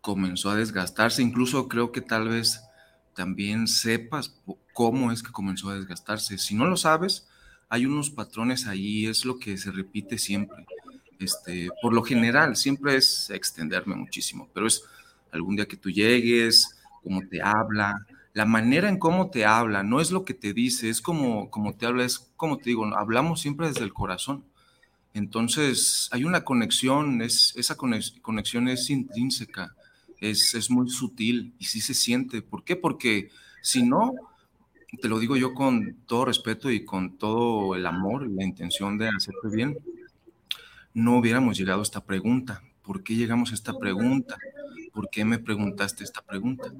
comenzó 0.00 0.50
a 0.50 0.56
desgastarse. 0.56 1.22
Incluso 1.22 1.68
creo 1.68 1.92
que 1.92 2.00
tal 2.00 2.28
vez 2.28 2.62
también 3.14 3.66
sepas 3.66 4.40
cómo 4.72 5.10
es 5.10 5.22
que 5.22 5.32
comenzó 5.32 5.70
a 5.70 5.74
desgastarse. 5.74 6.38
Si 6.38 6.54
no 6.54 6.66
lo 6.66 6.76
sabes, 6.76 7.28
hay 7.68 7.86
unos 7.86 8.10
patrones 8.10 8.66
ahí, 8.66 9.06
es 9.06 9.24
lo 9.24 9.38
que 9.38 9.56
se 9.56 9.70
repite 9.70 10.18
siempre. 10.18 10.66
Este, 11.18 11.68
por 11.80 11.94
lo 11.94 12.02
general, 12.02 12.56
siempre 12.56 12.96
es 12.96 13.30
extenderme 13.30 13.96
muchísimo, 13.96 14.50
pero 14.52 14.66
es 14.66 14.82
algún 15.32 15.56
día 15.56 15.66
que 15.66 15.76
tú 15.76 15.90
llegues, 15.90 16.76
cómo 17.02 17.22
te 17.28 17.42
habla, 17.42 18.06
la 18.34 18.44
manera 18.44 18.88
en 18.88 18.98
cómo 18.98 19.30
te 19.30 19.44
habla, 19.44 19.82
no 19.82 20.00
es 20.00 20.10
lo 20.10 20.24
que 20.24 20.34
te 20.34 20.52
dice, 20.52 20.88
es 20.88 21.00
como, 21.00 21.50
como 21.50 21.74
te 21.74 21.86
habla, 21.86 22.04
es 22.04 22.30
como 22.36 22.58
te 22.58 22.70
digo, 22.70 22.84
hablamos 22.96 23.40
siempre 23.40 23.68
desde 23.68 23.84
el 23.84 23.92
corazón. 23.92 24.44
Entonces, 25.14 26.08
hay 26.12 26.24
una 26.24 26.44
conexión, 26.44 27.22
es, 27.22 27.54
esa 27.56 27.76
conexión 27.76 28.68
es 28.68 28.90
intrínseca 28.90 29.74
es, 30.20 30.70
muy 30.70 30.88
sutil 30.88 31.54
y 31.58 31.64
sí 31.64 31.80
se 31.80 31.94
siente. 31.94 32.42
¿Por 32.42 32.64
qué? 32.64 32.76
Porque 32.76 33.30
si 33.62 33.82
no, 33.82 34.12
te 35.00 35.08
lo 35.08 35.18
digo 35.18 35.36
yo 35.36 35.54
con 35.54 35.96
todo 36.06 36.24
respeto 36.24 36.70
y 36.70 36.84
con 36.84 37.18
todo 37.18 37.74
el 37.74 37.86
amor 37.86 38.26
y 38.26 38.34
la 38.34 38.44
intención 38.44 38.98
de 38.98 39.08
hacerte 39.08 39.48
bien, 39.52 39.78
no 40.94 41.18
hubiéramos 41.18 41.58
llegado 41.58 41.80
a 41.80 41.82
esta 41.82 42.04
pregunta. 42.04 42.62
¿Por 42.82 43.02
qué 43.02 43.14
llegamos 43.14 43.50
a 43.50 43.54
esta 43.54 43.76
pregunta? 43.78 44.38
¿Por 44.96 45.10
qué 45.10 45.26
me 45.26 45.38
preguntaste 45.38 46.04
esta 46.04 46.22
pregunta? 46.22 46.72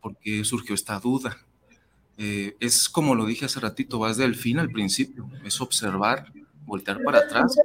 ¿Por 0.00 0.16
qué 0.16 0.44
surgió 0.44 0.76
esta 0.76 1.00
duda? 1.00 1.36
Eh, 2.16 2.56
es 2.60 2.88
como 2.88 3.16
lo 3.16 3.26
dije 3.26 3.46
hace 3.46 3.58
ratito, 3.58 3.98
vas 3.98 4.16
del 4.16 4.36
fin 4.36 4.60
al 4.60 4.70
principio, 4.70 5.28
es 5.44 5.60
observar, 5.60 6.32
voltear 6.64 7.02
para 7.02 7.18
atrás 7.18 7.56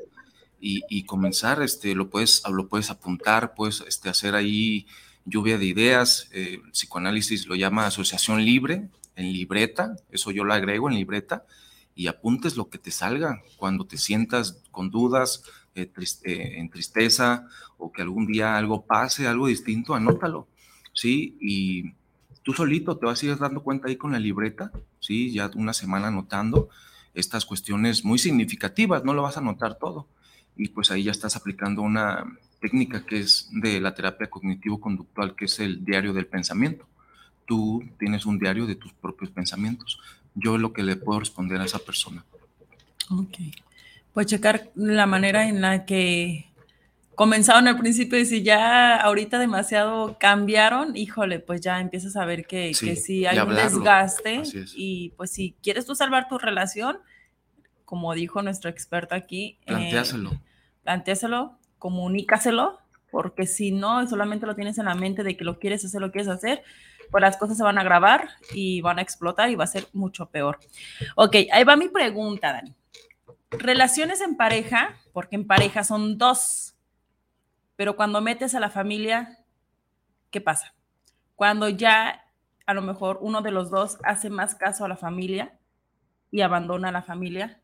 y, 0.59 1.03
comenzar, 1.03 1.61
este, 1.61 1.93
lo, 1.93 2.09
puedes, 2.09 2.41
lo 2.49 2.67
puedes 2.67 2.89
apuntar, 2.89 3.53
puedes 3.53 3.81
este, 3.81 4.09
hacer 4.09 4.33
ahí 4.33 4.87
lluvia 5.25 5.59
de 5.59 5.65
ideas, 5.65 6.27
eh, 6.31 6.59
el 6.63 6.71
psicoanálisis 6.71 7.45
lo 7.45 7.53
llama 7.53 7.85
asociación 7.85 8.43
libre, 8.43 8.89
en 9.15 9.31
libreta, 9.31 9.95
eso 10.09 10.31
yo 10.31 10.43
lo 10.43 10.55
agrego 10.55 10.89
en 10.89 10.95
libreta, 10.95 11.45
y 11.93 12.07
apuntes 12.07 12.57
lo 12.57 12.67
que 12.67 12.79
te 12.79 12.89
salga 12.89 13.43
cuando 13.57 13.85
te 13.85 13.99
sientas 13.99 14.63
con 14.71 14.89
dudas, 14.89 15.43
eh, 15.75 15.91
en 16.57 16.69
tristeza, 16.69 17.47
o 17.77 17.91
que 17.91 18.01
algún 18.01 18.27
día 18.27 18.57
algo 18.57 18.85
pase, 18.85 19.27
algo 19.27 19.47
distinto, 19.47 19.95
anótalo, 19.95 20.47
¿sí? 20.93 21.37
Y 21.41 21.93
tú 22.43 22.53
solito 22.53 22.97
te 22.97 23.05
vas 23.05 23.21
a 23.21 23.25
ir 23.25 23.37
dando 23.37 23.63
cuenta 23.63 23.87
ahí 23.87 23.95
con 23.95 24.11
la 24.11 24.19
libreta, 24.19 24.71
¿sí? 24.99 25.31
Ya 25.31 25.49
una 25.55 25.73
semana 25.73 26.07
anotando 26.07 26.69
estas 27.13 27.45
cuestiones 27.45 28.05
muy 28.05 28.19
significativas, 28.19 29.03
no 29.03 29.13
lo 29.13 29.23
vas 29.23 29.37
a 29.37 29.41
anotar 29.41 29.75
todo. 29.75 30.07
Y 30.55 30.69
pues 30.69 30.91
ahí 30.91 31.03
ya 31.03 31.11
estás 31.11 31.35
aplicando 31.35 31.81
una, 31.81 32.25
técnica 32.63 33.05
que 33.05 33.19
es 33.19 33.49
de 33.51 33.81
la 33.81 33.93
terapia 33.93 34.29
cognitivo-conductual, 34.29 35.35
que 35.35 35.45
es 35.45 35.59
el 35.59 35.83
diario 35.83 36.13
del 36.13 36.27
pensamiento. 36.27 36.87
Tú 37.45 37.83
tienes 37.99 38.25
un 38.25 38.39
diario 38.39 38.65
de 38.65 38.75
tus 38.75 38.93
propios 38.93 39.29
pensamientos. 39.31 39.99
Yo 40.33 40.57
lo 40.57 40.71
que 40.71 40.81
le 40.81 40.95
puedo 40.95 41.19
responder 41.19 41.59
a 41.59 41.65
esa 41.65 41.79
persona. 41.79 42.23
Ok. 43.09 43.37
Pues 44.13 44.27
checar 44.27 44.69
la 44.75 45.05
manera 45.05 45.47
en 45.47 45.61
la 45.61 45.85
que 45.85 46.53
comenzaron 47.15 47.67
al 47.67 47.77
principio 47.77 48.19
y 48.19 48.25
si 48.25 48.43
ya 48.43 48.95
ahorita 48.95 49.39
demasiado 49.39 50.17
cambiaron, 50.19 50.95
híjole, 50.95 51.39
pues 51.39 51.61
ya 51.61 51.79
empiezas 51.79 52.15
a 52.15 52.25
ver 52.25 52.45
que 52.45 52.73
sí, 52.73 52.85
que 52.85 52.95
sí 52.95 53.25
hay 53.25 53.39
un 53.39 53.55
desgaste 53.55 54.43
y 54.75 55.09
pues 55.17 55.31
si 55.31 55.55
quieres 55.61 55.85
tú 55.85 55.95
salvar 55.95 56.27
tu 56.27 56.37
relación, 56.37 56.99
como 57.85 58.13
dijo 58.13 58.41
nuestro 58.41 58.69
experto 58.69 59.15
aquí, 59.15 59.59
planteáselo. 59.65 60.31
Eh, 60.31 60.39
planteáselo, 60.83 61.57
comunícaselo, 61.77 62.79
porque 63.11 63.45
si 63.45 63.71
no, 63.71 64.07
solamente 64.07 64.45
lo 64.47 64.55
tienes 64.55 64.77
en 64.79 64.85
la 64.85 64.95
mente 64.95 65.23
de 65.23 65.37
que 65.37 65.43
lo 65.43 65.59
quieres 65.59 65.85
hacer, 65.85 66.01
lo 66.01 66.11
quieres 66.11 66.29
hacer, 66.29 66.63
pues 67.11 67.21
las 67.21 67.37
cosas 67.37 67.57
se 67.57 67.63
van 67.63 67.77
a 67.77 67.83
grabar 67.83 68.29
y 68.53 68.81
van 68.81 68.97
a 68.97 69.01
explotar 69.03 69.49
y 69.49 69.55
va 69.55 69.65
a 69.65 69.67
ser 69.67 69.87
mucho 69.93 70.27
peor. 70.27 70.59
Ok, 71.15 71.35
ahí 71.51 71.63
va 71.63 71.75
mi 71.75 71.89
pregunta, 71.89 72.51
Dani. 72.51 72.73
Relaciones 73.59 74.21
en 74.21 74.35
pareja, 74.35 74.97
porque 75.11 75.35
en 75.35 75.47
pareja 75.47 75.83
son 75.83 76.17
dos, 76.17 76.75
pero 77.75 77.95
cuando 77.95 78.21
metes 78.21 78.55
a 78.55 78.59
la 78.59 78.69
familia, 78.69 79.39
¿qué 80.31 80.41
pasa? 80.41 80.73
Cuando 81.35 81.69
ya 81.69 82.25
a 82.65 82.73
lo 82.73 82.81
mejor 82.81 83.19
uno 83.21 83.41
de 83.41 83.51
los 83.51 83.69
dos 83.69 83.97
hace 84.03 84.29
más 84.29 84.55
caso 84.55 84.85
a 84.85 84.87
la 84.87 84.97
familia 84.97 85.57
y 86.31 86.41
abandona 86.41 86.89
a 86.89 86.91
la 86.93 87.03
familia, 87.03 87.61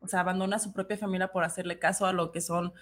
o 0.00 0.08
sea, 0.08 0.20
abandona 0.20 0.56
a 0.56 0.60
su 0.60 0.72
propia 0.72 0.98
familia 0.98 1.28
por 1.28 1.44
hacerle 1.44 1.78
caso 1.78 2.06
a 2.06 2.12
lo 2.12 2.32
que 2.32 2.40
son 2.40 2.72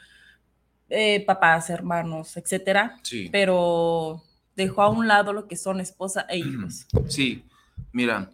eh, 0.89 1.25
papás, 1.25 1.71
hermanos, 1.71 2.37
etcétera. 2.37 2.99
Sí. 3.03 3.29
Pero 3.31 4.23
dejó 4.57 4.83
a 4.83 4.89
un 4.89 5.07
lado 5.07 5.33
lo 5.33 5.47
que 5.47 5.57
son 5.57 5.81
esposa 5.81 6.27
e 6.29 6.39
hijos. 6.39 6.87
Sí, 7.09 7.45
mira, 7.93 8.31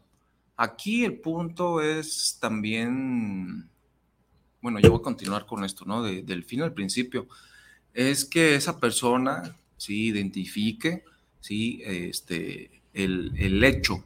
aquí 0.56 1.04
el 1.04 1.20
punto 1.20 1.82
es 1.82 2.38
también, 2.40 3.68
bueno, 4.66 4.80
yo 4.80 4.90
voy 4.90 4.98
a 4.98 5.02
continuar 5.04 5.46
con 5.46 5.62
esto, 5.62 5.84
¿no? 5.84 6.02
del 6.02 6.42
fin 6.42 6.60
al 6.60 6.72
principio, 6.72 7.28
es 7.94 8.24
que 8.24 8.56
esa 8.56 8.80
persona, 8.80 9.56
sí, 9.76 10.06
identifique, 10.06 11.04
sí, 11.38 11.82
este, 11.84 12.82
el, 12.92 13.32
el 13.36 13.62
hecho, 13.62 14.02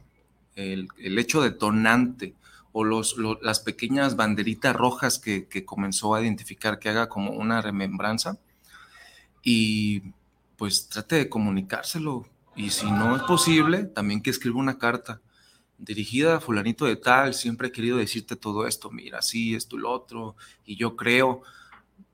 el, 0.55 0.87
el, 0.99 1.17
hecho 1.17 1.41
detonante 1.41 2.35
o 2.73 2.83
los, 2.83 3.15
las 3.41 3.59
pequeñas 3.61 4.15
banderitas 4.15 4.75
rojas 4.75 5.17
que, 5.17 5.65
comenzó 5.65 6.13
a 6.13 6.21
identificar, 6.21 6.77
que 6.77 6.89
haga 6.89 7.09
como 7.09 7.31
una 7.31 7.63
remembranza 7.63 8.37
y 9.41 10.03
pues 10.57 10.89
trate 10.89 11.15
de 11.15 11.27
comunicárselo. 11.27 12.27
Y 12.55 12.69
si 12.69 12.85
no 12.85 13.15
es 13.15 13.23
posible, 13.23 13.85
también 13.85 14.21
que 14.21 14.29
escriba 14.29 14.59
una 14.59 14.77
carta 14.77 15.21
dirigida 15.81 16.37
a 16.37 16.39
fulanito 16.39 16.85
de 16.85 16.95
tal, 16.95 17.33
siempre 17.33 17.67
he 17.67 17.71
querido 17.71 17.97
decirte 17.97 18.35
todo 18.35 18.67
esto, 18.67 18.91
mira, 18.91 19.21
sí, 19.21 19.55
esto, 19.55 19.77
lo 19.77 19.91
otro, 19.91 20.35
y 20.65 20.77
yo 20.77 20.95
creo, 20.95 21.41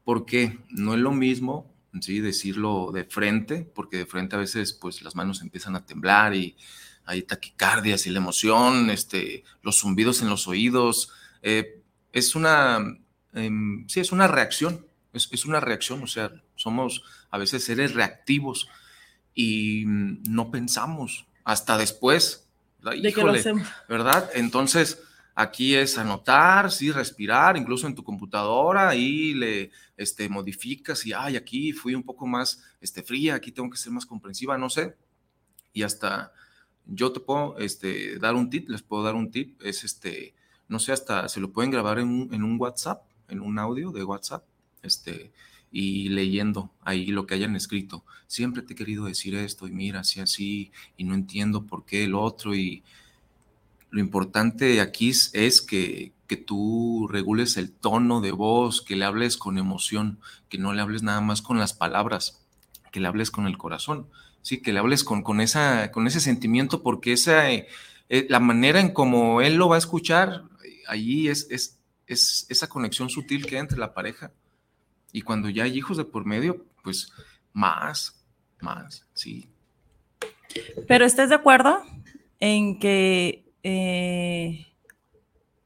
porque 0.04 0.60
no 0.70 0.94
es 0.94 1.00
lo 1.00 1.12
mismo 1.12 1.78
¿sí? 2.02 2.20
Decirlo 2.20 2.92
de 2.92 3.06
frente, 3.06 3.70
porque 3.74 3.98
de 3.98 4.06
frente 4.06 4.36
a 4.36 4.40
veces 4.40 4.74
pues 4.74 5.02
las 5.02 5.16
manos 5.16 5.42
empiezan 5.42 5.76
a 5.76 5.86
temblar 5.86 6.36
y 6.36 6.56
hay 7.06 7.24
taquicardias 7.24 8.06
y 8.06 8.10
la 8.10 8.20
emoción, 8.20 8.90
este, 8.90 9.44
los 9.62 9.80
zumbidos 9.80 10.22
en 10.22 10.30
los 10.30 10.48
oídos. 10.48 11.10
Eh, 11.42 11.82
es 12.12 12.36
una, 12.36 12.80
em, 13.34 13.88
sí, 13.88 14.00
es 14.00 14.12
una 14.12 14.28
reacción, 14.28 14.86
es, 15.14 15.30
es, 15.32 15.46
una 15.46 15.60
reacción, 15.60 16.04
o 16.04 16.08
sea, 16.08 16.32
somos 16.56 17.04
a 17.30 17.38
veces 17.38 17.64
seres 17.64 17.94
reactivos 17.94 18.68
y 19.34 19.84
no 19.86 20.52
pensamos 20.52 21.28
hasta 21.44 21.78
después. 21.78 22.47
De 22.92 23.14
que 23.14 23.22
lo 23.22 23.32
hacemos. 23.32 23.68
¿Verdad? 23.88 24.30
Entonces, 24.34 25.02
aquí 25.36 25.76
es 25.76 25.98
anotar, 25.98 26.72
sí, 26.72 26.92
respirar, 26.92 27.58
incluso 27.58 27.86
en 27.88 27.96
tu 27.96 28.04
computadora, 28.04 28.96
y 28.96 29.34
le 29.34 29.72
este, 29.96 30.30
modificas 30.30 31.06
y, 31.06 31.14
ay, 31.14 31.36
aquí 31.36 31.74
fui 31.74 31.94
un 31.94 32.04
poco 32.04 32.26
más 32.26 32.64
este, 32.82 33.04
fría, 33.04 33.36
aquí 33.36 33.52
tengo 33.52 33.70
que 33.70 33.78
ser 33.78 33.92
más 33.92 34.06
comprensiva, 34.06 34.58
no 34.58 34.70
sé. 34.70 34.96
Y 35.74 35.84
hasta 35.84 36.34
yo 36.86 37.12
te 37.12 37.20
puedo 37.20 37.58
este, 37.60 38.18
dar 38.18 38.36
un 38.36 38.50
tip, 38.50 38.70
les 38.70 38.82
puedo 38.82 39.04
dar 39.04 39.16
un 39.16 39.30
tip, 39.30 39.62
es 39.62 39.84
este, 39.84 40.34
no 40.68 40.80
sé, 40.80 40.92
hasta 40.92 41.28
se 41.30 41.40
lo 41.40 41.52
pueden 41.52 41.72
grabar 41.72 42.00
en 42.00 42.08
un, 42.08 42.34
en 42.34 42.44
un 42.44 42.60
WhatsApp, 42.60 43.04
en 43.28 43.42
un 43.42 43.60
audio 43.60 43.92
de 43.92 44.04
WhatsApp, 44.04 44.44
este, 44.82 45.32
y 45.72 46.10
leyendo 46.10 46.72
ahí 46.82 47.08
lo 47.08 47.26
que 47.26 47.36
hayan 47.36 47.56
escrito. 47.56 48.04
Siempre 48.28 48.62
te 48.62 48.74
he 48.74 48.76
querido 48.76 49.06
decir 49.06 49.36
esto 49.36 49.68
y 49.68 49.72
mira, 49.72 50.02
así, 50.02 50.20
así, 50.20 50.72
y 50.98 51.04
no 51.04 51.14
entiendo 51.14 51.66
por 51.66 51.86
qué 51.86 52.04
el 52.06 52.16
otro. 52.16 52.56
Y 52.56 52.84
lo 53.90 54.00
importante 54.00 54.82
aquí 54.82 55.10
es 55.10 55.62
que, 55.62 56.14
que 56.28 56.38
tú 56.38 57.08
regules 57.10 57.58
el 57.58 57.72
tono 57.72 58.22
de 58.22 58.32
voz, 58.32 58.82
que 58.82 58.96
le 58.96 59.06
hables 59.06 59.38
con 59.38 59.58
emoción, 59.58 60.20
que 60.50 60.58
no 60.58 60.74
le 60.74 60.82
hables 60.82 61.04
nada 61.04 61.22
más 61.22 61.42
con 61.42 61.60
las 61.60 61.74
palabras, 61.74 62.46
que 62.92 63.00
le 63.00 63.08
hables 63.08 63.32
con 63.32 63.48
el 63.48 63.58
corazón, 63.58 64.08
sí, 64.42 64.62
que 64.62 64.74
le 64.74 64.80
hables 64.80 65.04
con, 65.04 65.22
con, 65.22 65.42
esa, 65.42 65.92
con 65.92 66.08
ese 66.08 66.20
sentimiento, 66.20 66.82
porque 66.82 67.14
esa, 67.14 67.52
eh, 67.52 67.68
la 68.30 68.40
manera 68.40 68.80
en 68.80 68.92
como 68.92 69.42
él 69.42 69.56
lo 69.56 69.70
va 69.70 69.76
a 69.76 69.80
escuchar, 69.80 70.44
ahí 70.88 71.28
es, 71.28 71.48
es, 71.50 71.78
es 72.08 72.46
esa 72.50 72.68
conexión 72.68 73.10
sutil 73.10 73.46
que 73.46 73.56
hay 73.56 73.62
entre 73.62 73.78
la 73.78 73.94
pareja 73.94 74.32
y 75.18 75.24
cuando 75.24 75.50
ya 75.50 75.64
hay 75.64 75.76
hijos 75.76 75.98
de 75.98 76.06
por 76.06 76.26
medio, 76.26 76.64
pues 76.84 77.12
más, 77.52 78.24
más, 78.62 79.04
sí. 79.16 79.50
Pero 80.88 81.06
¿estás 81.06 81.30
de 81.30 81.36
acuerdo 81.36 81.82
en 82.40 82.78
que 82.78 83.52
eh, 83.64 84.68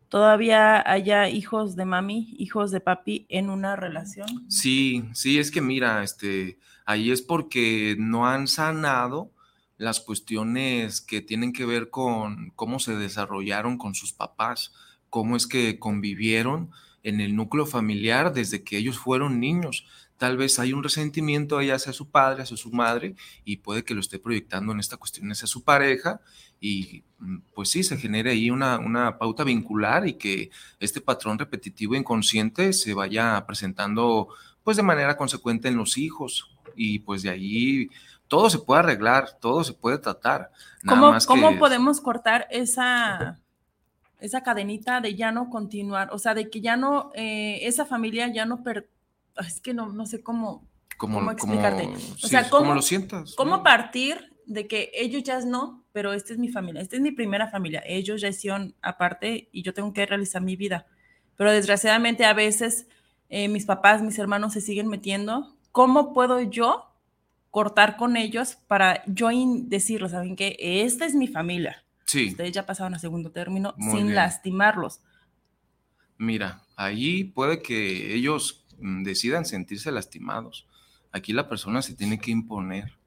todavía 0.07 0.89
haya 0.89 1.27
hijos 1.27 1.75
de 1.75 1.83
mami, 1.83 2.33
hijos 2.37 2.71
de 2.71 2.79
papi 2.79 3.25
en 3.27 3.49
una 3.49 3.75
relación? 3.75 4.49
Sí, 4.49 5.03
sí, 5.11 5.37
es 5.37 5.51
que 5.51 5.59
mira, 5.59 6.01
este, 6.01 6.57
ahí 6.85 7.11
es 7.11 7.21
porque 7.21 7.97
no 7.99 8.27
han 8.27 8.47
sanado 8.47 9.31
las 9.77 9.99
cuestiones 9.99 11.01
que 11.01 11.19
tienen 11.19 11.51
que 11.51 11.65
ver 11.65 11.89
con 11.89 12.53
cómo 12.55 12.79
se 12.79 12.95
desarrollaron 12.95 13.77
con 13.77 13.95
sus 13.95 14.13
papás, 14.13 14.71
cómo 15.09 15.35
es 15.35 15.45
que 15.45 15.77
convivieron 15.77 16.71
en 17.03 17.21
el 17.21 17.35
núcleo 17.35 17.65
familiar 17.65 18.33
desde 18.33 18.63
que 18.63 18.77
ellos 18.77 18.97
fueron 18.97 19.39
niños. 19.39 19.85
Tal 20.17 20.37
vez 20.37 20.59
hay 20.59 20.73
un 20.73 20.83
resentimiento 20.83 21.57
ahí 21.57 21.71
hacia 21.71 21.93
su 21.93 22.09
padre, 22.09 22.43
hacia 22.43 22.55
su 22.55 22.71
madre, 22.71 23.15
y 23.43 23.57
puede 23.57 23.83
que 23.83 23.95
lo 23.95 24.01
esté 24.01 24.19
proyectando 24.19 24.71
en 24.71 24.79
esta 24.79 24.97
cuestión 24.97 25.31
hacia 25.31 25.47
su 25.47 25.63
pareja, 25.63 26.21
y 26.59 27.03
mm, 27.17 27.37
pues 27.55 27.69
sí, 27.69 27.83
se 27.83 27.97
genere 27.97 28.31
ahí 28.31 28.51
una, 28.51 28.77
una 28.77 29.17
pauta 29.17 29.43
vincular 29.43 30.07
y 30.07 30.13
que 30.13 30.51
este 30.79 31.01
patrón 31.01 31.39
repetitivo 31.39 31.95
inconsciente 31.95 32.71
se 32.73 32.93
vaya 32.93 33.43
presentando 33.47 34.27
pues 34.63 34.77
de 34.77 34.83
manera 34.83 35.17
consecuente 35.17 35.69
en 35.69 35.77
los 35.77 35.97
hijos, 35.97 36.55
y 36.75 36.99
pues 36.99 37.23
de 37.23 37.31
ahí 37.31 37.89
todo 38.27 38.49
se 38.49 38.59
puede 38.59 38.81
arreglar, 38.81 39.39
todo 39.41 39.63
se 39.63 39.73
puede 39.73 39.97
tratar. 39.97 40.51
¿Cómo, 40.87 41.17
¿cómo 41.25 41.57
podemos 41.57 41.99
cortar 41.99 42.47
esa 42.51 43.39
esa 44.21 44.43
cadenita 44.43 45.01
de 45.01 45.15
ya 45.15 45.31
no 45.31 45.49
continuar, 45.49 46.09
o 46.13 46.19
sea, 46.19 46.33
de 46.33 46.49
que 46.49 46.61
ya 46.61 46.77
no, 46.77 47.11
eh, 47.15 47.59
esa 47.63 47.85
familia 47.85 48.31
ya 48.31 48.45
no, 48.45 48.63
per, 48.63 48.87
es 49.45 49.59
que 49.59 49.73
no, 49.73 49.91
no 49.91 50.05
sé 50.05 50.21
cómo, 50.21 50.67
cómo 50.97 51.31
explicarte. 51.31 51.89
o 52.23 52.27
sea, 52.27 52.47
¿cómo, 52.49 52.73
lo 52.75 52.83
sientas? 52.83 53.33
¿Cómo 53.35 53.63
partir 53.63 54.31
de 54.45 54.67
que 54.67 54.91
ellos 54.93 55.23
ya 55.23 55.39
no, 55.41 55.83
pero 55.91 56.13
esta 56.13 56.33
es 56.33 56.39
mi 56.39 56.49
familia, 56.49 56.81
esta 56.81 56.95
es 56.95 57.01
mi 57.01 57.11
primera 57.11 57.49
familia, 57.49 57.83
ellos 57.85 58.21
ya 58.21 58.27
hicieron 58.27 58.75
aparte 58.83 59.49
y 59.51 59.63
yo 59.63 59.73
tengo 59.73 59.91
que 59.91 60.05
realizar 60.05 60.41
mi 60.41 60.55
vida. 60.55 60.85
Pero 61.35 61.51
desgraciadamente 61.51 62.23
a 62.23 62.33
veces 62.33 62.87
eh, 63.29 63.47
mis 63.47 63.65
papás, 63.65 64.03
mis 64.03 64.19
hermanos 64.19 64.53
se 64.53 64.61
siguen 64.61 64.87
metiendo. 64.87 65.55
¿Cómo 65.71 66.13
puedo 66.13 66.41
yo 66.41 66.91
cortar 67.49 67.97
con 67.97 68.17
ellos 68.17 68.57
para 68.67 69.03
yo 69.07 69.29
decirles, 69.63 70.11
¿saben 70.11 70.35
qué? 70.35 70.55
Esta 70.59 71.05
es 71.05 71.15
mi 71.15 71.27
familia 71.27 71.83
Ustedes 72.13 72.51
ya 72.51 72.65
pasaron 72.65 72.93
a 72.93 72.99
segundo 72.99 73.31
término 73.31 73.75
sin 73.77 74.13
lastimarlos. 74.13 75.01
Mira, 76.17 76.61
ahí 76.75 77.23
puede 77.23 77.61
que 77.61 78.13
ellos 78.13 78.65
mm, 78.79 79.03
decidan 79.03 79.45
sentirse 79.45 79.91
lastimados. 79.91 80.67
Aquí 81.11 81.33
la 81.33 81.49
persona 81.49 81.81
se 81.81 81.95
tiene 81.95 82.19
que 82.19 82.31
imponer, 82.31 82.97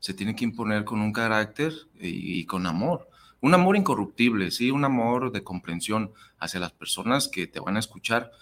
se 0.00 0.12
tiene 0.12 0.34
que 0.34 0.44
imponer 0.44 0.84
con 0.84 1.00
un 1.00 1.12
carácter 1.12 1.72
y, 2.00 2.44
con 2.46 2.66
amor. 2.66 3.08
Un 3.40 3.54
amor 3.54 3.76
incorruptible, 3.76 4.50
sí, 4.50 4.70
un 4.70 4.84
amor 4.84 5.30
de 5.30 5.44
comprensión 5.44 6.12
hacia 6.38 6.60
las 6.60 6.72
personas 6.72 7.28
que 7.28 7.46
te 7.46 7.60
van 7.60 7.76
a 7.76 7.80
escuchar. 7.80 8.32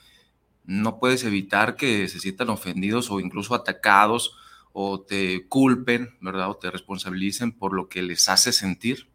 No 0.64 0.98
puedes 0.98 1.22
evitar 1.24 1.76
que 1.76 2.08
se 2.08 2.18
sientan 2.18 2.48
ofendidos 2.48 3.10
o 3.10 3.20
incluso 3.20 3.54
atacados 3.54 4.36
o 4.72 5.00
te 5.02 5.46
culpen, 5.46 6.16
¿verdad? 6.20 6.50
O 6.50 6.56
te 6.56 6.70
responsabilicen 6.70 7.52
por 7.52 7.74
lo 7.74 7.88
que 7.88 8.02
les 8.02 8.28
hace 8.28 8.52
sentir. 8.52 9.08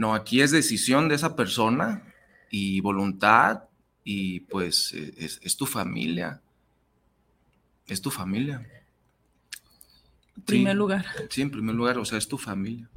No, 0.00 0.14
aquí 0.14 0.40
es 0.40 0.50
decisión 0.50 1.10
de 1.10 1.14
esa 1.16 1.36
persona 1.36 2.02
y 2.50 2.80
voluntad 2.80 3.64
y 4.02 4.40
pues 4.40 4.94
e, 4.94 5.12
es, 5.42 5.56
tu 5.58 5.66
familia. 5.66 6.40
Es 7.86 8.00
tu 8.00 8.10
familia. 8.10 8.66
En 10.38 10.42
primer 10.42 10.74
lugar. 10.74 11.04
Sí, 11.28 11.42
en 11.42 11.50
primer 11.50 11.74
lugar, 11.74 11.98
o 11.98 12.06
sea, 12.06 12.16
es 12.16 12.26
tu 12.26 12.38
familia. 12.38 12.88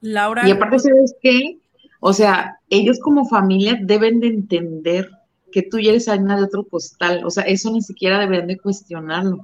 Laura. 0.00 0.48
Y 0.48 0.50
aparte, 0.50 0.80
¿sabes 0.80 1.14
qué? 1.22 1.58
O 2.00 2.12
sea, 2.12 2.58
ellos 2.68 2.98
como 2.98 3.28
familia 3.28 3.78
deben 3.80 4.18
de 4.18 4.26
entender 4.26 5.08
que 5.52 5.62
tú 5.62 5.78
ya 5.78 5.90
eres 5.90 6.08
alguien 6.08 6.36
de 6.36 6.42
otro 6.42 6.64
postal. 6.64 7.24
O 7.24 7.30
sea, 7.30 7.44
eso 7.44 7.70
ni 7.70 7.80
siquiera 7.80 8.18
deberían 8.18 8.48
de 8.48 8.58
cuestionarlo. 8.58 9.38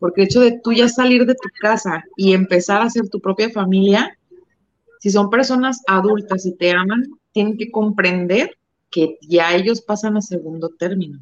Porque 0.00 0.22
el 0.22 0.26
hecho 0.26 0.40
de 0.40 0.58
tú 0.58 0.72
ya 0.72 0.88
salir 0.88 1.24
de 1.24 1.34
tu 1.34 1.48
casa 1.60 2.02
y 2.16 2.32
empezar 2.32 2.82
a 2.82 2.86
hacer 2.86 3.08
tu 3.08 3.20
propia 3.20 3.48
familia, 3.50 4.16
si 5.00 5.10
son 5.10 5.30
personas 5.30 5.82
adultas 5.88 6.44
y 6.46 6.54
te 6.54 6.72
aman, 6.72 7.04
tienen 7.32 7.56
que 7.56 7.70
comprender 7.70 8.58
que 8.90 9.18
ya 9.22 9.54
ellos 9.54 9.80
pasan 9.80 10.16
a 10.16 10.20
segundo 10.20 10.68
término. 10.68 11.18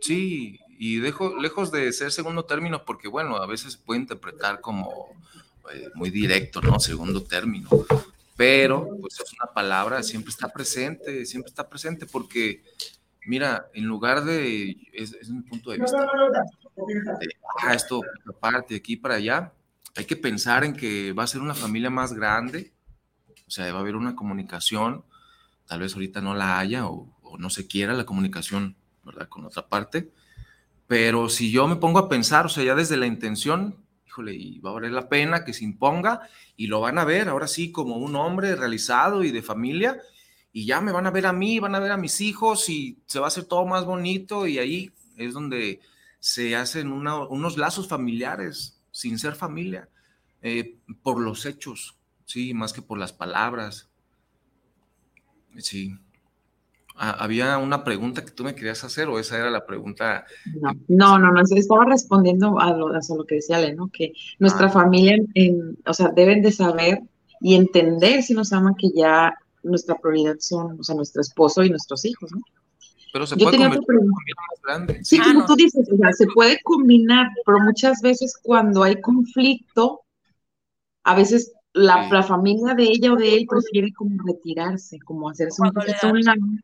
Sí, 0.00 0.58
y 0.78 0.98
dejo, 0.98 1.36
lejos 1.38 1.70
de 1.70 1.92
ser 1.92 2.10
segundo 2.10 2.44
término, 2.44 2.84
porque 2.84 3.08
bueno, 3.08 3.36
a 3.36 3.46
veces 3.46 3.74
se 3.74 3.78
puede 3.78 4.00
interpretar 4.00 4.60
como 4.60 5.08
eh, 5.72 5.88
muy 5.94 6.10
directo, 6.10 6.60
¿no? 6.60 6.80
Segundo 6.80 7.22
término. 7.22 7.68
Pero, 8.36 8.88
pues 9.00 9.20
es 9.20 9.32
una 9.40 9.52
palabra, 9.52 10.02
siempre 10.02 10.30
está 10.30 10.48
presente, 10.48 11.24
siempre 11.24 11.48
está 11.48 11.68
presente, 11.68 12.06
porque, 12.06 12.62
mira, 13.24 13.68
en 13.72 13.84
lugar 13.84 14.24
de, 14.24 14.76
es, 14.92 15.12
es 15.14 15.30
punto 15.48 15.70
de 15.70 15.78
vista, 15.78 16.00
de, 16.00 17.28
ah, 17.62 17.72
esto 17.72 18.02
aparte, 18.26 18.74
aquí 18.74 18.96
para 18.96 19.14
allá, 19.14 19.52
hay 19.94 20.04
que 20.04 20.16
pensar 20.16 20.64
en 20.64 20.74
que 20.74 21.12
va 21.12 21.22
a 21.22 21.28
ser 21.28 21.40
una 21.40 21.54
familia 21.54 21.88
más 21.88 22.12
grande, 22.12 22.72
o 23.46 23.50
sea, 23.50 23.70
va 23.72 23.78
a 23.78 23.82
haber 23.82 23.96
una 23.96 24.16
comunicación, 24.16 25.04
tal 25.66 25.80
vez 25.80 25.94
ahorita 25.94 26.20
no 26.20 26.34
la 26.34 26.58
haya 26.58 26.86
o, 26.86 27.12
no 27.38 27.50
se 27.50 27.66
quiera 27.66 27.92
la 27.92 28.06
comunicación, 28.06 28.76
¿verdad? 29.04 29.28
Con 29.28 29.44
otra 29.44 29.68
parte. 29.68 30.10
Pero 30.86 31.28
si 31.28 31.50
yo 31.50 31.68
me 31.68 31.76
pongo 31.76 31.98
a 31.98 32.08
pensar, 32.08 32.46
o 32.46 32.48
sea, 32.48 32.64
ya 32.64 32.74
desde 32.74 32.96
la 32.96 33.06
intención, 33.06 33.76
híjole, 34.06 34.34
y 34.34 34.58
va 34.60 34.70
a 34.70 34.74
valer 34.74 34.92
la 34.92 35.08
pena 35.08 35.44
que 35.44 35.52
se 35.52 35.64
imponga 35.64 36.22
y 36.56 36.68
lo 36.68 36.80
van 36.80 36.98
a 36.98 37.04
ver 37.04 37.28
ahora 37.28 37.46
sí 37.46 37.72
como 37.72 37.96
un 37.96 38.16
hombre 38.16 38.56
realizado 38.56 39.22
y 39.22 39.32
de 39.32 39.42
familia 39.42 40.00
y 40.52 40.64
ya 40.64 40.80
me 40.80 40.92
van 40.92 41.06
a 41.06 41.10
ver 41.10 41.26
a 41.26 41.34
mí, 41.34 41.58
van 41.58 41.74
a 41.74 41.80
ver 41.80 41.92
a 41.92 41.98
mis 41.98 42.22
hijos 42.22 42.70
y 42.70 42.98
se 43.04 43.18
va 43.18 43.26
a 43.26 43.28
hacer 43.28 43.44
todo 43.44 43.66
más 43.66 43.84
bonito 43.84 44.46
y 44.46 44.58
ahí 44.58 44.90
es 45.18 45.34
donde 45.34 45.80
se 46.18 46.56
hacen 46.56 46.92
unos 46.92 47.58
lazos 47.58 47.88
familiares 47.88 48.80
sin 48.90 49.18
ser 49.18 49.34
familia, 49.34 49.90
eh, 50.40 50.78
por 51.02 51.20
los 51.20 51.44
hechos, 51.44 51.98
Sí, 52.26 52.52
más 52.54 52.72
que 52.72 52.82
por 52.82 52.98
las 52.98 53.12
palabras. 53.12 53.88
Sí. 55.58 55.96
Ah, 56.96 57.10
¿Había 57.20 57.58
una 57.58 57.84
pregunta 57.84 58.24
que 58.24 58.30
tú 58.30 58.42
me 58.42 58.54
querías 58.54 58.82
hacer 58.82 59.08
o 59.08 59.18
esa 59.18 59.38
era 59.38 59.50
la 59.50 59.66
pregunta? 59.66 60.24
No, 60.88 61.18
no, 61.18 61.30
no, 61.30 61.40
estaba 61.42 61.84
respondiendo 61.84 62.58
a 62.58 62.72
lo, 62.72 62.88
a 62.88 63.00
lo 63.16 63.24
que 63.26 63.36
decía 63.36 63.56
Ale, 63.58 63.74
¿no? 63.74 63.88
Que 63.92 64.12
nuestra 64.38 64.66
ah. 64.66 64.70
familia, 64.70 65.16
en, 65.34 65.76
o 65.86 65.94
sea, 65.94 66.08
deben 66.08 66.42
de 66.42 66.52
saber 66.52 67.00
y 67.40 67.54
entender 67.54 68.22
si 68.22 68.34
nos 68.34 68.52
aman 68.52 68.74
que 68.76 68.88
ya 68.94 69.32
nuestra 69.62 69.96
prioridad 69.96 70.36
son, 70.40 70.80
o 70.80 70.82
sea, 70.82 70.94
nuestro 70.94 71.20
esposo 71.20 71.62
y 71.64 71.70
nuestros 71.70 72.04
hijos, 72.06 72.32
¿no? 72.32 72.40
Pero 73.12 73.26
se 73.26 73.36
Yo 73.36 73.44
puede 73.44 73.52
tenía 73.52 73.68
convertir 73.68 73.84
otra 73.84 73.94
en 73.94 74.00
una 74.04 74.14
pregunta. 74.16 74.16
familia 74.16 74.34
más 74.50 74.62
grande. 74.62 75.04
Sí, 75.04 75.20
Ah, 75.20 75.24
como 75.24 75.40
no. 75.40 75.46
tú 75.46 75.54
dices, 75.54 75.88
o 75.92 75.96
sea, 75.96 76.12
se 76.12 76.26
puede 76.34 76.58
combinar, 76.62 77.28
pero 77.44 77.60
muchas 77.60 78.00
veces 78.00 78.38
cuando 78.42 78.82
hay 78.82 79.00
conflicto, 79.00 80.02
a 81.04 81.14
veces 81.14 81.52
la, 81.76 82.04
Sí. 82.04 82.10
la 82.10 82.22
familia 82.22 82.74
de 82.74 82.84
ella 82.84 83.12
o 83.12 83.16
de 83.16 83.34
él 83.34 83.46
prefiere 83.48 83.92
como 83.92 84.22
retirarse, 84.24 84.98
como 85.00 85.28
hacerse 85.28 85.60
un 85.60 85.70
Cuando 85.70 85.80
le 85.86 85.92
poquito 85.92 86.06
a 86.30 86.32
dan 86.32 86.42
un. 86.42 86.60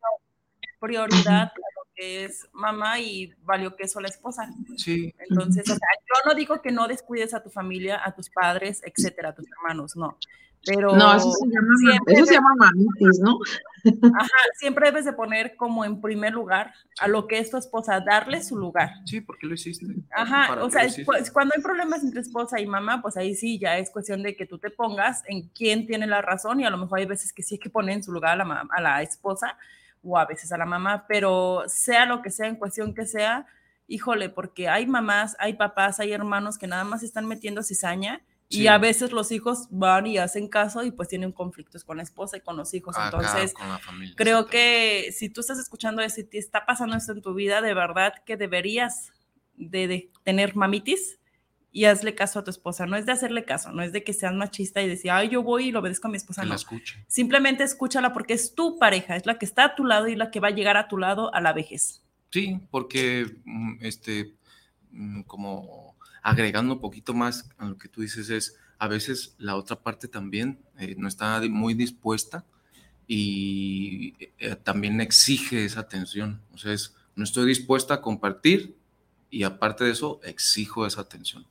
Prioridad 0.80 1.42
a 1.42 1.52
lo 1.54 1.82
que 1.94 2.24
es 2.24 2.48
mamá 2.52 2.98
y 2.98 3.32
valió 3.42 3.76
queso 3.76 4.00
la 4.00 4.08
esposa. 4.08 4.48
Sí, 4.76 5.14
Entonces, 5.28 5.64
o 5.64 5.74
sea, 5.74 5.88
yo 6.00 6.28
no 6.28 6.34
digo 6.34 6.60
que 6.62 6.72
no 6.72 6.88
descuides 6.88 7.34
a 7.34 7.42
tu 7.42 7.50
familia, 7.50 8.00
a 8.04 8.14
tus 8.14 8.30
padres, 8.30 8.82
etcétera, 8.84 9.28
a 9.28 9.34
tus 9.34 9.46
hermanos, 9.52 9.94
no. 9.96 10.16
Pero 10.64 10.96
No, 10.96 11.16
eso 11.16 11.30
se 11.32 11.46
llama, 11.46 11.76
siempre 11.76 12.14
eso 12.14 12.26
se 12.26 12.34
llama 12.34 12.54
mamitis, 12.56 13.20
¿no? 13.20 13.38
ajá, 14.14 14.30
siempre 14.58 14.86
debes 14.86 15.04
de 15.04 15.12
poner 15.12 15.56
como 15.56 15.84
en 15.84 16.00
primer 16.00 16.32
lugar 16.32 16.72
a 17.00 17.08
lo 17.08 17.26
que 17.26 17.38
es 17.38 17.50
tu 17.50 17.56
esposa, 17.56 18.00
darle 18.00 18.42
su 18.42 18.56
lugar. 18.56 18.90
sí, 19.04 19.20
¿por 19.20 19.38
qué 19.38 19.46
lo 19.46 19.54
hiciste? 19.54 19.86
Ajá, 20.14 20.46
¿Para 20.48 20.64
o 20.64 20.70
sea, 20.70 20.86
pues, 21.04 21.30
cuando 21.30 21.54
hay 21.56 21.62
problemas 21.62 22.04
entre 22.04 22.20
esposa 22.20 22.60
y 22.60 22.66
mamá, 22.66 23.02
pues 23.02 23.16
ahí 23.16 23.34
sí 23.34 23.58
ya 23.58 23.78
es 23.78 23.90
cuestión 23.90 24.22
de 24.22 24.36
que 24.36 24.46
tú 24.46 24.58
te 24.58 24.70
pongas 24.70 25.22
en 25.26 25.48
quién 25.48 25.86
tiene 25.86 26.06
la 26.06 26.22
razón 26.22 26.60
y 26.60 26.64
a 26.64 26.70
lo 26.70 26.78
mejor 26.78 27.00
hay 27.00 27.06
veces 27.06 27.32
que 27.32 27.42
sí 27.42 27.56
hay 27.56 27.60
que 27.60 27.70
poner 27.70 27.96
en 27.96 28.04
su 28.04 28.12
lugar 28.12 28.40
a 28.40 28.44
la, 28.44 28.66
a 28.70 28.80
la 28.80 29.02
esposa 29.02 29.56
o 30.04 30.18
a 30.18 30.26
veces 30.26 30.52
a 30.52 30.58
la 30.58 30.66
mamá, 30.66 31.06
pero 31.08 31.64
sea 31.66 32.06
lo 32.06 32.22
que 32.22 32.30
sea, 32.30 32.48
en 32.48 32.56
cuestión 32.56 32.94
que 32.94 33.06
sea, 33.06 33.46
híjole, 33.88 34.28
porque 34.28 34.68
hay 34.68 34.86
mamás, 34.86 35.36
hay 35.38 35.54
papás, 35.54 36.00
hay 36.00 36.12
hermanos 36.12 36.58
que 36.58 36.66
nada 36.66 36.84
más 36.84 37.02
están 37.02 37.26
metiendo 37.26 37.62
cizaña 37.62 38.20
y 38.52 38.66
a 38.66 38.78
veces 38.78 39.12
los 39.12 39.32
hijos 39.32 39.66
van 39.70 40.06
y 40.06 40.18
hacen 40.18 40.48
caso 40.48 40.84
y 40.84 40.90
pues 40.90 41.08
tienen 41.08 41.32
conflictos 41.32 41.84
con 41.84 41.96
la 41.96 42.02
esposa 42.02 42.36
y 42.36 42.40
con 42.40 42.56
los 42.56 42.74
hijos. 42.74 42.96
Acá, 42.96 43.06
Entonces, 43.06 43.54
la 43.58 43.78
familia, 43.78 44.14
creo 44.16 44.46
que 44.46 45.10
si 45.16 45.28
tú 45.28 45.40
estás 45.40 45.58
escuchando 45.58 46.02
eso 46.02 46.20
y 46.20 46.24
te 46.24 46.38
está 46.38 46.64
pasando 46.66 46.96
esto 46.96 47.12
en 47.12 47.22
tu 47.22 47.34
vida, 47.34 47.60
de 47.62 47.74
verdad 47.74 48.14
que 48.26 48.36
deberías 48.36 49.10
de, 49.56 49.86
de 49.88 50.10
tener 50.24 50.54
mamitis 50.56 51.18
y 51.74 51.86
hazle 51.86 52.14
caso 52.14 52.38
a 52.38 52.44
tu 52.44 52.50
esposa. 52.50 52.84
No 52.84 52.96
es 52.96 53.06
de 53.06 53.12
hacerle 53.12 53.44
caso, 53.44 53.72
no 53.72 53.82
es 53.82 53.92
de 53.92 54.04
que 54.04 54.12
seas 54.12 54.34
machista 54.34 54.82
y 54.82 54.88
decir, 54.88 55.10
ay, 55.10 55.30
yo 55.30 55.42
voy 55.42 55.68
y 55.68 55.70
lo 55.72 55.80
obedezco 55.80 56.08
a 56.08 56.10
mi 56.10 56.18
esposa. 56.18 56.42
Que 56.42 56.48
la 56.48 56.54
No. 56.54 56.56
escuche. 56.56 57.02
Simplemente 57.08 57.64
escúchala 57.64 58.12
porque 58.12 58.34
es 58.34 58.54
tu 58.54 58.78
pareja, 58.78 59.16
es 59.16 59.24
la 59.24 59.38
que 59.38 59.46
está 59.46 59.64
a 59.64 59.74
tu 59.74 59.84
lado 59.86 60.06
y 60.08 60.14
la 60.16 60.30
que 60.30 60.40
va 60.40 60.48
a 60.48 60.50
llegar 60.50 60.76
a 60.76 60.88
tu 60.88 60.98
lado 60.98 61.34
a 61.34 61.40
la 61.40 61.54
vejez. 61.54 62.02
Sí, 62.30 62.60
porque 62.70 63.26
mm, 63.44 63.76
este, 63.80 64.34
mm, 64.90 65.22
como 65.22 65.91
agregando 66.22 66.74
un 66.74 66.80
poquito 66.80 67.14
más 67.14 67.50
a 67.58 67.66
lo 67.66 67.76
que 67.76 67.88
tú 67.88 68.00
dices 68.00 68.30
es, 68.30 68.56
a 68.78 68.88
veces 68.88 69.34
la 69.38 69.56
otra 69.56 69.76
parte 69.76 70.08
también 70.08 70.58
eh, 70.78 70.94
no 70.96 71.08
está 71.08 71.40
muy 71.48 71.74
dispuesta 71.74 72.44
y 73.06 74.14
eh, 74.38 74.56
también 74.56 75.00
exige 75.00 75.64
esa 75.64 75.80
atención. 75.80 76.40
O 76.52 76.58
sea, 76.58 76.72
es, 76.72 76.94
no 77.14 77.24
estoy 77.24 77.46
dispuesta 77.46 77.94
a 77.94 78.00
compartir 78.00 78.76
y 79.30 79.42
aparte 79.44 79.84
de 79.84 79.90
eso, 79.90 80.20
exijo 80.24 80.86
esa 80.86 81.00
atención. 81.00 81.46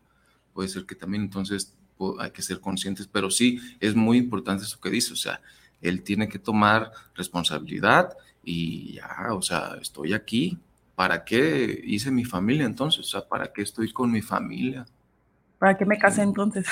Puede 0.53 0.69
ser 0.69 0.85
que 0.85 0.95
también 0.95 1.23
entonces 1.23 1.73
hay 2.19 2.31
que 2.31 2.41
ser 2.41 2.59
conscientes, 2.59 3.07
pero 3.07 3.29
sí 3.29 3.59
es 3.79 3.95
muy 3.95 4.17
importante 4.17 4.63
eso 4.63 4.79
que 4.79 4.89
dice, 4.89 5.13
o 5.13 5.17
sea, 5.17 5.41
él 5.81 6.03
tiene 6.03 6.27
que 6.27 6.39
tomar 6.39 6.91
responsabilidad 7.15 8.15
y 8.43 8.93
ya, 8.93 9.27
o 9.31 9.41
sea, 9.41 9.77
estoy 9.81 10.13
aquí, 10.13 10.57
¿para 11.01 11.23
qué 11.25 11.81
hice 11.83 12.11
mi 12.11 12.25
familia 12.25 12.63
entonces? 12.63 12.99
O 12.99 13.03
sea, 13.03 13.27
¿para 13.27 13.51
qué 13.51 13.63
estoy 13.63 13.91
con 13.91 14.11
mi 14.11 14.21
familia? 14.21 14.85
¿Para 15.57 15.75
qué 15.75 15.83
me 15.83 15.97
casé 15.97 16.21
entonces? 16.21 16.67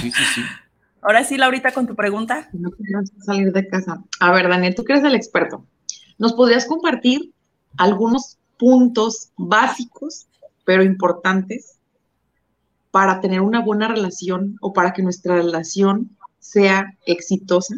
Sí, 0.00 0.12
sí, 0.12 0.22
sí. 0.36 0.40
Ahora 1.02 1.24
sí, 1.24 1.36
Laurita, 1.36 1.72
con 1.72 1.88
tu 1.88 1.96
pregunta. 1.96 2.48
No 2.52 2.70
querías 2.70 3.10
salir 3.18 3.52
de 3.52 3.66
casa. 3.66 4.00
A 4.20 4.30
ver, 4.30 4.48
Daniel, 4.48 4.76
tú 4.76 4.84
que 4.84 4.92
eres 4.92 5.04
el 5.04 5.16
experto, 5.16 5.66
¿nos 6.16 6.32
podrías 6.34 6.66
compartir 6.66 7.32
algunos 7.76 8.38
puntos 8.56 9.32
básicos, 9.36 10.28
pero 10.64 10.84
importantes, 10.84 11.80
para 12.92 13.20
tener 13.20 13.40
una 13.40 13.62
buena 13.62 13.88
relación 13.88 14.58
o 14.60 14.72
para 14.72 14.92
que 14.92 15.02
nuestra 15.02 15.34
relación 15.34 16.16
sea 16.38 16.96
exitosa? 17.04 17.74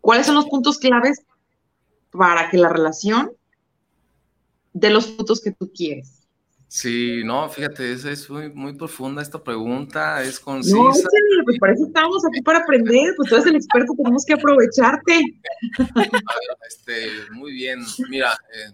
¿Cuáles 0.00 0.24
son 0.24 0.34
los 0.34 0.46
puntos 0.46 0.78
claves 0.78 1.22
para 2.10 2.48
que 2.48 2.56
la 2.56 2.70
relación 2.70 3.32
dé 4.74 4.90
los 4.90 5.06
frutos 5.06 5.40
que 5.40 5.52
tú 5.52 5.72
quieres? 5.72 6.20
Sí, 6.68 7.22
no, 7.24 7.48
fíjate, 7.48 7.92
es, 7.92 8.04
es 8.04 8.28
muy, 8.28 8.50
muy 8.52 8.74
profunda 8.74 9.22
esta 9.22 9.42
pregunta, 9.42 10.20
es 10.22 10.40
No, 10.40 10.44
concisa. 10.44 10.76
échale, 10.76 11.44
pues 11.44 11.58
para 11.60 11.72
eso 11.72 11.86
estamos 11.86 12.22
aquí 12.26 12.42
para 12.42 12.58
aprender, 12.58 13.14
pues 13.16 13.28
tú 13.28 13.36
eres 13.36 13.46
el 13.46 13.54
experto, 13.54 13.92
tenemos 13.96 14.24
que 14.24 14.34
aprovecharte. 14.34 15.20
Este, 16.68 17.30
muy 17.30 17.52
bien. 17.52 17.80
Mira, 18.08 18.36
eh, 18.52 18.72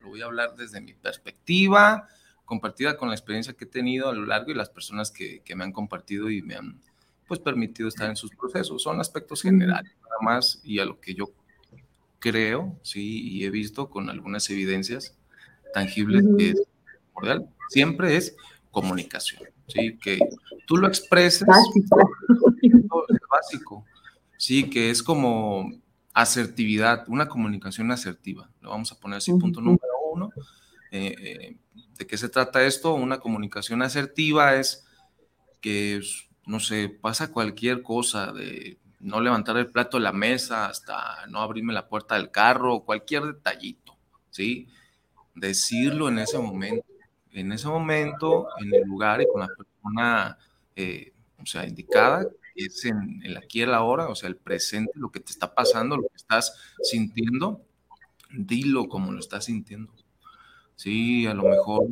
lo 0.00 0.08
voy 0.08 0.22
a 0.22 0.24
hablar 0.24 0.54
desde 0.56 0.80
mi 0.80 0.94
perspectiva, 0.94 2.08
compartida 2.46 2.96
con 2.96 3.08
la 3.10 3.14
experiencia 3.14 3.52
que 3.52 3.64
he 3.64 3.68
tenido 3.68 4.08
a 4.08 4.14
lo 4.14 4.24
largo 4.24 4.50
y 4.50 4.54
las 4.54 4.70
personas 4.70 5.10
que, 5.10 5.40
que 5.44 5.54
me 5.54 5.64
han 5.64 5.72
compartido 5.72 6.30
y 6.30 6.40
me 6.40 6.54
han 6.54 6.80
pues 7.28 7.40
permitido 7.40 7.88
estar 7.88 8.08
en 8.08 8.16
sus 8.16 8.30
procesos. 8.34 8.82
Son 8.82 9.00
aspectos 9.00 9.42
generales, 9.42 9.92
nada 10.02 10.16
más, 10.22 10.60
y 10.64 10.78
a 10.78 10.86
lo 10.86 10.98
que 10.98 11.14
yo 11.14 11.30
creo, 12.20 12.78
sí, 12.82 13.20
y 13.28 13.44
he 13.44 13.50
visto 13.50 13.90
con 13.90 14.08
algunas 14.08 14.48
evidencias 14.48 15.14
tangibles 15.74 16.24
que 16.38 16.50
es 16.50 16.62
primordial, 17.12 17.48
siempre 17.68 18.16
es 18.16 18.34
comunicación, 18.70 19.42
sí, 19.68 19.98
que 19.98 20.18
tú 20.66 20.78
lo 20.78 20.88
expreses 20.88 21.46
Básico. 21.46 22.10
es 23.08 23.18
básico, 23.28 23.84
sí, 24.38 24.70
que 24.70 24.90
es 24.90 25.02
como 25.02 25.70
asertividad, 26.14 27.04
una 27.08 27.28
comunicación 27.28 27.90
asertiva. 27.90 28.48
Lo 28.60 28.70
vamos 28.70 28.92
a 28.92 28.98
poner 28.98 29.18
así, 29.18 29.32
punto 29.32 29.60
Ujú. 29.60 29.70
número 29.70 29.92
uno. 30.12 30.30
Eh, 30.90 31.14
eh, 31.18 31.56
¿De 31.98 32.06
qué 32.06 32.16
se 32.16 32.28
trata 32.28 32.64
esto? 32.64 32.94
Una 32.94 33.18
comunicación 33.18 33.82
asertiva 33.82 34.54
es 34.54 34.86
que, 35.60 36.00
no 36.46 36.60
sé, 36.60 36.88
pasa 36.88 37.32
cualquier 37.32 37.82
cosa, 37.82 38.32
de 38.32 38.78
no 39.00 39.20
levantar 39.20 39.56
el 39.56 39.66
plato 39.70 39.98
de 39.98 40.04
la 40.04 40.12
mesa 40.12 40.66
hasta 40.66 41.26
no 41.28 41.40
abrirme 41.40 41.72
la 41.72 41.88
puerta 41.88 42.14
del 42.14 42.30
carro, 42.30 42.84
cualquier 42.84 43.24
detallito, 43.24 43.96
¿sí? 44.30 44.68
Decirlo 45.34 46.08
en 46.08 46.18
ese 46.20 46.38
momento, 46.38 46.86
en 47.32 47.52
ese 47.52 47.66
momento, 47.68 48.46
en 48.58 48.72
el 48.74 48.82
lugar 48.82 49.20
y 49.20 49.26
con 49.26 49.40
la 49.40 49.48
persona, 49.48 50.38
eh, 50.76 51.12
o 51.42 51.46
sea, 51.46 51.66
indicada, 51.66 52.24
que 52.54 52.64
es 52.66 52.84
en 52.84 53.20
el 53.24 53.36
aquí 53.36 53.58
y 53.58 53.62
el 53.62 53.74
ahora, 53.74 54.08
o 54.08 54.14
sea, 54.14 54.28
el 54.28 54.36
presente, 54.36 54.92
lo 54.94 55.10
que 55.10 55.20
te 55.20 55.32
está 55.32 55.52
pasando, 55.54 55.96
lo 55.96 56.02
que 56.04 56.16
estás 56.16 56.54
sintiendo, 56.82 57.60
dilo 58.30 58.88
como 58.88 59.12
lo 59.12 59.18
estás 59.18 59.46
sintiendo. 59.46 59.92
Sí, 60.76 61.26
a 61.26 61.34
lo 61.34 61.44
mejor 61.44 61.88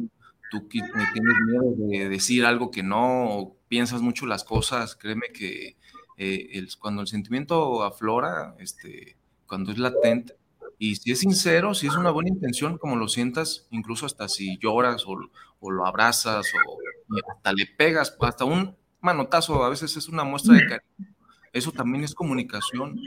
tú 0.50 0.62
me 0.62 1.06
tienes 1.12 1.34
miedo 1.46 1.74
de 1.76 2.08
decir 2.08 2.44
algo 2.44 2.70
que 2.70 2.82
no, 2.82 3.38
o 3.38 3.56
piensas 3.68 4.02
mucho 4.02 4.26
las 4.26 4.44
cosas, 4.44 4.96
créeme 4.96 5.26
que 5.32 5.76
eh, 6.18 6.48
el- 6.52 6.68
cuando 6.78 7.00
el 7.00 7.08
sentimiento 7.08 7.82
aflora, 7.82 8.54
este, 8.58 9.16
cuando 9.46 9.72
es 9.72 9.78
latente, 9.78 10.36
y 10.82 10.96
si 10.96 11.12
es 11.12 11.20
sincero, 11.20 11.74
si 11.74 11.86
es 11.86 11.94
una 11.94 12.10
buena 12.10 12.30
intención, 12.30 12.76
como 12.76 12.96
lo 12.96 13.06
sientas, 13.06 13.68
incluso 13.70 14.04
hasta 14.04 14.26
si 14.26 14.58
lloras 14.58 15.06
o, 15.06 15.16
o 15.60 15.70
lo 15.70 15.86
abrazas 15.86 16.44
o 16.66 17.30
hasta 17.30 17.52
le 17.52 17.66
pegas, 17.66 18.16
hasta 18.20 18.44
un 18.44 18.74
manotazo, 19.00 19.62
a 19.62 19.68
veces 19.68 19.96
es 19.96 20.08
una 20.08 20.24
muestra 20.24 20.54
de 20.54 20.66
cariño. 20.66 21.14
Eso 21.52 21.70
también 21.70 22.02
es 22.02 22.16
comunicación. 22.16 23.00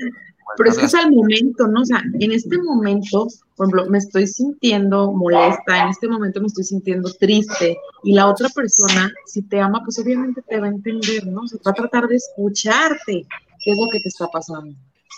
Pero 0.55 0.69
es 0.69 0.77
que 0.77 0.85
es 0.85 0.95
al 0.95 1.11
momento, 1.11 1.67
¿no? 1.67 1.81
O 1.81 1.85
sea, 1.85 2.01
en 2.17 2.31
este 2.31 2.57
momento, 2.59 3.27
por 3.57 3.67
ejemplo, 3.67 3.91
me 3.91 3.97
estoy 3.97 4.25
sintiendo 4.25 5.11
molesta, 5.11 5.83
en 5.83 5.89
este 5.89 6.07
momento 6.07 6.39
me 6.39 6.47
estoy 6.47 6.63
sintiendo 6.63 7.11
triste, 7.19 7.77
y 8.05 8.13
la 8.13 8.27
otra 8.27 8.47
persona, 8.55 9.11
si 9.25 9.41
te 9.41 9.59
ama, 9.59 9.81
pues 9.83 9.99
obviamente 9.99 10.41
te 10.47 10.61
va 10.61 10.67
a 10.67 10.69
entender, 10.69 11.27
¿no? 11.27 11.41
O 11.41 11.47
sea, 11.49 11.59
va 11.67 11.71
a 11.71 11.73
tratar 11.73 12.07
de 12.07 12.15
escucharte 12.15 13.27
qué 13.65 13.71
es 13.71 13.77
lo 13.77 13.89
que 13.91 13.99
te 13.99 14.07
está 14.07 14.27
pasando. 14.27 14.73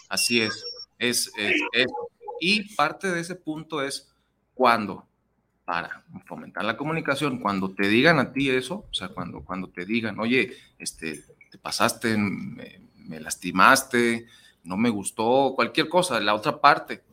Así 0.09 0.41
es, 0.41 0.65
es, 0.97 1.29
es 1.37 1.61
eso. 1.73 2.09
Y 2.39 2.75
parte 2.75 3.11
de 3.11 3.19
ese 3.19 3.35
punto 3.35 3.81
es 3.81 4.11
cuando, 4.53 5.07
para 5.65 6.03
fomentar 6.25 6.63
la 6.65 6.77
comunicación, 6.77 7.39
cuando 7.39 7.71
te 7.71 7.88
digan 7.88 8.19
a 8.19 8.31
ti 8.33 8.49
eso, 8.49 8.85
o 8.89 8.93
sea, 8.93 9.09
cuando, 9.09 9.41
cuando 9.41 9.69
te 9.69 9.85
digan, 9.85 10.19
oye, 10.19 10.53
este, 10.79 11.23
te 11.51 11.57
pasaste, 11.57 12.17
me, 12.17 12.81
me 12.95 13.19
lastimaste, 13.19 14.27
no 14.63 14.77
me 14.77 14.89
gustó, 14.89 15.53
cualquier 15.55 15.89
cosa, 15.89 16.19
la 16.19 16.35
otra 16.35 16.59
parte, 16.59 17.03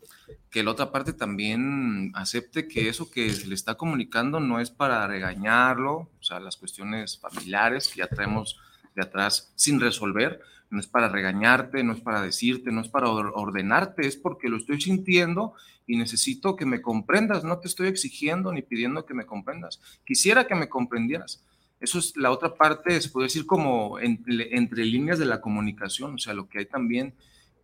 que 0.50 0.62
la 0.62 0.70
otra 0.70 0.92
parte 0.92 1.12
también 1.12 2.12
acepte 2.14 2.68
que 2.68 2.88
eso 2.88 3.10
que 3.10 3.30
se 3.30 3.46
le 3.46 3.54
está 3.54 3.74
comunicando 3.74 4.40
no 4.40 4.60
es 4.60 4.70
para 4.70 5.06
regañarlo, 5.06 5.94
o 5.94 6.22
sea, 6.22 6.40
las 6.40 6.56
cuestiones 6.56 7.18
familiares 7.18 7.88
que 7.88 7.98
ya 7.98 8.06
traemos 8.06 8.58
de 8.94 9.02
atrás 9.02 9.52
sin 9.56 9.80
resolver, 9.80 10.40
no 10.74 10.80
es 10.80 10.86
para 10.86 11.08
regañarte, 11.08 11.82
no 11.84 11.92
es 11.94 12.00
para 12.00 12.20
decirte, 12.20 12.70
no 12.72 12.82
es 12.82 12.88
para 12.88 13.08
or- 13.08 13.32
ordenarte, 13.34 14.06
es 14.06 14.16
porque 14.16 14.48
lo 14.48 14.58
estoy 14.58 14.80
sintiendo 14.80 15.54
y 15.86 15.96
necesito 15.96 16.56
que 16.56 16.66
me 16.66 16.82
comprendas, 16.82 17.44
no 17.44 17.58
te 17.60 17.68
estoy 17.68 17.88
exigiendo 17.88 18.52
ni 18.52 18.62
pidiendo 18.62 19.06
que 19.06 19.14
me 19.14 19.26
comprendas. 19.26 19.80
Quisiera 20.04 20.46
que 20.46 20.54
me 20.54 20.68
comprendieras. 20.68 21.44
Eso 21.80 21.98
es 21.98 22.16
la 22.16 22.30
otra 22.30 22.54
parte, 22.54 23.00
se 23.00 23.10
puede 23.10 23.26
decir 23.26 23.46
como 23.46 23.98
entre, 23.98 24.56
entre 24.56 24.84
líneas 24.84 25.18
de 25.18 25.26
la 25.26 25.40
comunicación, 25.40 26.14
o 26.14 26.18
sea, 26.18 26.34
lo 26.34 26.48
que 26.48 26.58
hay 26.60 26.66
también, 26.66 27.14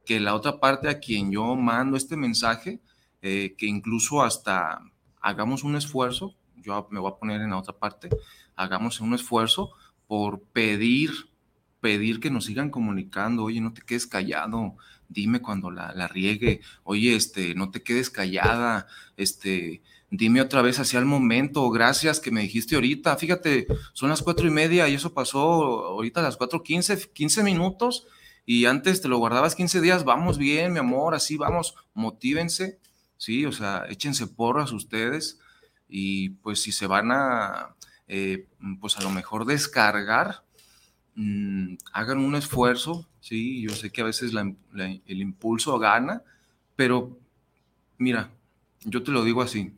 que 0.05 0.21
la 0.21 0.35
otra 0.35 0.61
parte 0.61 0.89
a 0.89 0.99
quien 0.99 1.31
yo 1.31 1.55
mando 1.57 1.97
este 1.97 2.17
mensaje, 2.17 2.81
eh, 3.23 3.55
que 3.57 3.67
incluso 3.67 4.23
hasta 4.23 4.81
hagamos 5.21 5.63
un 5.63 5.77
esfuerzo, 5.77 6.35
yo 6.57 6.87
me 6.91 7.01
voy 7.01 7.13
a 7.13 7.17
poner 7.17 7.41
en 7.41 7.51
la 7.51 7.59
otra 7.59 7.75
parte, 7.79 8.09
hagamos 8.57 9.01
un 9.01 9.15
esfuerzo 9.15 9.71
por 10.07 10.41
pedir, 10.41 11.11
pedir 11.81 12.21
que 12.21 12.31
nos 12.31 12.45
sigan 12.45 12.71
comunicando, 12.71 13.45
oye, 13.45 13.61
no 13.61 13.73
te 13.73 13.83
quedes 13.83 14.07
callado, 14.07 14.77
dime 15.09 15.41
cuando 15.41 15.71
la, 15.71 15.93
la 15.95 16.09
riegue, 16.09 16.61
oye, 16.85 17.17
este, 17.17 17.55
no 17.55 17.71
te 17.71 17.83
quedes 17.83 18.11
callada, 18.11 18.87
este, 19.17 19.83
dime 20.11 20.41
otra 20.41 20.63
vez 20.63 20.79
hacia 20.79 20.99
el 20.99 21.05
momento, 21.05 21.69
gracias 21.71 22.21
que 22.21 22.31
me 22.31 22.43
dijiste 22.43 22.75
ahorita, 22.75 23.17
fíjate, 23.17 23.67
son 23.93 24.11
las 24.11 24.23
cuatro 24.23 24.47
y 24.47 24.51
media 24.51 24.89
y 24.89 24.95
eso 24.95 25.15
pasó 25.15 25.41
ahorita 25.87 26.21
a 26.21 26.25
las 26.25 26.37
cuatro 26.37 26.63
quince, 26.63 26.99
quince 27.13 27.43
minutos 27.43 28.07
y 28.45 28.65
antes 28.65 29.01
te 29.01 29.09
lo 29.09 29.19
guardabas 29.19 29.55
15 29.55 29.81
días, 29.81 30.05
vamos 30.05 30.39
bien, 30.39 30.73
mi 30.73 30.81
amor, 30.81 31.15
así 31.15 31.37
vamos, 31.37 31.75
motívense, 31.95 32.79
sí, 33.17 33.47
o 33.47 33.53
sea, 33.53 33.85
échense 33.89 34.27
porras 34.27 34.73
ustedes 34.73 35.39
y 35.89 36.31
pues 36.31 36.61
si 36.63 36.73
se 36.73 36.87
van 36.87 37.13
a, 37.13 37.77
eh, 38.09 38.49
pues 38.81 38.97
a 38.99 39.03
lo 39.03 39.11
mejor 39.11 39.45
descargar, 39.45 40.43
mm, 41.21 41.77
hagan 41.93 42.19
un 42.19 42.35
esfuerzo, 42.35 43.07
sí, 43.21 43.63
yo 43.63 43.71
sé 43.71 43.91
que 43.91 44.01
a 44.01 44.05
veces 44.05 44.33
el 44.35 45.21
impulso 45.21 45.79
gana, 45.79 46.23
pero 46.77 47.19
mira, 47.99 48.31
yo 48.85 49.03
te 49.03 49.11
lo 49.11 49.25
digo 49.25 49.43
así, 49.43 49.73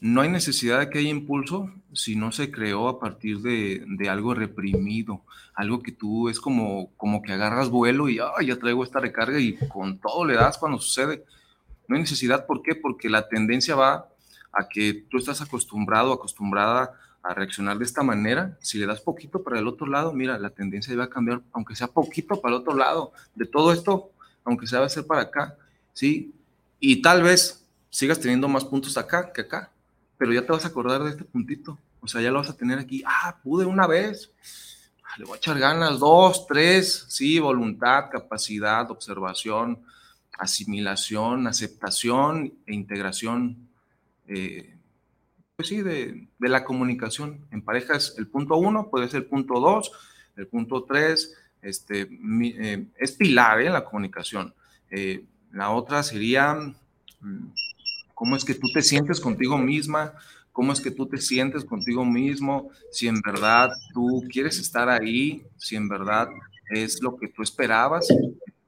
no 0.00 0.20
hay 0.20 0.28
necesidad 0.28 0.78
de 0.78 0.90
que 0.90 0.98
haya 0.98 1.08
impulso 1.08 1.72
si 1.92 2.14
no 2.14 2.30
se 2.32 2.50
creó 2.50 2.88
a 2.88 3.00
partir 3.00 3.40
de, 3.40 4.08
algo 4.08 4.34
reprimido, 4.34 5.22
algo 5.54 5.82
que 5.82 5.92
tú 5.92 6.28
es 6.28 6.38
como, 6.38 6.90
como 6.96 7.22
que 7.22 7.32
agarras 7.32 7.70
vuelo 7.70 8.08
y 8.08 8.16
ya 8.16 8.58
traigo 8.58 8.84
esta 8.84 9.00
recarga 9.00 9.40
y 9.40 9.56
con 9.68 9.98
todo 9.98 10.24
le 10.24 10.34
das 10.34 10.58
cuando 10.58 10.78
sucede. 10.78 11.24
No 11.88 11.96
hay 11.96 12.02
necesidad, 12.02 12.46
¿por 12.46 12.62
qué? 12.62 12.74
Porque 12.74 13.08
la 13.08 13.28
tendencia 13.28 13.74
va 13.74 14.08
a 14.52 14.68
que 14.68 15.06
tú 15.08 15.18
estás 15.18 15.40
acostumbrado, 15.40 16.12
acostumbrada 16.12 16.92
a 17.28 17.34
reaccionar 17.34 17.76
de 17.76 17.84
esta 17.84 18.02
manera. 18.02 18.56
Si 18.62 18.78
le 18.78 18.86
das 18.86 19.02
poquito 19.02 19.42
para 19.42 19.58
el 19.58 19.68
otro 19.68 19.86
lado, 19.86 20.12
mira, 20.14 20.38
la 20.38 20.48
tendencia 20.48 20.96
va 20.96 21.04
a 21.04 21.10
cambiar, 21.10 21.42
aunque 21.52 21.76
sea 21.76 21.86
poquito 21.86 22.40
para 22.40 22.54
el 22.54 22.62
otro 22.62 22.74
lado. 22.74 23.12
De 23.34 23.44
todo 23.44 23.70
esto, 23.72 24.10
aunque 24.44 24.66
sea 24.66 24.80
va 24.80 24.86
a 24.86 24.88
ser 24.88 25.06
para 25.06 25.22
acá, 25.22 25.54
¿sí? 25.92 26.32
Y 26.80 27.02
tal 27.02 27.22
vez 27.22 27.62
sigas 27.90 28.18
teniendo 28.18 28.48
más 28.48 28.64
puntos 28.64 28.96
acá 28.96 29.30
que 29.30 29.42
acá, 29.42 29.70
pero 30.16 30.32
ya 30.32 30.40
te 30.40 30.52
vas 30.52 30.64
a 30.64 30.68
acordar 30.68 31.04
de 31.04 31.10
este 31.10 31.24
puntito. 31.24 31.78
O 32.00 32.08
sea, 32.08 32.22
ya 32.22 32.30
lo 32.30 32.38
vas 32.38 32.48
a 32.48 32.56
tener 32.56 32.78
aquí. 32.78 33.02
Ah, 33.06 33.36
pude 33.42 33.66
una 33.66 33.86
vez. 33.86 34.30
Ah, 35.04 35.16
le 35.18 35.26
voy 35.26 35.34
a 35.34 35.36
echar 35.36 35.58
ganas, 35.58 35.98
dos, 35.98 36.46
tres, 36.46 37.04
sí, 37.08 37.38
voluntad, 37.38 38.08
capacidad, 38.10 38.90
observación, 38.90 39.82
asimilación, 40.38 41.46
aceptación 41.46 42.54
e 42.66 42.72
integración, 42.72 43.68
eh, 44.28 44.77
pues 45.58 45.66
sí, 45.66 45.82
de, 45.82 46.28
la 46.38 46.64
comunicación. 46.64 47.44
En 47.50 47.62
pareja 47.62 47.96
es 47.96 48.14
el 48.16 48.28
punto 48.28 48.56
uno, 48.56 48.90
puede 48.90 49.08
ser 49.08 49.22
el 49.22 49.26
punto 49.26 49.58
dos, 49.58 49.90
el 50.36 50.46
punto 50.46 50.84
tres, 50.84 51.34
este, 51.62 52.08
eh, 52.42 52.86
es 52.96 53.10
pilar 53.10 53.60
en 53.60 53.66
¿eh? 53.66 53.70
la 53.70 53.84
comunicación. 53.84 54.54
la 55.50 55.70
otra 55.70 56.04
sería 56.04 56.54
mm, 56.54 57.46
cómo 58.14 58.36
es 58.36 58.44
que 58.44 58.54
tú 58.54 58.68
te 58.72 58.82
sientes 58.82 59.18
contigo 59.18 59.58
misma, 59.58 60.12
cómo 60.52 60.72
es 60.72 60.80
que 60.80 60.92
tú 60.92 61.06
te 61.06 61.18
sientes 61.18 61.64
contigo 61.64 62.04
mismo, 62.04 62.70
si 62.92 63.08
en 63.08 63.20
verdad 63.20 63.72
tú 63.92 64.22
quieres 64.30 64.60
estar 64.60 64.88
ahí, 64.88 65.42
si 65.56 65.74
en 65.74 65.88
verdad 65.88 66.28
es 66.70 67.02
lo 67.02 67.16
que 67.16 67.26
tú 67.26 67.42
esperabas, 67.42 68.06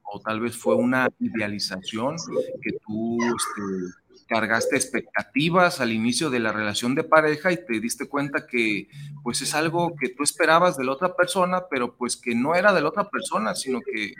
o 0.03 0.19
tal 0.19 0.41
vez 0.41 0.57
fue 0.57 0.75
una 0.75 1.07
idealización 1.19 2.17
que 2.61 2.71
tú 2.85 3.17
este, 3.23 4.00
cargaste 4.31 4.77
expectativas 4.77 5.81
al 5.81 5.91
inicio 5.91 6.29
de 6.29 6.39
la 6.39 6.53
relación 6.53 6.95
de 6.95 7.03
pareja 7.03 7.51
y 7.51 7.57
te 7.65 7.81
diste 7.81 8.07
cuenta 8.07 8.47
que 8.47 8.87
pues 9.23 9.41
es 9.41 9.53
algo 9.53 9.93
que 9.99 10.07
tú 10.07 10.23
esperabas 10.23 10.77
de 10.77 10.85
la 10.85 10.93
otra 10.93 11.17
persona, 11.17 11.63
pero 11.69 11.97
pues 11.97 12.15
que 12.15 12.33
no 12.33 12.55
era 12.55 12.71
de 12.71 12.79
la 12.79 12.87
otra 12.87 13.09
persona, 13.09 13.55
sino 13.55 13.81
que 13.81 14.13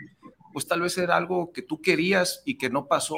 pues 0.52 0.68
tal 0.68 0.82
vez 0.82 0.98
era 0.98 1.16
algo 1.16 1.54
que 1.54 1.62
tú 1.62 1.82
querías 1.82 2.44
y 2.46 2.58
que 2.58 2.70
no 2.70 2.88
pasó. 2.88 3.16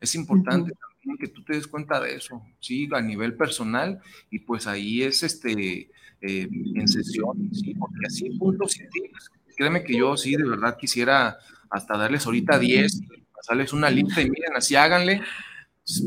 Es 0.00 0.14
importante 0.14 0.72
también 0.72 1.18
que 1.18 1.28
tú 1.28 1.44
te 1.44 1.52
des 1.52 1.66
cuenta 1.66 2.00
de 2.00 2.14
eso, 2.14 2.40
sí, 2.60 2.88
a 2.90 3.02
nivel 3.02 3.34
personal 3.34 4.00
y 4.30 4.38
pues 4.38 4.66
ahí 4.66 5.02
es 5.02 5.22
este 5.22 5.90
eh, 6.22 6.48
en 6.50 6.88
sesión, 6.88 7.50
sí, 7.52 7.74
porque 7.74 8.06
así 8.06 8.30
puntos 8.38 8.72
científicos 8.72 9.30
créeme 9.54 9.82
que 9.82 9.98
yo 9.98 10.16
sí, 10.16 10.34
de 10.36 10.48
verdad 10.48 10.78
quisiera 10.78 11.36
hasta 11.68 11.98
darles 11.98 12.24
ahorita 12.24 12.58
10, 12.58 13.00
pasarles 13.34 13.72
una 13.72 13.90
lista 13.90 14.22
y 14.22 14.30
miren, 14.30 14.56
así 14.56 14.76
háganle, 14.76 15.20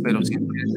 pero 0.03 0.23
siempre 0.23 0.61
es 0.63 0.73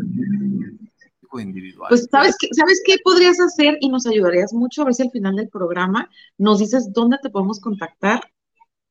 individual. 1.41 1.89
Pues, 1.89 2.07
¿sabes 2.11 2.37
qué, 2.39 2.49
¿sabes 2.53 2.83
qué 2.85 2.97
podrías 3.03 3.41
hacer? 3.41 3.77
Y 3.81 3.89
nos 3.89 4.07
ayudarías 4.07 4.53
mucho 4.53 4.83
a 4.83 4.85
ver 4.87 4.95
si 4.95 5.03
al 5.03 5.11
final 5.11 5.37
del 5.37 5.49
programa 5.49 6.09
nos 6.39 6.61
dices 6.61 6.93
dónde 6.93 7.19
te 7.23 7.31
podemos 7.31 7.61
contactar 7.61 8.21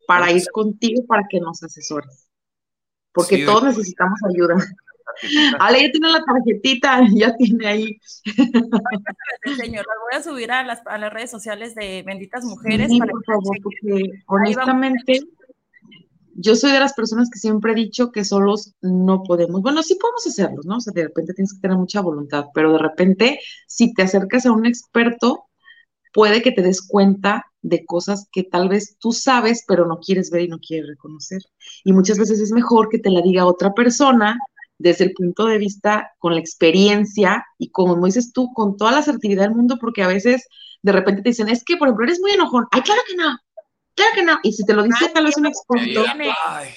para 0.07 0.32
ir 0.32 0.43
contigo 0.51 1.05
para 1.05 1.24
que 1.30 1.39
nos 1.39 1.64
asesores. 1.64 2.30
Porque 3.14 3.45
todos 3.45 3.64
necesitamos 3.64 4.20
ayuda. 4.30 4.55
Ale 5.59 5.82
ya 5.84 5.91
tiene 5.91 6.09
la 6.09 6.24
tarjetita, 6.24 7.01
ya 7.16 7.36
tiene 7.36 7.68
ahí. 7.68 7.99
Señor, 9.57 9.86
la 9.86 9.93
voy 10.01 10.20
a 10.20 10.24
subir 10.24 10.51
a 10.51 10.64
las, 10.64 10.82
a 10.86 10.97
las 10.97 11.14
redes 11.14 11.30
sociales 11.30 11.76
de 11.76 12.03
Benditas 12.03 12.43
Mujeres. 12.43 12.89
Sí, 12.89 12.99
por 12.99 13.24
favor, 13.24 13.57
porque 13.61 14.09
honestamente 14.26 15.22
yo 16.36 16.55
soy 16.55 16.71
de 16.71 16.79
las 16.79 16.93
personas 16.93 17.29
que 17.29 17.39
siempre 17.39 17.71
he 17.71 17.75
dicho 17.75 18.11
que 18.11 18.25
solos 18.25 18.73
no 18.81 19.23
podemos. 19.23 19.61
Bueno, 19.61 19.84
sí 19.84 19.95
podemos 19.95 20.25
hacerlo, 20.27 20.61
¿no? 20.65 20.77
O 20.77 20.81
sea, 20.81 20.93
de 20.93 21.03
repente 21.03 21.34
tienes 21.34 21.53
que 21.53 21.61
tener 21.61 21.77
mucha 21.77 22.01
voluntad, 22.01 22.45
pero 22.53 22.73
de 22.73 22.79
repente, 22.79 23.39
si 23.67 23.93
te 23.93 24.03
acercas 24.03 24.45
a 24.45 24.51
un 24.51 24.65
experto, 24.65 25.45
puede 26.13 26.41
que 26.41 26.51
te 26.51 26.61
des 26.61 26.81
cuenta 26.81 27.45
de 27.61 27.86
cosas 27.86 28.27
que 28.31 28.43
tal 28.43 28.69
vez 28.69 28.97
tú 28.99 29.11
sabes, 29.11 29.63
pero 29.67 29.86
no 29.86 29.99
quieres 29.99 30.29
ver 30.29 30.43
y 30.43 30.47
no 30.47 30.59
quieres 30.59 30.88
reconocer. 30.88 31.41
Y 31.84 31.93
muchas 31.93 32.17
veces 32.19 32.39
es 32.39 32.51
mejor 32.51 32.89
que 32.89 32.99
te 32.99 33.09
la 33.09 33.21
diga 33.21 33.45
otra 33.45 33.73
persona 33.73 34.38
desde 34.77 35.05
el 35.05 35.13
punto 35.13 35.45
de 35.45 35.57
vista 35.57 36.11
con 36.19 36.34
la 36.34 36.39
experiencia 36.39 37.45
y 37.57 37.69
como 37.69 38.05
dices 38.05 38.34
tú, 38.34 38.51
con 38.53 38.75
toda 38.77 38.91
la 38.91 38.99
asertividad 38.99 39.43
del 39.43 39.55
mundo, 39.55 39.77
porque 39.79 40.03
a 40.03 40.07
veces 40.07 40.47
de 40.81 40.91
repente 40.91 41.21
te 41.21 41.29
dicen, 41.29 41.49
es 41.49 41.63
que, 41.63 41.77
por 41.77 41.88
ejemplo, 41.88 42.05
eres 42.05 42.19
muy 42.19 42.31
enojón. 42.31 42.65
Ay, 42.71 42.81
claro 42.81 43.01
que 43.07 43.15
no, 43.15 43.38
claro 43.95 44.11
que 44.15 44.23
no. 44.23 44.39
Y 44.43 44.53
si 44.53 44.65
te 44.65 44.73
lo 44.73 44.83
dice 44.83 45.09
tal 45.09 45.25
vez 45.25 45.37
un 45.37 45.47
experto, 45.47 46.03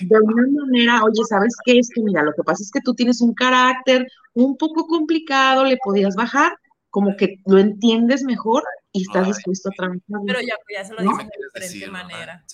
de 0.00 0.16
alguna 0.16 0.42
manera, 0.64 1.04
oye, 1.04 1.22
¿sabes 1.28 1.56
qué? 1.64 1.78
Es 1.78 1.90
que 1.94 2.02
mira, 2.02 2.22
lo 2.22 2.32
que 2.32 2.42
pasa 2.42 2.62
es 2.62 2.70
que 2.70 2.80
tú 2.80 2.94
tienes 2.94 3.20
un 3.20 3.34
carácter 3.34 4.06
un 4.34 4.56
poco 4.56 4.86
complicado, 4.86 5.64
le 5.64 5.78
podías 5.82 6.14
bajar, 6.14 6.58
como 6.90 7.16
que 7.16 7.40
lo 7.46 7.58
entiendes 7.58 8.22
mejor 8.22 8.64
y 8.92 9.02
estás 9.02 9.26
dispuesto 9.26 9.70
a 9.70 9.72
trabajar. 9.72 10.00
Pero 10.26 10.40
ya, 10.40 10.54
ya 10.74 10.84
se 10.84 10.94
lo 10.94 11.02
dicen 11.02 11.28
de 11.28 11.60
diferente 11.60 11.90
manera. 11.90 12.44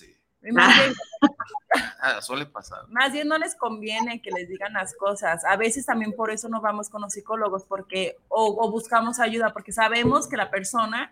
Ah, 1.99 2.21
suele 2.21 2.45
pasar. 2.45 2.87
Más 2.89 3.13
bien 3.13 3.27
no 3.27 3.37
les 3.37 3.55
conviene 3.55 4.21
que 4.21 4.29
les 4.29 4.47
digan 4.47 4.73
las 4.73 4.93
cosas. 4.93 5.43
A 5.45 5.55
veces 5.55 5.85
también 5.85 6.13
por 6.13 6.29
eso 6.29 6.49
no 6.49 6.61
vamos 6.61 6.89
con 6.89 7.01
los 7.01 7.13
psicólogos 7.13 7.63
porque 7.63 8.17
o, 8.27 8.69
buscamos 8.69 9.19
ayuda 9.19 9.53
porque 9.53 9.71
sabemos 9.71 10.27
que 10.27 10.37
la 10.37 10.51
persona, 10.51 11.11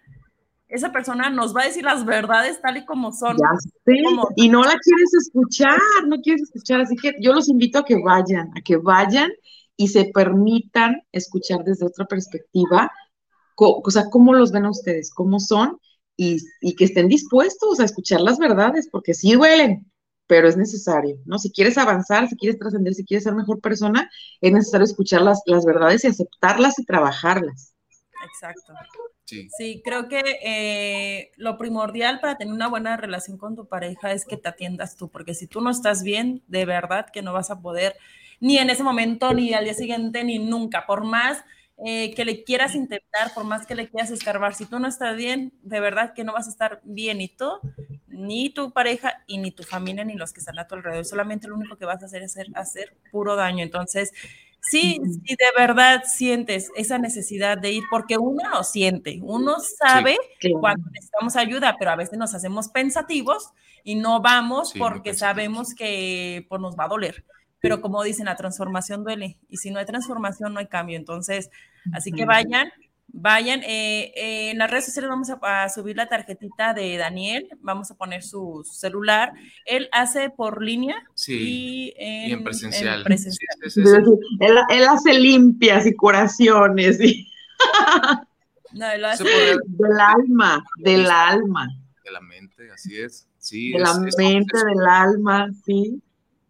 esa 0.72 0.92
persona 0.92 1.30
nos 1.30 1.56
va 1.56 1.62
a 1.62 1.66
decir 1.66 1.84
las 1.84 2.06
verdades 2.06 2.62
tal 2.62 2.78
y 2.78 2.86
como 2.86 3.12
son. 3.12 3.36
y 4.36 4.50
no 4.50 4.64
la 4.64 4.78
quieres 4.80 5.14
escuchar, 5.14 5.78
no 6.08 6.22
quieres 6.22 6.44
escuchar. 6.44 6.82
Así 6.82 6.96
que 6.96 7.14
yo 7.20 7.34
los 7.34 7.50
invito 7.50 7.80
a 7.80 7.86
que 7.86 7.98
vayan, 8.02 8.50
a 8.58 8.62
que 8.62 8.78
vayan 8.78 9.30
y 9.76 9.90
se 9.90 10.06
permitan 10.14 11.02
escuchar 11.12 11.64
desde 11.66 11.86
otra 11.86 12.06
perspectiva, 12.06 12.90
o 13.56 13.92
sea, 13.92 14.10
cómo 14.10 14.34
los 14.34 14.52
ven 14.52 14.66
a 14.66 14.72
ustedes, 14.72 15.14
cómo 15.14 15.40
son 15.40 15.78
y, 16.16 16.40
que 16.76 16.86
estén 16.86 17.08
dispuestos 17.08 17.80
a 17.80 17.86
escuchar 17.86 18.22
las 18.22 18.38
verdades, 18.38 18.88
porque 18.92 19.14
sí 19.14 19.34
duelen, 19.34 19.92
pero 20.28 20.48
es 20.48 20.56
necesario, 20.56 21.18
¿no? 21.26 21.38
Si 21.38 21.52
quieres 21.52 21.78
avanzar, 21.78 22.30
si 22.30 22.38
quieres 22.38 22.60
trascender, 22.60 22.94
si 22.94 23.06
quieres 23.06 23.24
ser 23.24 23.36
mejor 23.36 23.60
persona, 23.60 24.10
es 24.40 24.54
necesario 24.54 24.86
escuchar 24.86 25.22
las, 25.22 25.42
las 25.46 25.66
verdades 25.66 26.04
y 26.04 26.08
aceptarlas 26.08 26.80
y 26.80 26.86
trabajarlas. 26.86 27.74
Exacto. 28.24 28.74
Sí. 29.26 29.82
creo 29.84 30.10
que 30.10 30.22
eh, 30.44 31.32
lo 31.38 31.58
primordial 31.58 32.20
para 32.20 32.38
tener 32.38 32.54
una 32.54 32.68
buena 32.68 32.98
relación 32.98 33.38
con 33.38 33.56
tu 33.56 33.66
pareja 33.66 34.12
es 34.12 34.26
que 34.26 34.36
te 34.36 34.50
atiendas 34.50 34.98
tú, 34.98 35.10
porque 35.10 35.34
si 35.34 35.48
tú 35.48 35.62
no 35.62 35.70
estás 35.70 36.04
bien, 36.04 36.44
de 36.48 36.66
verdad 36.66 37.08
que 37.14 37.22
no 37.22 37.32
vas 37.32 37.50
a 37.50 37.62
poder 37.62 37.96
ni 38.42 38.58
en 38.58 38.70
ese 38.70 38.84
momento, 38.84 39.34
ni 39.34 39.54
al 39.54 39.64
día 39.64 39.74
siguiente, 39.74 40.24
ni 40.24 40.40
nunca, 40.40 40.86
por 40.86 41.06
más 41.06 41.44
eh, 41.86 42.14
que 42.16 42.26
le 42.26 42.44
quieras 42.44 42.76
intentar, 42.76 43.34
por 43.34 43.44
más 43.44 43.66
que 43.66 43.76
le 43.76 43.88
quieras 43.88 44.12
escarbar, 44.12 44.54
si 44.56 44.66
tú 44.66 44.80
no 44.80 44.88
estás 44.88 45.16
bien, 45.16 45.54
de 45.62 45.80
verdad 45.80 46.14
que 46.14 46.24
no 46.24 46.34
vas 46.34 46.48
a 46.48 46.50
estar 46.52 46.82
bien 46.84 47.20
ni 47.20 47.28
tú, 47.28 47.50
ni 48.08 48.50
tu 48.50 48.72
pareja, 48.72 49.24
y 49.28 49.38
ni 49.38 49.52
tu 49.52 49.64
familia, 49.64 50.04
ni 50.04 50.16
los 50.16 50.34
que 50.34 50.40
están 50.40 50.60
a 50.60 50.68
tu 50.68 50.76
alrededor. 50.76 51.06
Solamente 51.06 51.48
lo 51.48 51.56
único 51.56 51.78
que 51.78 51.86
vas 51.86 52.02
a 52.04 52.08
hacer 52.08 52.24
es 52.24 52.32
hacer, 52.32 52.48
hacer 52.56 52.98
puro 53.12 53.36
daño. 53.36 53.64
Entonces, 53.64 54.12
Sí, 54.62 55.02
sí, 55.04 55.36
de 55.36 55.52
verdad 55.58 56.04
sientes 56.06 56.70
esa 56.76 56.98
necesidad 57.00 57.58
de 57.58 57.72
ir, 57.72 57.84
porque 57.90 58.18
uno 58.18 58.48
lo 58.50 58.64
siente, 58.64 59.20
uno 59.24 59.56
sabe 59.60 60.18
cuando 60.60 60.90
necesitamos 60.92 61.36
ayuda, 61.36 61.76
pero 61.80 61.92
a 61.92 61.96
veces 61.96 62.18
nos 62.18 62.36
hacemos 62.36 62.70
pensativos 62.70 63.52
y 63.84 63.96
no 63.96 64.22
vamos 64.22 64.74
porque 64.78 65.14
sabemos 65.16 65.74
que 65.74 66.46
pues, 66.48 66.62
nos 66.62 66.76
va 66.76 66.86
a 66.86 66.90
doler. 66.90 67.26
Pero 67.60 67.82
como 67.82 68.04
dicen, 68.04 68.26
la 68.26 68.36
transformación 68.36 69.04
duele 69.04 69.38
y 69.50 69.58
si 69.58 69.70
no 69.72 69.80
hay 69.80 69.86
transformación 69.86 70.54
no 70.54 70.60
hay 70.60 70.68
cambio. 70.68 70.98
Entonces, 70.98 71.50
así 71.94 72.12
que 72.12 72.26
vayan, 72.26 72.72
Vayan, 73.14 73.62
eh, 73.64 74.14
eh, 74.16 74.52
en 74.52 74.58
las 74.58 74.72
redes 74.72 74.86
sociales 74.86 75.10
vamos 75.10 75.30
a, 75.30 75.70
subir 75.70 75.98
la 75.98 76.08
tarjetita 76.08 76.74
de 76.74 76.96
Daniel, 76.96 77.50
vamos 77.60 77.92
a 77.92 77.96
poner 77.96 78.24
su 78.24 78.64
celular. 78.64 79.34
Él 79.66 79.90
hace 79.92 80.30
por 80.30 80.64
línea 80.64 80.96
y, 81.28 81.94
en, 81.98 82.44
presencial. 82.44 83.04
él, 84.70 84.88
hace 84.88 85.14
limpias 85.20 85.86
y 85.86 85.94
curaciones. 85.96 87.00
No, 88.74 88.90
él 88.90 89.04
hace 89.04 89.24
del 89.68 90.00
alma, 90.00 90.64
del 90.78 91.06
alma. 91.06 91.68
De 92.06 92.12
la 92.12 92.22
mente, 92.22 92.72
así 92.72 92.98
es. 92.98 93.28
Sí, 93.38 93.74
de 93.74 93.80
la 93.80 94.00
mente, 94.00 94.58
del 94.58 94.88
alma, 94.88 95.50
sí. 95.66 96.02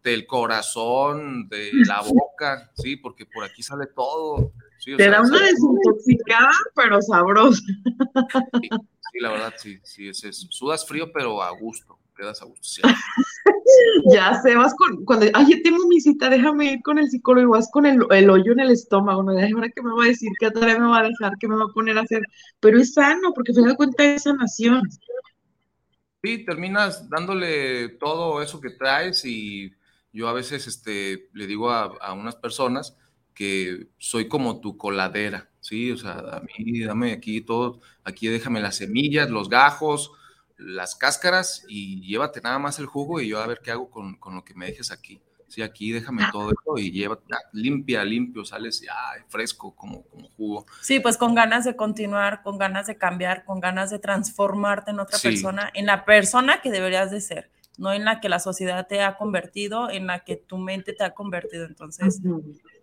Del 0.04 0.24
corazón, 0.26 1.48
de 1.48 1.70
la 1.86 2.00
boca, 2.00 2.70
sí, 2.74 2.96
porque 2.96 3.26
por 3.26 3.42
aquí 3.42 3.64
sale 3.64 3.86
todo. 3.86 4.52
Te 4.84 5.08
da 5.08 5.20
una 5.20 5.40
desintoxicada, 5.40 6.50
pero 6.74 7.00
sabrosa. 7.02 7.62
Sí, 9.12 9.18
la 9.20 9.30
verdad, 9.30 9.54
sí, 9.56 9.78
sí, 9.82 10.08
es 10.08 10.24
eso. 10.24 10.46
Sudas 10.50 10.86
frío, 10.86 11.12
pero 11.12 11.42
a 11.42 11.50
gusto, 11.50 11.98
quedas 12.16 12.42
a 12.42 12.46
gusto. 12.46 12.82
ya 14.12 14.40
sé, 14.42 14.56
vas 14.56 14.74
con, 14.74 15.04
cuando, 15.04 15.26
ay, 15.34 15.46
ya 15.50 15.62
tengo 15.62 15.86
mi 15.86 16.00
cita, 16.00 16.30
déjame 16.30 16.72
ir 16.72 16.82
con 16.82 16.98
el 16.98 17.08
psicólogo 17.10 17.46
y 17.46 17.58
vas 17.58 17.70
con 17.70 17.86
el, 17.86 18.02
hoyo 18.02 18.52
en 18.52 18.60
el 18.60 18.70
estómago, 18.70 19.22
¿no? 19.22 19.32
Ahora 19.32 19.68
que 19.68 19.82
me 19.82 19.92
va 19.92 20.04
a 20.04 20.08
decir, 20.08 20.30
qué 20.40 20.46
otra 20.46 20.78
me 20.78 20.88
va 20.88 21.00
a 21.00 21.08
dejar, 21.08 21.32
qué 21.38 21.46
me 21.46 21.56
va 21.56 21.64
a 21.64 21.74
poner 21.74 21.98
a 21.98 22.02
hacer, 22.02 22.22
pero 22.58 22.78
es 22.78 22.94
sano, 22.94 23.32
porque 23.34 23.52
se 23.52 23.62
da 23.62 23.76
cuenta 23.76 24.02
de 24.02 24.18
sanación. 24.18 24.82
Sí, 26.22 26.44
terminas 26.44 27.08
dándole 27.08 27.90
todo 28.00 28.42
eso 28.42 28.60
que 28.60 28.70
traes 28.70 29.24
y 29.24 29.72
yo 30.12 30.28
a 30.28 30.32
veces 30.32 30.66
este, 30.66 31.28
le 31.34 31.46
digo 31.46 31.70
a, 31.70 31.84
a 32.00 32.12
unas 32.14 32.36
personas, 32.36 32.96
que 33.34 33.88
soy 33.98 34.28
como 34.28 34.60
tu 34.60 34.76
coladera, 34.76 35.50
¿sí? 35.60 35.90
O 35.92 35.96
sea, 35.96 36.12
a 36.12 36.40
mí, 36.40 36.80
dame 36.80 37.12
aquí 37.12 37.40
todo, 37.40 37.80
aquí 38.04 38.28
déjame 38.28 38.60
las 38.60 38.76
semillas, 38.76 39.30
los 39.30 39.48
gajos, 39.48 40.12
las 40.58 40.94
cáscaras 40.94 41.64
y 41.68 42.00
llévate 42.02 42.40
nada 42.40 42.58
más 42.58 42.78
el 42.78 42.86
jugo 42.86 43.20
y 43.20 43.28
yo 43.28 43.40
a 43.40 43.46
ver 43.46 43.60
qué 43.62 43.70
hago 43.70 43.90
con, 43.90 44.18
lo 44.34 44.44
que 44.44 44.54
me 44.54 44.66
dejes 44.66 44.90
aquí. 44.90 45.20
Sí, 45.48 45.60
aquí 45.60 45.92
déjame 45.92 46.22
todo 46.32 46.50
esto 46.50 46.78
y 46.78 46.90
llévate, 46.90 47.24
limpia, 47.52 48.02
limpio, 48.04 48.42
sales 48.42 48.80
ya 48.80 48.94
fresco 49.28 49.76
como, 49.76 50.02
como 50.04 50.28
jugo. 50.30 50.66
Sí, 50.80 50.98
pues 50.98 51.18
con 51.18 51.34
ganas 51.34 51.66
de 51.66 51.76
continuar, 51.76 52.42
con 52.42 52.56
ganas 52.56 52.86
de 52.86 52.96
cambiar, 52.96 53.44
con 53.44 53.60
ganas 53.60 53.90
de 53.90 53.98
transformarte 53.98 54.92
en 54.92 55.00
otra 55.00 55.18
persona, 55.18 55.70
en 55.74 55.84
la 55.84 56.06
persona 56.06 56.62
que 56.62 56.70
deberías 56.70 57.10
de 57.10 57.20
ser 57.20 57.50
no 57.78 57.92
en 57.92 58.04
la 58.04 58.20
que 58.20 58.28
la 58.28 58.38
sociedad 58.38 58.86
te 58.86 59.02
ha 59.02 59.16
convertido, 59.16 59.90
en 59.90 60.06
la 60.06 60.20
que 60.20 60.36
tu 60.36 60.58
mente 60.58 60.92
te 60.92 61.04
ha 61.04 61.14
convertido. 61.14 61.64
Entonces, 61.64 62.20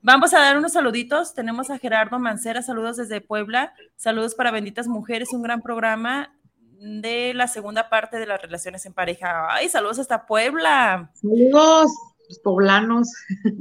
vamos 0.01 0.33
a 0.33 0.39
dar 0.39 0.57
unos 0.57 0.73
saluditos. 0.73 1.33
Tenemos 1.33 1.69
a 1.69 1.77
Gerardo 1.77 2.19
Mancera, 2.19 2.61
saludos 2.61 2.97
desde 2.97 3.21
Puebla, 3.21 3.73
saludos 3.95 4.35
para 4.35 4.51
Benditas 4.51 4.87
Mujeres, 4.87 5.33
un 5.33 5.41
gran 5.41 5.61
programa 5.61 6.35
de 6.79 7.33
la 7.33 7.47
segunda 7.47 7.89
parte 7.89 8.17
de 8.17 8.25
las 8.25 8.41
relaciones 8.41 8.85
en 8.85 8.93
pareja. 8.93 9.47
Ay, 9.53 9.69
saludos 9.69 9.99
hasta 9.99 10.25
Puebla. 10.25 11.11
Saludos 11.13 11.91
los 12.29 12.39
poblanos. 12.39 13.09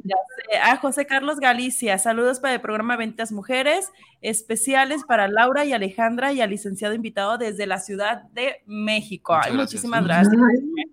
Ya 0.04 0.16
sé. 0.36 0.58
A 0.58 0.76
José 0.76 1.06
Carlos 1.06 1.40
Galicia, 1.40 1.98
saludos 1.98 2.38
para 2.38 2.54
el 2.54 2.60
programa 2.60 2.96
Ventas 2.96 3.32
Mujeres, 3.32 3.90
especiales 4.20 5.04
para 5.04 5.26
Laura 5.26 5.64
y 5.64 5.72
Alejandra 5.72 6.32
y 6.32 6.40
al 6.40 6.50
licenciado 6.50 6.94
invitado 6.94 7.38
desde 7.38 7.66
la 7.66 7.78
Ciudad 7.78 8.22
de 8.34 8.62
México. 8.66 9.34
Ay, 9.34 9.54
muchísimas 9.54 10.04
gracias. 10.04 10.36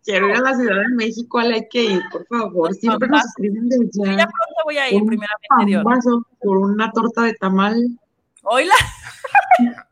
quiero 0.03 0.29
ir 0.29 0.35
a 0.37 0.41
la 0.41 0.55
Ciudad 0.55 0.81
de 0.81 0.95
México, 0.95 1.39
hay 1.39 1.67
que 1.69 1.83
ir, 1.83 2.01
por 2.11 2.25
favor. 2.27 2.73
Siempre 2.73 3.09
nos 3.09 3.25
escriben 3.25 3.69
allá. 3.71 4.17
Ya 4.17 4.25
pronto 4.25 4.61
voy 4.63 4.77
a 4.77 4.89
ir, 4.89 5.03
primeramente 5.05 5.65
Dios. 5.65 5.83
Por 6.41 6.57
una 6.57 6.91
torta 6.91 7.23
de 7.23 7.33
tamal. 7.33 7.99
Hola. 8.43 8.75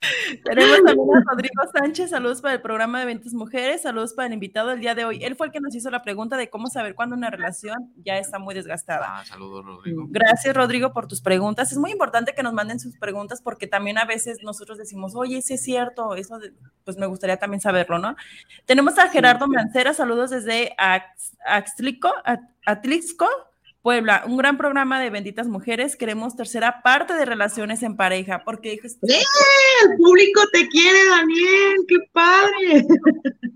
Tenemos 0.44 0.76
también 0.84 1.08
a 1.16 1.30
Rodrigo 1.30 1.62
Sánchez, 1.72 2.10
saludos 2.10 2.40
para 2.40 2.54
el 2.54 2.60
programa 2.60 3.00
de 3.00 3.06
Ventas 3.06 3.32
Mujeres, 3.32 3.82
saludos 3.82 4.14
para 4.14 4.26
el 4.26 4.34
invitado 4.34 4.70
del 4.70 4.80
día 4.80 4.94
de 4.94 5.04
hoy. 5.04 5.24
Él 5.24 5.36
fue 5.36 5.46
el 5.46 5.52
que 5.52 5.60
nos 5.60 5.74
hizo 5.74 5.90
la 5.90 6.02
pregunta 6.02 6.36
de 6.36 6.50
cómo 6.50 6.68
saber 6.68 6.94
cuándo 6.94 7.16
una 7.16 7.30
relación 7.30 7.92
ya 7.96 8.18
está 8.18 8.38
muy 8.38 8.54
desgastada. 8.54 9.06
Ah, 9.08 9.24
saludos, 9.24 9.64
Rodrigo. 9.64 10.06
Gracias, 10.08 10.54
Rodrigo, 10.54 10.92
por 10.92 11.06
tus 11.06 11.20
preguntas. 11.20 11.72
Es 11.72 11.78
muy 11.78 11.90
importante 11.90 12.34
que 12.34 12.42
nos 12.42 12.52
manden 12.52 12.80
sus 12.80 12.96
preguntas 12.98 13.40
porque 13.42 13.66
también 13.66 13.98
a 13.98 14.04
veces 14.04 14.38
nosotros 14.42 14.78
decimos, 14.78 15.14
oye, 15.14 15.42
si 15.42 15.54
es 15.54 15.62
cierto, 15.62 16.14
eso, 16.14 16.38
pues 16.84 16.96
me 16.96 17.06
gustaría 17.06 17.38
también 17.38 17.60
saberlo, 17.60 17.98
¿no? 17.98 18.16
Tenemos 18.64 18.98
a 18.98 19.08
Gerardo 19.08 19.48
Mancera, 19.48 19.94
saludos 19.94 20.30
desde 20.30 20.74
Axtlico, 21.44 22.12
Atlixco, 22.64 23.26
Puebla, 23.86 24.24
un 24.26 24.36
gran 24.36 24.58
programa 24.58 25.00
de 25.00 25.10
benditas 25.10 25.46
mujeres. 25.46 25.94
Queremos 25.94 26.34
tercera 26.34 26.82
parte 26.82 27.14
de 27.14 27.24
relaciones 27.24 27.84
en 27.84 27.96
pareja, 27.96 28.42
porque 28.44 28.72
¡Eh! 28.72 28.80
el 28.82 29.96
público 29.96 30.40
te 30.52 30.66
quiere, 30.66 31.08
Daniel, 31.08 31.76
qué 31.86 31.94
padre. 32.10 32.84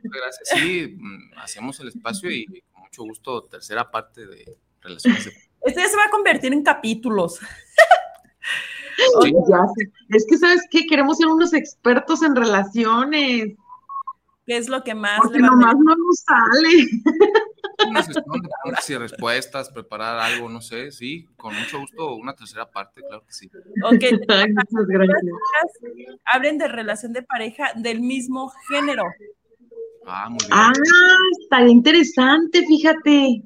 Gracias, 0.05 0.49
sí, 0.55 0.97
mm, 0.97 1.37
hacemos 1.37 1.81
el 1.81 1.89
espacio 1.89 2.31
y 2.31 2.47
con 2.72 2.83
mucho 2.85 3.03
gusto 3.03 3.43
tercera 3.43 3.91
parte 3.91 4.24
de 4.24 4.57
relaciones. 4.81 5.26
En... 5.26 5.33
Este 5.62 5.89
se 5.89 5.97
va 5.97 6.05
a 6.05 6.11
convertir 6.11 6.53
en 6.53 6.62
capítulos. 6.62 7.41
Es 10.11 10.26
que, 10.28 10.37
¿sabes 10.37 10.62
qué? 10.70 10.87
Queremos 10.87 11.16
ser 11.16 11.26
unos 11.26 11.55
expertos 11.55 12.22
en 12.22 12.37
relaciones. 12.37 13.57
¿Qué 14.47 14.57
es 14.57 14.68
lo 14.68 14.85
que 14.85 14.95
más? 14.95 15.18
Porque 15.22 15.41
nomás 15.41 15.74
no 15.74 15.97
nos 15.97 16.20
sale 16.20 16.89
una 17.91 18.03
sesión 18.03 18.24
de 18.24 18.49
preguntas 18.62 18.91
y 18.91 18.97
respuestas, 18.97 19.70
preparar 19.70 20.18
algo, 20.18 20.49
no 20.49 20.61
sé, 20.61 20.93
sí, 20.93 21.26
con 21.36 21.55
mucho 21.55 21.80
gusto, 21.80 22.14
una 22.14 22.34
tercera 22.34 22.70
parte, 22.70 23.03
claro 23.03 23.24
que 23.26 23.32
sí. 23.32 23.51
Ok, 23.84 24.05
muchas 24.12 24.86
gracias. 24.86 25.24
Hablen 26.24 26.59
de 26.59 26.68
relación 26.68 27.12
de 27.12 27.22
pareja 27.22 27.72
del 27.76 28.01
mismo 28.01 28.53
género. 28.68 29.05
Ah, 30.07 30.28
muy 30.28 30.38
bien. 30.38 30.51
Ah, 30.53 30.72
está 31.43 31.68
interesante, 31.68 32.64
fíjate. 32.66 33.43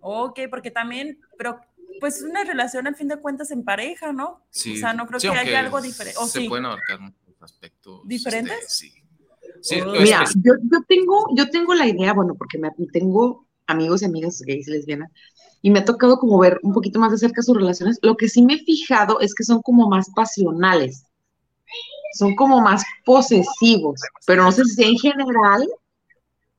Ok, 0.00 0.40
porque 0.50 0.70
también, 0.70 1.20
pero 1.36 1.60
pues 2.00 2.22
una 2.22 2.44
relación 2.44 2.86
al 2.86 2.96
fin 2.96 3.08
de 3.08 3.18
cuentas 3.18 3.50
en 3.50 3.64
pareja, 3.64 4.12
¿no? 4.12 4.42
Sí. 4.50 4.74
O 4.74 4.76
sea, 4.78 4.94
no 4.94 5.06
creo 5.06 5.20
que 5.20 5.28
haya 5.28 5.60
algo 5.60 5.80
diferente. 5.80 6.18
se 6.26 6.48
pueden 6.48 6.66
abarcar 6.66 7.00
muchos 7.00 7.42
aspectos. 7.42 8.00
¿Diferentes? 8.06 8.56
Este, 8.58 9.02
sí. 9.60 9.82
Mira, 10.00 10.24
yo, 10.36 10.54
yo, 10.70 10.78
tengo, 10.88 11.26
yo 11.36 11.50
tengo 11.50 11.74
la 11.74 11.86
idea, 11.86 12.12
bueno, 12.12 12.34
porque 12.34 12.58
me 12.58 12.70
tengo 12.92 13.46
amigos 13.70 14.02
y 14.02 14.06
amigas 14.06 14.42
gays 14.42 14.68
y 14.68 14.72
lesbianas, 14.72 15.10
y 15.62 15.70
me 15.70 15.80
ha 15.80 15.84
tocado 15.84 16.18
como 16.18 16.38
ver 16.38 16.58
un 16.62 16.72
poquito 16.72 16.98
más 16.98 17.12
de 17.12 17.18
cerca 17.18 17.42
sus 17.42 17.56
relaciones. 17.56 17.98
Lo 18.02 18.16
que 18.16 18.28
sí 18.28 18.42
me 18.42 18.54
he 18.54 18.64
fijado 18.64 19.20
es 19.20 19.34
que 19.34 19.44
son 19.44 19.62
como 19.62 19.88
más 19.88 20.08
pasionales, 20.14 21.04
son 22.14 22.34
como 22.34 22.60
más 22.60 22.82
posesivos, 23.04 24.00
pero 24.26 24.42
no 24.42 24.52
sé 24.52 24.64
si 24.64 24.82
en 24.82 24.96
general 24.98 25.68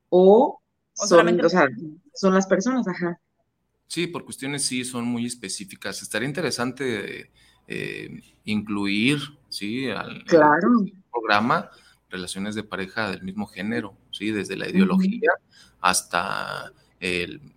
o, 0.10 0.60
son, 0.94 1.42
son 2.14 2.34
las 2.34 2.48
personas, 2.48 2.88
ajá. 2.88 3.20
Sí, 3.88 4.08
por 4.08 4.24
cuestiones 4.24 4.64
sí 4.64 4.86
son 4.86 5.06
muy 5.06 5.26
específicas. 5.26 6.02
Estaría 6.02 6.28
interesante 6.28 7.30
eh, 7.68 8.22
incluir, 8.46 9.20
sí, 9.50 9.90
al 9.90 10.24
claro. 10.24 10.86
programa 11.12 11.70
relaciones 12.10 12.56
de 12.56 12.64
pareja 12.64 13.10
del 13.10 13.24
mismo 13.24 13.48
género, 13.48 13.98
sí, 14.12 14.32
desde 14.32 14.56
la 14.56 14.70
ideología 14.70 15.32
hasta 15.80 16.72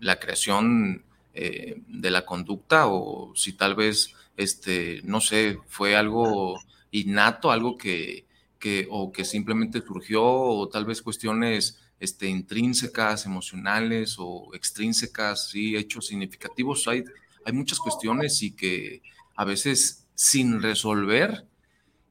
la 0.00 0.18
creación 0.18 1.04
eh, 1.34 1.82
de 1.88 2.10
la 2.10 2.24
conducta 2.24 2.86
o 2.86 3.32
si 3.34 3.52
tal 3.52 3.74
vez, 3.74 4.14
este, 4.36 5.00
no 5.04 5.20
sé, 5.20 5.58
fue 5.68 5.96
algo 5.96 6.60
innato, 6.92 7.50
algo 7.50 7.76
que, 7.76 8.24
que 8.58 8.86
o 8.90 9.12
que 9.12 9.24
simplemente 9.24 9.82
surgió 9.82 10.24
o 10.24 10.68
tal 10.68 10.84
vez 10.84 11.02
cuestiones 11.02 11.80
este, 12.00 12.28
intrínsecas, 12.28 13.26
emocionales 13.26 14.16
o 14.18 14.50
extrínsecas, 14.54 15.48
sí, 15.50 15.76
hechos 15.76 16.06
significativos. 16.06 16.86
Hay, 16.88 17.04
hay 17.44 17.52
muchas 17.52 17.78
cuestiones 17.78 18.42
y 18.42 18.52
que 18.52 19.02
a 19.36 19.44
veces 19.44 20.06
sin 20.14 20.62
resolver 20.62 21.44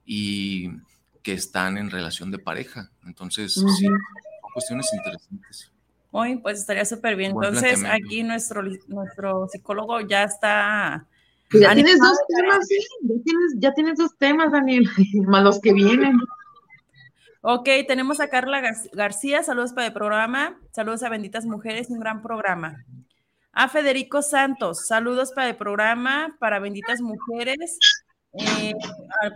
y 0.06 0.70
que 1.24 1.34
están 1.34 1.78
en 1.78 1.90
relación 1.90 2.30
de 2.30 2.40
pareja. 2.40 2.92
Entonces, 3.06 3.54
sí, 3.54 3.86
son 3.86 4.00
cuestiones 4.54 4.90
interesantes. 4.94 5.73
Hoy, 6.16 6.38
pues 6.38 6.60
estaría 6.60 6.86
súper 6.86 7.16
bien. 7.16 7.32
Entonces, 7.32 7.84
aquí 7.90 8.22
nuestro, 8.22 8.62
nuestro 8.88 9.48
psicólogo 9.48 10.00
ya 10.02 10.24
está. 10.26 11.08
Ya 11.52 11.74
tienes 11.74 11.98
dos 11.98 12.18
temas, 12.28 12.68
sí, 12.68 12.78
ya 13.58 13.74
tienes, 13.74 13.98
dos 13.98 14.16
temas, 14.20 14.52
Daniel, 14.52 14.88
más 15.26 15.44
los 15.44 15.60
que 15.60 15.74
vienen. 15.74 16.20
Ok, 17.42 17.68
tenemos 17.88 18.20
a 18.20 18.28
Carla 18.28 18.62
García, 18.94 19.42
saludos 19.42 19.74
para 19.74 19.88
el 19.88 19.94
programa, 19.94 20.60
saludos 20.72 21.02
a 21.02 21.10
Benditas 21.10 21.48
Mujeres, 21.48 21.90
un 21.90 22.00
gran 22.00 22.22
programa. 22.22 22.86
A 23.52 23.68
Federico 23.68 24.22
Santos, 24.22 24.86
saludos 24.86 25.32
para 25.32 25.50
el 25.50 25.56
programa, 25.56 26.36
para 26.40 26.60
Benditas 26.60 27.02
Mujeres. 27.02 27.80
Eh, 28.34 28.74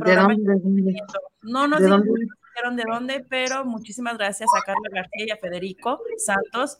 ¿De 0.05 0.15
dónde? 0.15 0.95
No 1.41 1.67
nos 1.67 1.81
dijeron 2.57 2.75
de 2.75 2.83
dónde, 2.87 3.25
pero 3.29 3.65
muchísimas 3.65 4.17
gracias 4.17 4.49
a 4.55 4.61
Carla 4.61 4.89
García 4.91 5.25
y 5.27 5.31
a 5.31 5.37
Federico 5.37 5.99
Santos. 6.17 6.77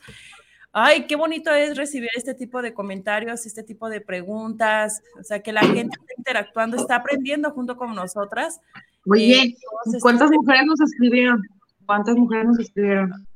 Ay, 0.72 1.08
qué 1.08 1.16
bonito 1.16 1.52
es 1.52 1.78
recibir 1.78 2.10
este 2.16 2.34
tipo 2.34 2.62
de 2.62 2.74
comentarios, 2.74 3.46
este 3.46 3.64
tipo 3.64 3.90
de 3.90 4.02
preguntas, 4.02 5.02
o 5.20 5.24
sea, 5.24 5.42
que 5.42 5.52
la 5.52 5.62
gente 5.62 5.98
está 6.00 6.14
interactuando, 6.18 6.78
está 6.78 6.96
aprendiendo 6.96 7.52
junto 7.52 7.78
con 7.78 7.96
nosotras. 7.96 8.60
Oye, 9.06 9.42
eh, 9.42 9.56
¿cuántas 10.02 10.30
mujeres 10.32 10.66
nos 10.66 10.82
escribieron? 10.82 11.42
¿Cuántas 11.86 12.16
mujeres 12.16 12.46
nos 12.48 12.60
escribieron? 12.60 13.28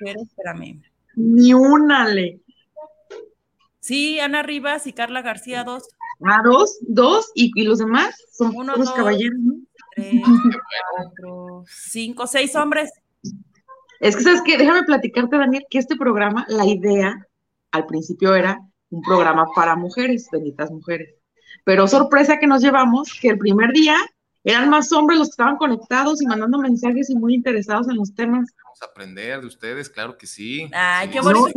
Mujeres, 0.00 0.22
espérame. 0.28 0.82
Ni 1.14 1.54
una, 1.54 2.08
Le. 2.08 2.40
Sí, 3.80 4.18
Ana 4.20 4.42
Rivas 4.42 4.86
y 4.86 4.92
Carla 4.92 5.22
García, 5.22 5.64
dos. 5.64 5.88
Ah, 6.24 6.40
dos, 6.44 6.78
dos, 6.82 7.30
y, 7.34 7.50
los 7.64 7.78
demás 7.78 8.14
son 8.32 8.54
Uno, 8.54 8.76
dos, 8.76 8.92
caballeros, 8.92 9.38
¿no? 9.40 9.54
Tres, 9.94 10.22
cuatro, 10.96 11.64
cinco, 11.66 12.26
seis 12.26 12.54
hombres. 12.56 12.90
Es 14.00 14.16
que, 14.16 14.22
¿sabes 14.22 14.42
qué? 14.44 14.58
Déjame 14.58 14.82
platicarte, 14.84 15.36
Daniel, 15.36 15.64
que 15.70 15.78
este 15.78 15.96
programa, 15.96 16.44
la 16.48 16.66
idea 16.66 17.26
al 17.70 17.86
principio 17.86 18.34
era 18.34 18.60
un 18.90 19.02
programa 19.02 19.46
para 19.54 19.76
mujeres, 19.76 20.28
benditas 20.30 20.70
mujeres. 20.70 21.14
Pero 21.64 21.86
sorpresa 21.86 22.38
que 22.38 22.46
nos 22.46 22.62
llevamos, 22.62 23.18
que 23.20 23.28
el 23.28 23.38
primer 23.38 23.72
día 23.72 23.96
eran 24.44 24.68
más 24.70 24.92
hombres 24.92 25.18
los 25.18 25.28
que 25.28 25.32
estaban 25.32 25.56
conectados 25.56 26.20
y 26.20 26.26
mandando 26.26 26.58
mensajes 26.58 27.08
y 27.10 27.14
muy 27.14 27.34
interesados 27.34 27.88
en 27.88 27.96
los 27.96 28.12
temas 28.14 28.52
aprender 28.82 29.40
de 29.40 29.46
ustedes, 29.46 29.88
claro 29.88 30.16
que 30.16 30.26
sí. 30.26 30.68
Ay, 30.72 31.08
qué 31.10 31.20
bonito. 31.20 31.50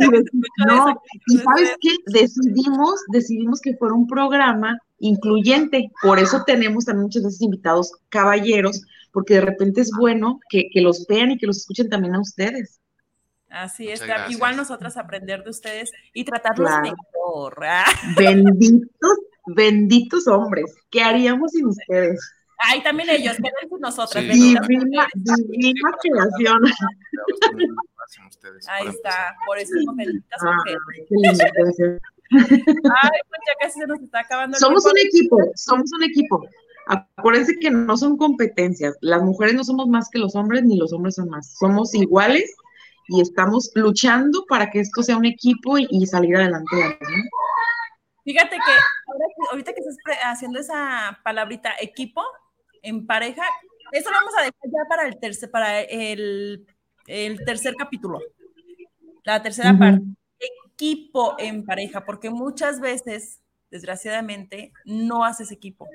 No, 0.66 1.00
y, 1.26 1.38
sabes 1.38 1.76
qué, 1.80 1.96
decidimos, 2.06 3.00
decidimos 3.08 3.60
que 3.60 3.76
fuera 3.76 3.94
un 3.94 4.06
programa 4.06 4.78
incluyente, 4.98 5.90
por 6.02 6.18
eso 6.18 6.42
tenemos 6.46 6.84
también 6.84 7.04
muchos 7.04 7.22
de 7.22 7.28
esos 7.28 7.42
invitados 7.42 7.92
caballeros, 8.08 8.82
porque 9.12 9.34
de 9.34 9.42
repente 9.42 9.80
es 9.80 9.90
bueno 9.96 10.40
que, 10.48 10.68
los 10.74 11.06
vean 11.06 11.32
y 11.32 11.38
que 11.38 11.46
los 11.46 11.58
escuchen 11.58 11.88
también 11.88 12.14
a 12.14 12.20
ustedes. 12.20 12.80
Así 13.48 13.88
es, 13.88 14.02
igual 14.28 14.56
nosotras 14.56 14.96
aprender 14.96 15.44
de 15.44 15.50
ustedes 15.50 15.90
y 16.12 16.24
tratarlos 16.24 16.70
mejor. 16.82 17.58
Benditos, 18.16 19.18
benditos 19.46 20.26
hombres, 20.26 20.74
¿qué 20.90 21.02
haríamos 21.02 21.52
sin 21.52 21.66
ustedes? 21.66 22.20
Ay, 22.58 22.82
también 22.82 23.10
ellos, 23.10 23.36
quédense 23.36 23.78
nosotras. 23.78 24.24
Divina, 24.24 24.60
divina 24.64 25.90
creación. 26.00 26.62
Ahí 28.68 28.88
está, 28.88 29.36
por 29.46 29.58
eso 29.58 29.74
es 29.78 29.84
benditas 29.94 30.40
mujeres. 30.42 32.00
Ay, 32.30 33.20
pues 33.28 33.40
ya 33.46 33.54
casi 33.60 33.80
se 33.80 33.86
nos 33.86 34.00
está 34.00 34.20
acabando. 34.20 34.58
somos 34.58 34.84
un 34.84 34.98
equipo, 34.98 35.38
somos 35.54 35.90
un 35.92 36.04
equipo. 36.04 36.42
Acuérdense 36.88 37.58
que 37.60 37.70
no 37.70 37.96
son 37.96 38.16
competencias. 38.16 38.96
Las 39.00 39.22
mujeres 39.22 39.54
no 39.54 39.64
somos 39.64 39.88
más 39.88 40.08
que 40.08 40.18
los 40.18 40.36
hombres, 40.36 40.62
ni 40.62 40.76
los 40.78 40.92
hombres 40.92 41.16
son 41.16 41.28
más. 41.28 41.54
Somos 41.58 41.94
iguales 41.94 42.54
y 43.08 43.20
estamos 43.20 43.70
luchando 43.74 44.44
para 44.48 44.70
que 44.70 44.80
esto 44.80 45.02
sea 45.02 45.16
un 45.16 45.24
equipo 45.24 45.78
y, 45.78 46.06
salir 46.06 46.36
adelante. 46.36 46.76
Fíjate 48.24 48.56
que 48.56 48.72
ahorita 49.50 49.72
que 49.72 49.80
estás 49.80 49.96
haciendo 50.24 50.60
esa 50.60 51.18
palabrita 51.24 51.72
equipo, 51.80 52.22
en 52.86 53.06
pareja. 53.06 53.42
Eso 53.92 54.10
lo 54.10 54.16
vamos 54.16 54.34
a 54.38 54.42
dejar 54.42 54.64
ya 54.64 54.88
para 54.88 55.06
el 55.06 55.18
tercer, 55.18 55.50
para 55.50 55.80
el, 55.80 56.66
el 57.06 57.44
tercer 57.44 57.74
capítulo. 57.76 58.20
La 59.24 59.42
tercera 59.42 59.76
parte. 59.76 60.02
Equipo 60.76 61.34
en 61.38 61.64
pareja, 61.64 62.04
porque 62.04 62.30
muchas 62.30 62.80
veces 62.80 63.40
desgraciadamente, 63.70 64.72
no 64.84 65.24
haces 65.24 65.50
equipo. 65.50 65.86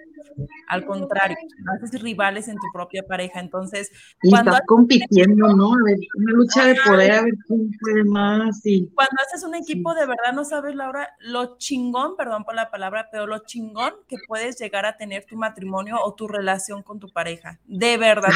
Al 0.68 0.86
contrario, 0.86 1.38
haces 1.76 2.02
rivales 2.02 2.48
en 2.48 2.56
tu 2.56 2.68
propia 2.74 3.04
pareja. 3.04 3.40
Entonces, 3.40 3.92
y 4.22 4.30
cuando 4.30 4.52
estás 4.52 4.66
compitiendo, 4.68 5.48
¿no? 5.56 5.74
A 5.74 5.84
ver, 5.86 5.98
una 6.16 6.34
lucha 6.34 6.66
de 6.66 6.76
poder, 6.86 7.12
a 7.12 7.24
ver 7.24 7.34
quién 7.48 7.72
puede 7.80 8.04
más. 8.04 8.62
Y... 8.66 8.90
Cuando 8.94 9.16
haces 9.26 9.44
un 9.44 9.56
equipo, 9.56 9.94
de 9.94 10.06
verdad 10.06 10.34
no 10.34 10.44
sabes, 10.46 10.76
Laura, 10.76 11.10
lo 11.20 11.58
chingón, 11.58 12.16
perdón 12.18 12.44
por 12.44 12.56
la 12.56 12.70
palabra, 12.70 13.10
pero 13.12 13.26
lo 13.26 13.40
chingón 13.40 13.94
que 14.08 14.18
puedes 14.28 14.60
llegar 14.60 14.86
a 14.86 14.98
tener 14.98 15.26
tu 15.26 15.38
matrimonio 15.38 15.98
o 16.04 16.14
tu 16.14 16.28
relación 16.28 16.84
con 16.84 17.00
tu 17.00 17.10
pareja. 17.10 17.60
De 17.66 17.98
verdad. 17.98 18.30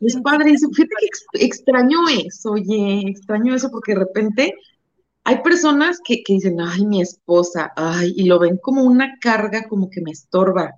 es 0.00 0.16
padre, 0.22 0.54
fíjate 0.56 0.94
que 1.32 1.44
extraño 1.44 1.98
eso, 2.08 2.52
oye, 2.52 3.08
extraño 3.08 3.54
eso 3.54 3.70
porque 3.70 3.92
de 3.92 4.00
repente 4.00 4.54
hay 5.28 5.42
personas 5.42 5.98
que, 6.04 6.22
dicen, 6.24 6.60
ay, 6.60 6.86
mi 6.86 7.02
esposa, 7.02 7.72
ay, 7.74 8.14
y 8.16 8.26
lo 8.26 8.38
ven 8.38 8.58
como 8.58 8.84
una 8.84 9.18
carga, 9.20 9.66
como 9.68 9.90
que 9.90 10.00
me 10.00 10.12
estorba. 10.12 10.76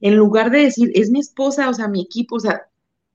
En 0.00 0.16
lugar 0.16 0.50
de 0.50 0.62
decir, 0.62 0.90
es 0.96 1.10
mi 1.10 1.20
esposa, 1.20 1.68
o 1.68 1.74
sea, 1.74 1.86
mi 1.86 2.02
equipo, 2.02 2.34
o 2.34 2.40
sea, 2.40 2.62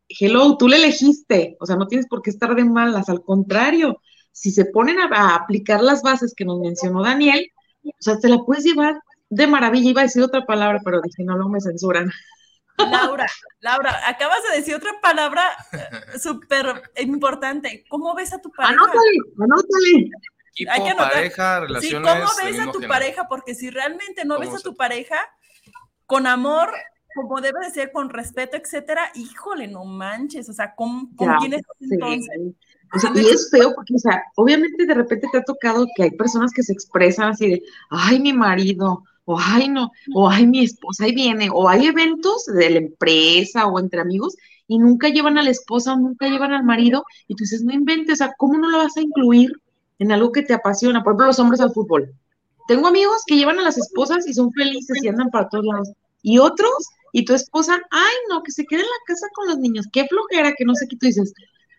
hello, 0.08 0.56
tú 0.56 0.70
le 0.70 0.78
elegiste, 0.78 1.58
o 1.60 1.66
sea, 1.66 1.76
no 1.76 1.86
tienes 1.88 2.08
por 2.08 2.22
qué 2.22 2.30
estar 2.30 2.56
de 2.56 2.64
malas, 2.64 3.10
al 3.10 3.22
contrario, 3.22 4.02
si 4.32 4.52
se 4.52 4.64
ponen 4.64 5.00
a, 5.00 5.36
aplicar 5.36 5.82
las 5.82 6.02
bases 6.02 6.34
que 6.34 6.46
nos 6.46 6.62
mencionó 6.62 7.04
Daniel, 7.04 7.52
o 7.84 7.92
sea, 8.00 8.18
te 8.18 8.30
la 8.30 8.38
puedes 8.38 8.64
llevar 8.64 9.02
de 9.30 9.48
maravilla, 9.48 9.90
iba 9.90 10.00
a 10.00 10.06
decir 10.06 10.24
otra 10.24 10.46
palabra, 10.46 10.80
pero 10.86 11.02
dije, 11.02 11.26
no, 11.26 11.36
no 11.36 11.50
me 11.50 11.60
censuran. 11.60 12.10
Laura, 12.78 13.28
Laura, 13.60 14.00
acabas 14.08 14.40
de 14.50 14.60
decir 14.60 14.76
otra 14.76 14.94
palabra 15.02 15.44
eh, 15.74 16.18
súper 16.18 16.90
importante. 16.96 17.84
¿Cómo 17.90 18.16
ves 18.16 18.32
a 18.32 18.40
tu 18.40 18.50
pareja? 18.56 18.82
Anótale, 18.82 19.18
anótale. 19.38 20.10
Hay 20.68 20.84
que 20.84 20.96
pareja, 20.96 21.60
relaciones. 21.62 22.12
¿Cómo 22.12 22.50
ves 22.50 22.60
a 22.60 22.72
tu 22.72 22.82
pareja? 22.88 23.28
Porque 23.28 23.56
si 23.56 23.70
realmente 23.70 24.26
no 24.26 24.40
ves 24.40 24.54
a 24.54 24.60
tu 24.60 24.76
pareja 24.76 25.18
con 26.06 26.28
amor, 26.28 26.72
como 27.16 27.42
debe 27.42 27.60
de 27.66 27.72
ser, 27.72 27.92
con 27.92 28.10
respeto, 28.10 28.58
etcétera, 28.58 29.12
híjole, 29.16 29.68
no 29.68 29.86
manches, 29.86 30.50
o 30.50 30.54
sea, 30.54 30.74
¿con, 30.76 31.08
quién 31.40 31.54
es 31.54 31.62
entonces? 31.80 32.56
O 32.96 33.00
sea, 33.00 33.12
y 33.14 33.20
es 33.20 33.50
feo 33.52 33.74
porque, 33.76 33.94
o 33.96 34.00
sea, 34.00 34.24
obviamente 34.36 34.86
de 34.86 34.94
repente 34.96 35.28
te 35.32 35.38
ha 35.38 35.44
tocado 35.44 35.86
que 35.96 36.04
hay 36.04 36.12
personas 36.12 36.52
que 36.52 36.64
se 36.64 36.74
expresan 36.74 37.30
así 37.30 37.48
de, 37.48 37.64
ay, 37.92 38.20
mi 38.20 38.34
marido, 38.34 39.04
o 39.26 39.38
ay, 39.40 39.70
no, 39.70 39.92
o 40.16 40.28
ay, 40.28 40.48
mi 40.48 40.64
esposa, 40.64 41.04
ahí 41.04 41.14
viene, 41.14 41.50
o 41.54 41.70
hay 41.70 41.86
eventos 41.86 42.46
de 42.46 42.70
la 42.72 42.80
empresa 42.80 43.68
o 43.68 43.80
entre 43.80 44.02
amigos 44.02 44.36
y 44.68 44.80
nunca 44.80 45.10
llevan 45.10 45.38
a 45.38 45.44
la 45.44 45.52
esposa 45.52 45.94
o 45.94 45.98
nunca 45.98 46.28
llevan 46.28 46.54
al 46.54 46.64
marido, 46.64 47.04
y 47.28 47.36
tú 47.36 47.44
dices, 47.44 47.64
no 47.64 47.74
inventes, 47.74 48.14
o 48.14 48.26
sea, 48.26 48.34
¿cómo 48.38 48.58
no 48.58 48.70
lo 48.70 48.78
vas 48.78 48.98
a 48.98 49.02
incluir? 49.02 49.52
En 50.00 50.12
algo 50.12 50.32
que 50.32 50.44
te 50.44 50.54
apasiona. 50.54 51.04
Por 51.04 51.12
ejemplo, 51.12 51.28
los 51.28 51.40
hombres 51.40 51.62
al 51.62 51.72
fútbol. 51.72 52.14
Tengo 52.68 52.88
amigos 52.88 53.24
que 53.26 53.36
llevan 53.36 53.60
a 53.60 53.64
las 53.64 53.78
esposas 53.78 54.28
y 54.28 54.34
son 54.34 54.52
felices 54.54 54.98
y 55.04 55.08
andan 55.08 55.30
para 55.30 55.50
todos 55.50 55.66
lados. 55.66 55.92
Y 56.22 56.38
otros, 56.38 56.88
y 57.12 57.26
tu 57.26 57.34
esposa, 57.34 57.80
ay, 57.92 58.16
no, 58.30 58.44
que 58.44 58.52
se 58.52 58.66
quede 58.66 58.82
en 58.82 58.86
la 58.86 59.06
casa 59.08 59.28
con 59.34 59.48
los 59.48 59.58
niños. 59.58 59.86
Qué 59.92 60.06
flojera, 60.08 60.54
que 60.58 60.66
no 60.66 60.76
sé 60.76 60.88
qué 60.88 60.96
tú 60.96 61.06
dices. 61.08 61.34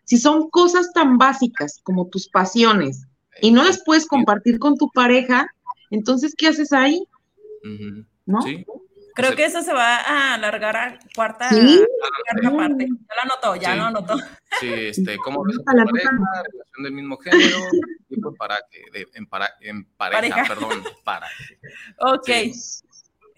Si 0.04 0.18
son 0.18 0.50
cosas 0.50 0.92
tan 0.92 1.18
básicas 1.18 1.80
como 1.84 2.08
tus 2.08 2.28
pasiones 2.28 3.06
y 3.40 3.52
no 3.52 3.62
las 3.62 3.82
puedes 3.84 4.06
compartir 4.06 4.58
con 4.58 4.76
tu 4.76 4.90
pareja, 4.90 5.46
entonces, 5.90 6.34
¿qué 6.36 6.48
haces 6.48 6.72
ahí? 6.72 7.04
¿No? 8.26 8.42
Sí. 8.42 8.64
Creo 9.20 9.36
que 9.36 9.44
eso 9.44 9.62
se 9.62 9.72
va 9.72 9.96
a 9.96 10.34
alargar 10.34 10.76
a 10.76 10.98
cuarta, 11.14 11.48
cuarta 11.48 12.56
parte. 12.56 12.86
Ya 12.86 13.14
lo 13.14 13.22
anotó, 13.22 13.56
ya 13.56 13.76
lo 13.76 13.84
anotó. 13.84 14.16
Sí, 14.60 14.72
este, 14.72 15.16
¿cómo 15.18 15.44
ves 15.44 15.56
a 15.66 15.72
tu 15.72 15.84
pareja? 15.84 16.10
Relación 16.10 16.82
del 16.82 16.92
mismo 16.92 17.16
género, 17.18 17.58
tipo 18.08 18.34
para, 18.34 18.58
de, 18.92 19.06
en, 19.14 19.26
para, 19.26 19.54
en 19.60 19.84
pareja, 19.84 20.44
perdón, 20.48 20.84
para. 21.04 21.26
Ok. 21.98 22.28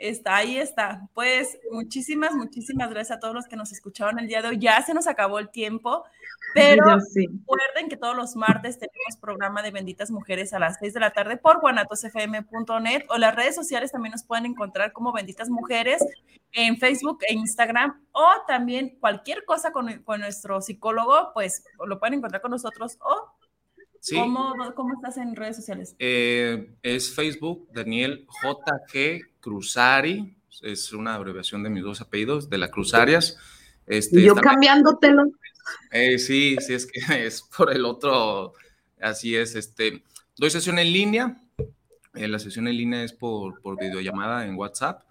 Está, 0.03 0.39
ahí 0.39 0.59
está. 0.59 1.09
Pues 1.15 1.61
muchísimas, 1.71 2.35
muchísimas 2.35 2.91
gracias 2.91 3.19
a 3.19 3.21
todos 3.21 3.37
los 3.37 3.47
que 3.47 3.55
nos 3.55 3.71
escucharon 3.71 4.19
el 4.19 4.27
día 4.27 4.43
de 4.43 4.49
hoy. 4.49 4.59
Ya 4.59 4.83
se 4.83 4.95
nos 4.95 5.07
acabó 5.07 5.39
el 5.39 5.49
tiempo, 5.49 6.03
pero 6.55 6.85
recuerden 7.15 7.89
que 7.89 7.97
todos 7.97 8.17
los 8.17 8.35
martes 8.35 8.81
tenemos 8.81 9.17
programa 9.21 9.63
de 9.63 9.71
Benditas 9.71 10.11
Mujeres 10.11 10.53
a 10.55 10.59
las 10.59 10.79
6 10.81 10.95
de 10.95 11.01
la 11.01 11.13
tarde 11.13 11.37
por 11.37 11.61
guanatosfm.net 11.61 13.05
o 13.11 13.17
las 13.17 13.37
redes 13.37 13.55
sociales 13.55 13.93
también 13.93 14.11
nos 14.11 14.25
pueden 14.25 14.47
encontrar 14.47 14.93
como 14.93 15.13
Benditas 15.13 15.49
Mujeres 15.49 16.05
en 16.51 16.79
Facebook 16.79 17.21
e 17.29 17.35
Instagram 17.35 18.05
o 18.11 18.27
también 18.49 18.97
cualquier 18.99 19.45
cosa 19.45 19.71
con, 19.71 20.03
con 20.03 20.19
nuestro 20.19 20.61
psicólogo, 20.61 21.31
pues 21.33 21.63
lo 21.87 22.01
pueden 22.01 22.15
encontrar 22.15 22.43
con 22.43 22.51
nosotros 22.51 22.99
o 23.03 23.37
¿Cómo, 24.11 24.53
¿Cómo, 24.75 24.95
estás 24.95 25.17
en 25.17 25.37
redes 25.37 25.55
sociales? 25.55 25.95
Eh, 26.01 26.75
es 26.83 27.15
Facebook, 27.15 27.69
Daniel 27.73 28.27
JG 28.43 29.32
Cruzari, 29.43 30.35
es 30.63 30.93
una 30.93 31.17
abreviación 31.17 31.63
de 31.63 31.69
mis 31.69 31.83
dos 31.83 32.01
apellidos, 32.01 32.49
de 32.49 32.57
la 32.57 32.71
Cruzarias. 32.71 33.37
Este, 33.87 34.21
y 34.21 34.25
yo 34.25 34.35
cambiándotelo. 34.37 35.25
Eh, 35.91 36.19
sí, 36.19 36.57
sí, 36.61 36.73
es 36.73 36.87
que 36.87 37.01
es 37.27 37.43
por 37.43 37.71
el 37.73 37.85
otro, 37.85 38.55
así 39.01 39.37
es. 39.37 39.55
Este, 39.57 40.03
doy 40.37 40.49
sesión 40.51 40.79
en 40.79 40.93
línea, 40.93 41.43
eh, 42.15 42.29
la 42.29 42.39
sesión 42.39 42.69
en 42.69 42.77
línea 42.77 43.03
es 43.03 43.13
por, 43.13 43.61
por 43.61 43.79
videollamada 43.79 44.47
en 44.47 44.55
WhatsApp. 44.55 45.03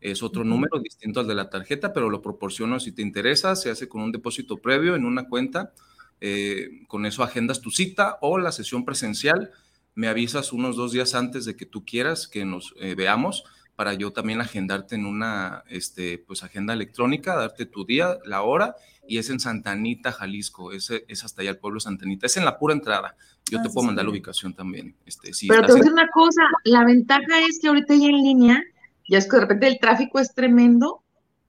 Es 0.00 0.22
otro 0.22 0.44
número 0.44 0.78
distinto 0.78 1.20
al 1.20 1.26
de 1.26 1.34
la 1.34 1.48
tarjeta, 1.48 1.92
pero 1.92 2.10
lo 2.10 2.20
proporciono 2.20 2.78
si 2.80 2.92
te 2.92 3.02
interesa. 3.02 3.56
Se 3.56 3.70
hace 3.70 3.88
con 3.88 4.02
un 4.02 4.12
depósito 4.12 4.58
previo 4.58 4.94
en 4.94 5.06
una 5.06 5.28
cuenta. 5.28 5.72
Eh, 6.20 6.82
con 6.88 7.06
eso 7.06 7.22
agendas 7.22 7.60
tu 7.60 7.70
cita 7.70 8.18
o 8.20 8.38
la 8.38 8.52
sesión 8.52 8.84
presencial 8.84 9.52
me 9.96 10.08
avisas 10.08 10.52
unos 10.52 10.76
dos 10.76 10.92
días 10.92 11.14
antes 11.14 11.44
de 11.44 11.56
que 11.56 11.66
tú 11.66 11.84
quieras 11.84 12.28
que 12.28 12.44
nos 12.44 12.74
eh, 12.80 12.94
veamos 12.94 13.44
para 13.76 13.92
yo 13.92 14.12
también 14.12 14.40
agendarte 14.40 14.94
en 14.94 15.04
una 15.04 15.62
este, 15.68 16.18
pues, 16.18 16.42
agenda 16.42 16.72
electrónica, 16.72 17.36
darte 17.36 17.66
tu 17.66 17.84
día, 17.84 18.16
la 18.24 18.42
hora, 18.42 18.74
y 19.06 19.18
es 19.18 19.28
en 19.28 19.38
Santanita, 19.38 20.12
Jalisco, 20.12 20.72
es, 20.72 20.90
es 20.90 21.24
hasta 21.24 21.42
allá 21.42 21.50
el 21.50 21.58
pueblo 21.58 21.78
Santanita, 21.78 22.26
es 22.26 22.36
en 22.38 22.46
la 22.46 22.58
pura 22.58 22.74
entrada. 22.74 23.14
Yo 23.50 23.60
te 23.62 23.68
ah, 23.68 23.70
puedo 23.72 23.86
mandar 23.86 24.06
la 24.06 24.10
ubicación 24.10 24.54
también. 24.54 24.96
Este, 25.04 25.30
Pero 25.46 25.60
te 25.60 25.72
voy 25.72 25.76
a 25.76 25.82
decir 25.82 25.92
una 25.92 26.08
cosa, 26.08 26.42
la 26.64 26.84
ventaja 26.84 27.38
es 27.48 27.60
que 27.60 27.68
ahorita 27.68 27.94
ya 27.94 28.06
en 28.06 28.22
línea, 28.22 28.62
ya 29.08 29.18
es 29.18 29.28
que 29.28 29.36
de 29.36 29.42
repente 29.42 29.68
el 29.68 29.78
tráfico 29.78 30.18
es 30.18 30.34
tremendo, 30.34 31.02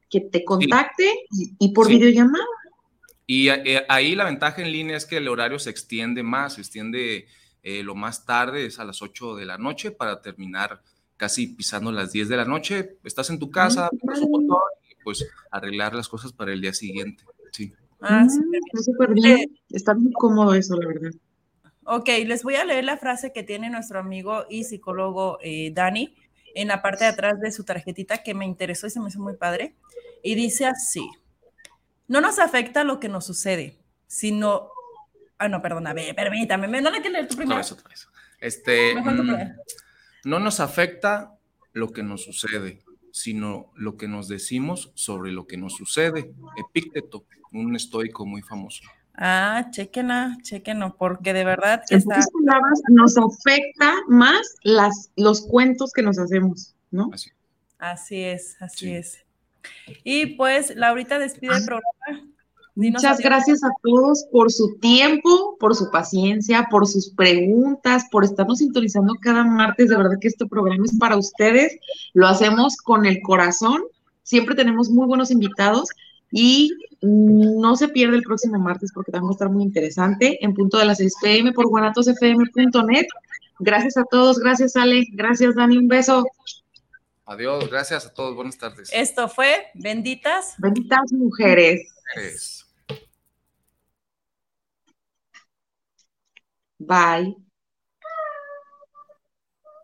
que 0.10 0.22
te 0.22 0.44
contacte 0.44 1.12
y, 1.60 1.74
por 1.74 1.88
videollamada. 1.88 2.46
Y 3.26 3.50
eh, 3.50 3.86
ahí 3.90 4.16
la 4.16 4.26
ventaja 4.26 4.62
en 4.62 4.72
línea 4.72 4.96
es 4.96 5.06
que 5.06 5.18
el 5.18 5.28
horario 5.28 5.60
se 5.60 5.70
extiende 5.70 6.24
más, 6.24 6.54
se 6.54 6.62
extiende 6.62 7.28
eh, 7.64 7.84
lo 7.84 7.96
más 7.96 8.26
tarde, 8.26 8.66
es 8.66 8.80
a 8.80 8.86
las 8.86 9.02
8 9.02 9.36
de 9.36 9.46
la 9.46 9.58
noche 9.58 9.92
para 9.92 10.22
terminar 10.22 10.82
casi 11.18 11.48
pisando 11.48 11.92
las 11.92 12.12
10 12.12 12.30
de 12.30 12.38
la 12.38 12.46
noche. 12.46 12.98
Estás 13.04 13.30
en 13.30 13.40
tu 13.40 13.52
casa, 13.52 13.90
un 13.92 14.48
y 14.90 14.96
pues 15.04 15.28
arreglar 15.52 15.94
las 15.94 16.08
cosas 16.08 16.32
para 16.32 16.54
el 16.54 16.62
día 16.62 16.74
siguiente. 16.74 17.24
Sí. 17.52 17.74
Ah, 18.00 18.26
está 18.26 18.84
súper 18.84 19.14
bien. 19.14 19.40
Eh, 19.40 19.62
está 19.72 19.94
muy 19.94 20.14
cómodo 20.14 20.54
eso, 20.54 20.76
la 20.78 20.88
verdad. 20.88 21.12
Ok, 21.84 22.10
les 22.26 22.44
voy 22.44 22.56
a 22.56 22.66
leer 22.66 22.84
la 22.84 22.98
frase 22.98 23.32
que 23.34 23.44
tiene 23.44 23.70
nuestro 23.70 24.00
amigo 24.00 24.46
y 24.50 24.66
psicólogo 24.66 25.40
Dani 25.72 26.16
en 26.54 26.68
la 26.68 26.82
parte 26.82 27.06
de 27.06 27.12
atrás 27.12 27.40
de 27.40 27.52
su 27.52 27.64
tarjetita 27.64 28.24
que 28.24 28.34
me 28.34 28.46
interesó 28.46 28.88
y 28.88 28.90
se 28.90 29.00
me 29.00 29.10
hizo 29.10 29.20
muy 29.20 29.36
padre. 29.36 29.76
Y 30.22 30.36
dice 30.36 30.66
así, 30.66 31.08
no 32.08 32.20
nos 32.20 32.40
afecta 32.40 32.84
lo 32.84 33.00
que 33.00 33.10
nos 33.10 33.26
sucede, 33.26 33.78
sino... 34.08 34.70
Ah, 35.38 35.48
no, 35.48 35.62
perdona, 35.62 35.94
permítame, 36.16 36.68
no 36.82 36.90
la 36.90 37.02
que 37.02 37.10
leer 37.10 37.28
tú 37.28 37.36
primero. 37.36 37.62
Otra 37.62 37.72
vez, 37.72 37.72
otra 37.72 37.90
vez. 37.90 38.08
Este, 38.40 38.96
mm, 38.96 39.56
no 40.24 40.40
nos 40.40 40.60
afecta 40.60 41.38
lo 41.74 41.92
que 41.92 42.04
nos 42.04 42.24
sucede, 42.24 42.80
sino 43.12 43.72
lo 43.76 43.98
que 43.98 44.08
nos 44.08 44.28
decimos 44.28 44.92
sobre 44.96 45.32
lo 45.32 45.48
que 45.48 45.58
nos 45.58 45.74
sucede. 45.76 46.34
Epícteto, 46.58 47.26
un 47.52 47.76
estoico 47.76 48.26
muy 48.26 48.42
famoso. 48.42 48.84
Ah, 49.16 49.68
chequenla, 49.72 50.38
chequenlo, 50.44 50.96
porque 50.96 51.34
de 51.34 51.44
verdad 51.44 51.82
que 51.88 51.96
está... 51.96 52.20
palabras 52.46 52.82
nos 52.90 53.18
afecta 53.18 53.96
más 54.08 54.56
las, 54.64 55.12
los 55.16 55.42
cuentos 55.48 55.92
que 55.92 56.04
nos 56.04 56.20
hacemos, 56.20 56.76
¿no? 56.92 57.10
Así, 57.12 57.32
así 57.80 58.24
es, 58.24 58.62
así 58.62 58.94
es. 58.94 59.26
Y 60.04 60.38
pues, 60.38 60.76
Laurita 60.76 61.18
despide 61.18 61.58
el 61.58 61.66
programa. 61.66 62.32
Muchas 62.78 63.18
gracias 63.18 63.64
a 63.64 63.70
todos 63.82 64.28
por 64.32 64.52
su 64.52 64.78
tiempo, 64.80 65.58
por 65.60 65.76
su 65.76 65.90
paciencia, 65.90 66.68
por 66.70 66.86
sus 66.86 67.10
preguntas, 67.10 68.06
por 68.12 68.24
estarnos 68.24 68.60
sintonizando 68.60 69.16
cada 69.20 69.44
martes. 69.44 69.90
De 69.90 69.98
verdad 69.98 70.20
que 70.22 70.28
este 70.28 70.46
programa 70.46 70.86
es 70.86 70.96
para 70.96 71.18
ustedes. 71.18 71.76
Lo 72.14 72.28
hacemos 72.28 72.78
con 72.78 73.08
el 73.08 73.20
corazón. 73.24 73.82
Siempre 74.22 74.54
tenemos 74.54 74.92
muy 74.92 75.08
buenos 75.08 75.32
invitados 75.32 75.90
y 76.30 76.70
no 77.02 77.76
se 77.76 77.88
pierde 77.88 78.18
el 78.18 78.22
próximo 78.22 78.60
martes 78.60 78.92
porque 78.94 79.12
también 79.12 79.30
va 79.30 79.32
a 79.32 79.38
estar 79.38 79.50
muy 79.50 79.64
interesante 79.64 80.38
en 80.46 80.54
punto 80.54 80.78
de 80.78 80.86
las 80.86 81.00
6 81.00 81.16
pm 81.20 81.54
por 81.54 81.70
guanatosfm.net. 81.70 83.08
Gracias 83.58 83.98
a 83.98 84.04
todos, 84.04 84.38
gracias 84.38 84.76
Ale, 84.76 85.04
gracias 85.14 85.56
Dani, 85.56 85.80
un 85.80 85.88
beso. 85.88 86.24
Adiós, 87.26 87.68
gracias 87.72 88.06
a 88.06 88.14
todos, 88.14 88.36
buenas 88.36 88.60
tardes. 88.60 88.92
Esto 88.94 89.28
fue 89.28 89.66
Benditas. 89.74 90.54
Benditas 90.60 91.12
mujeres. 91.12 91.92
Bye. 96.80 97.36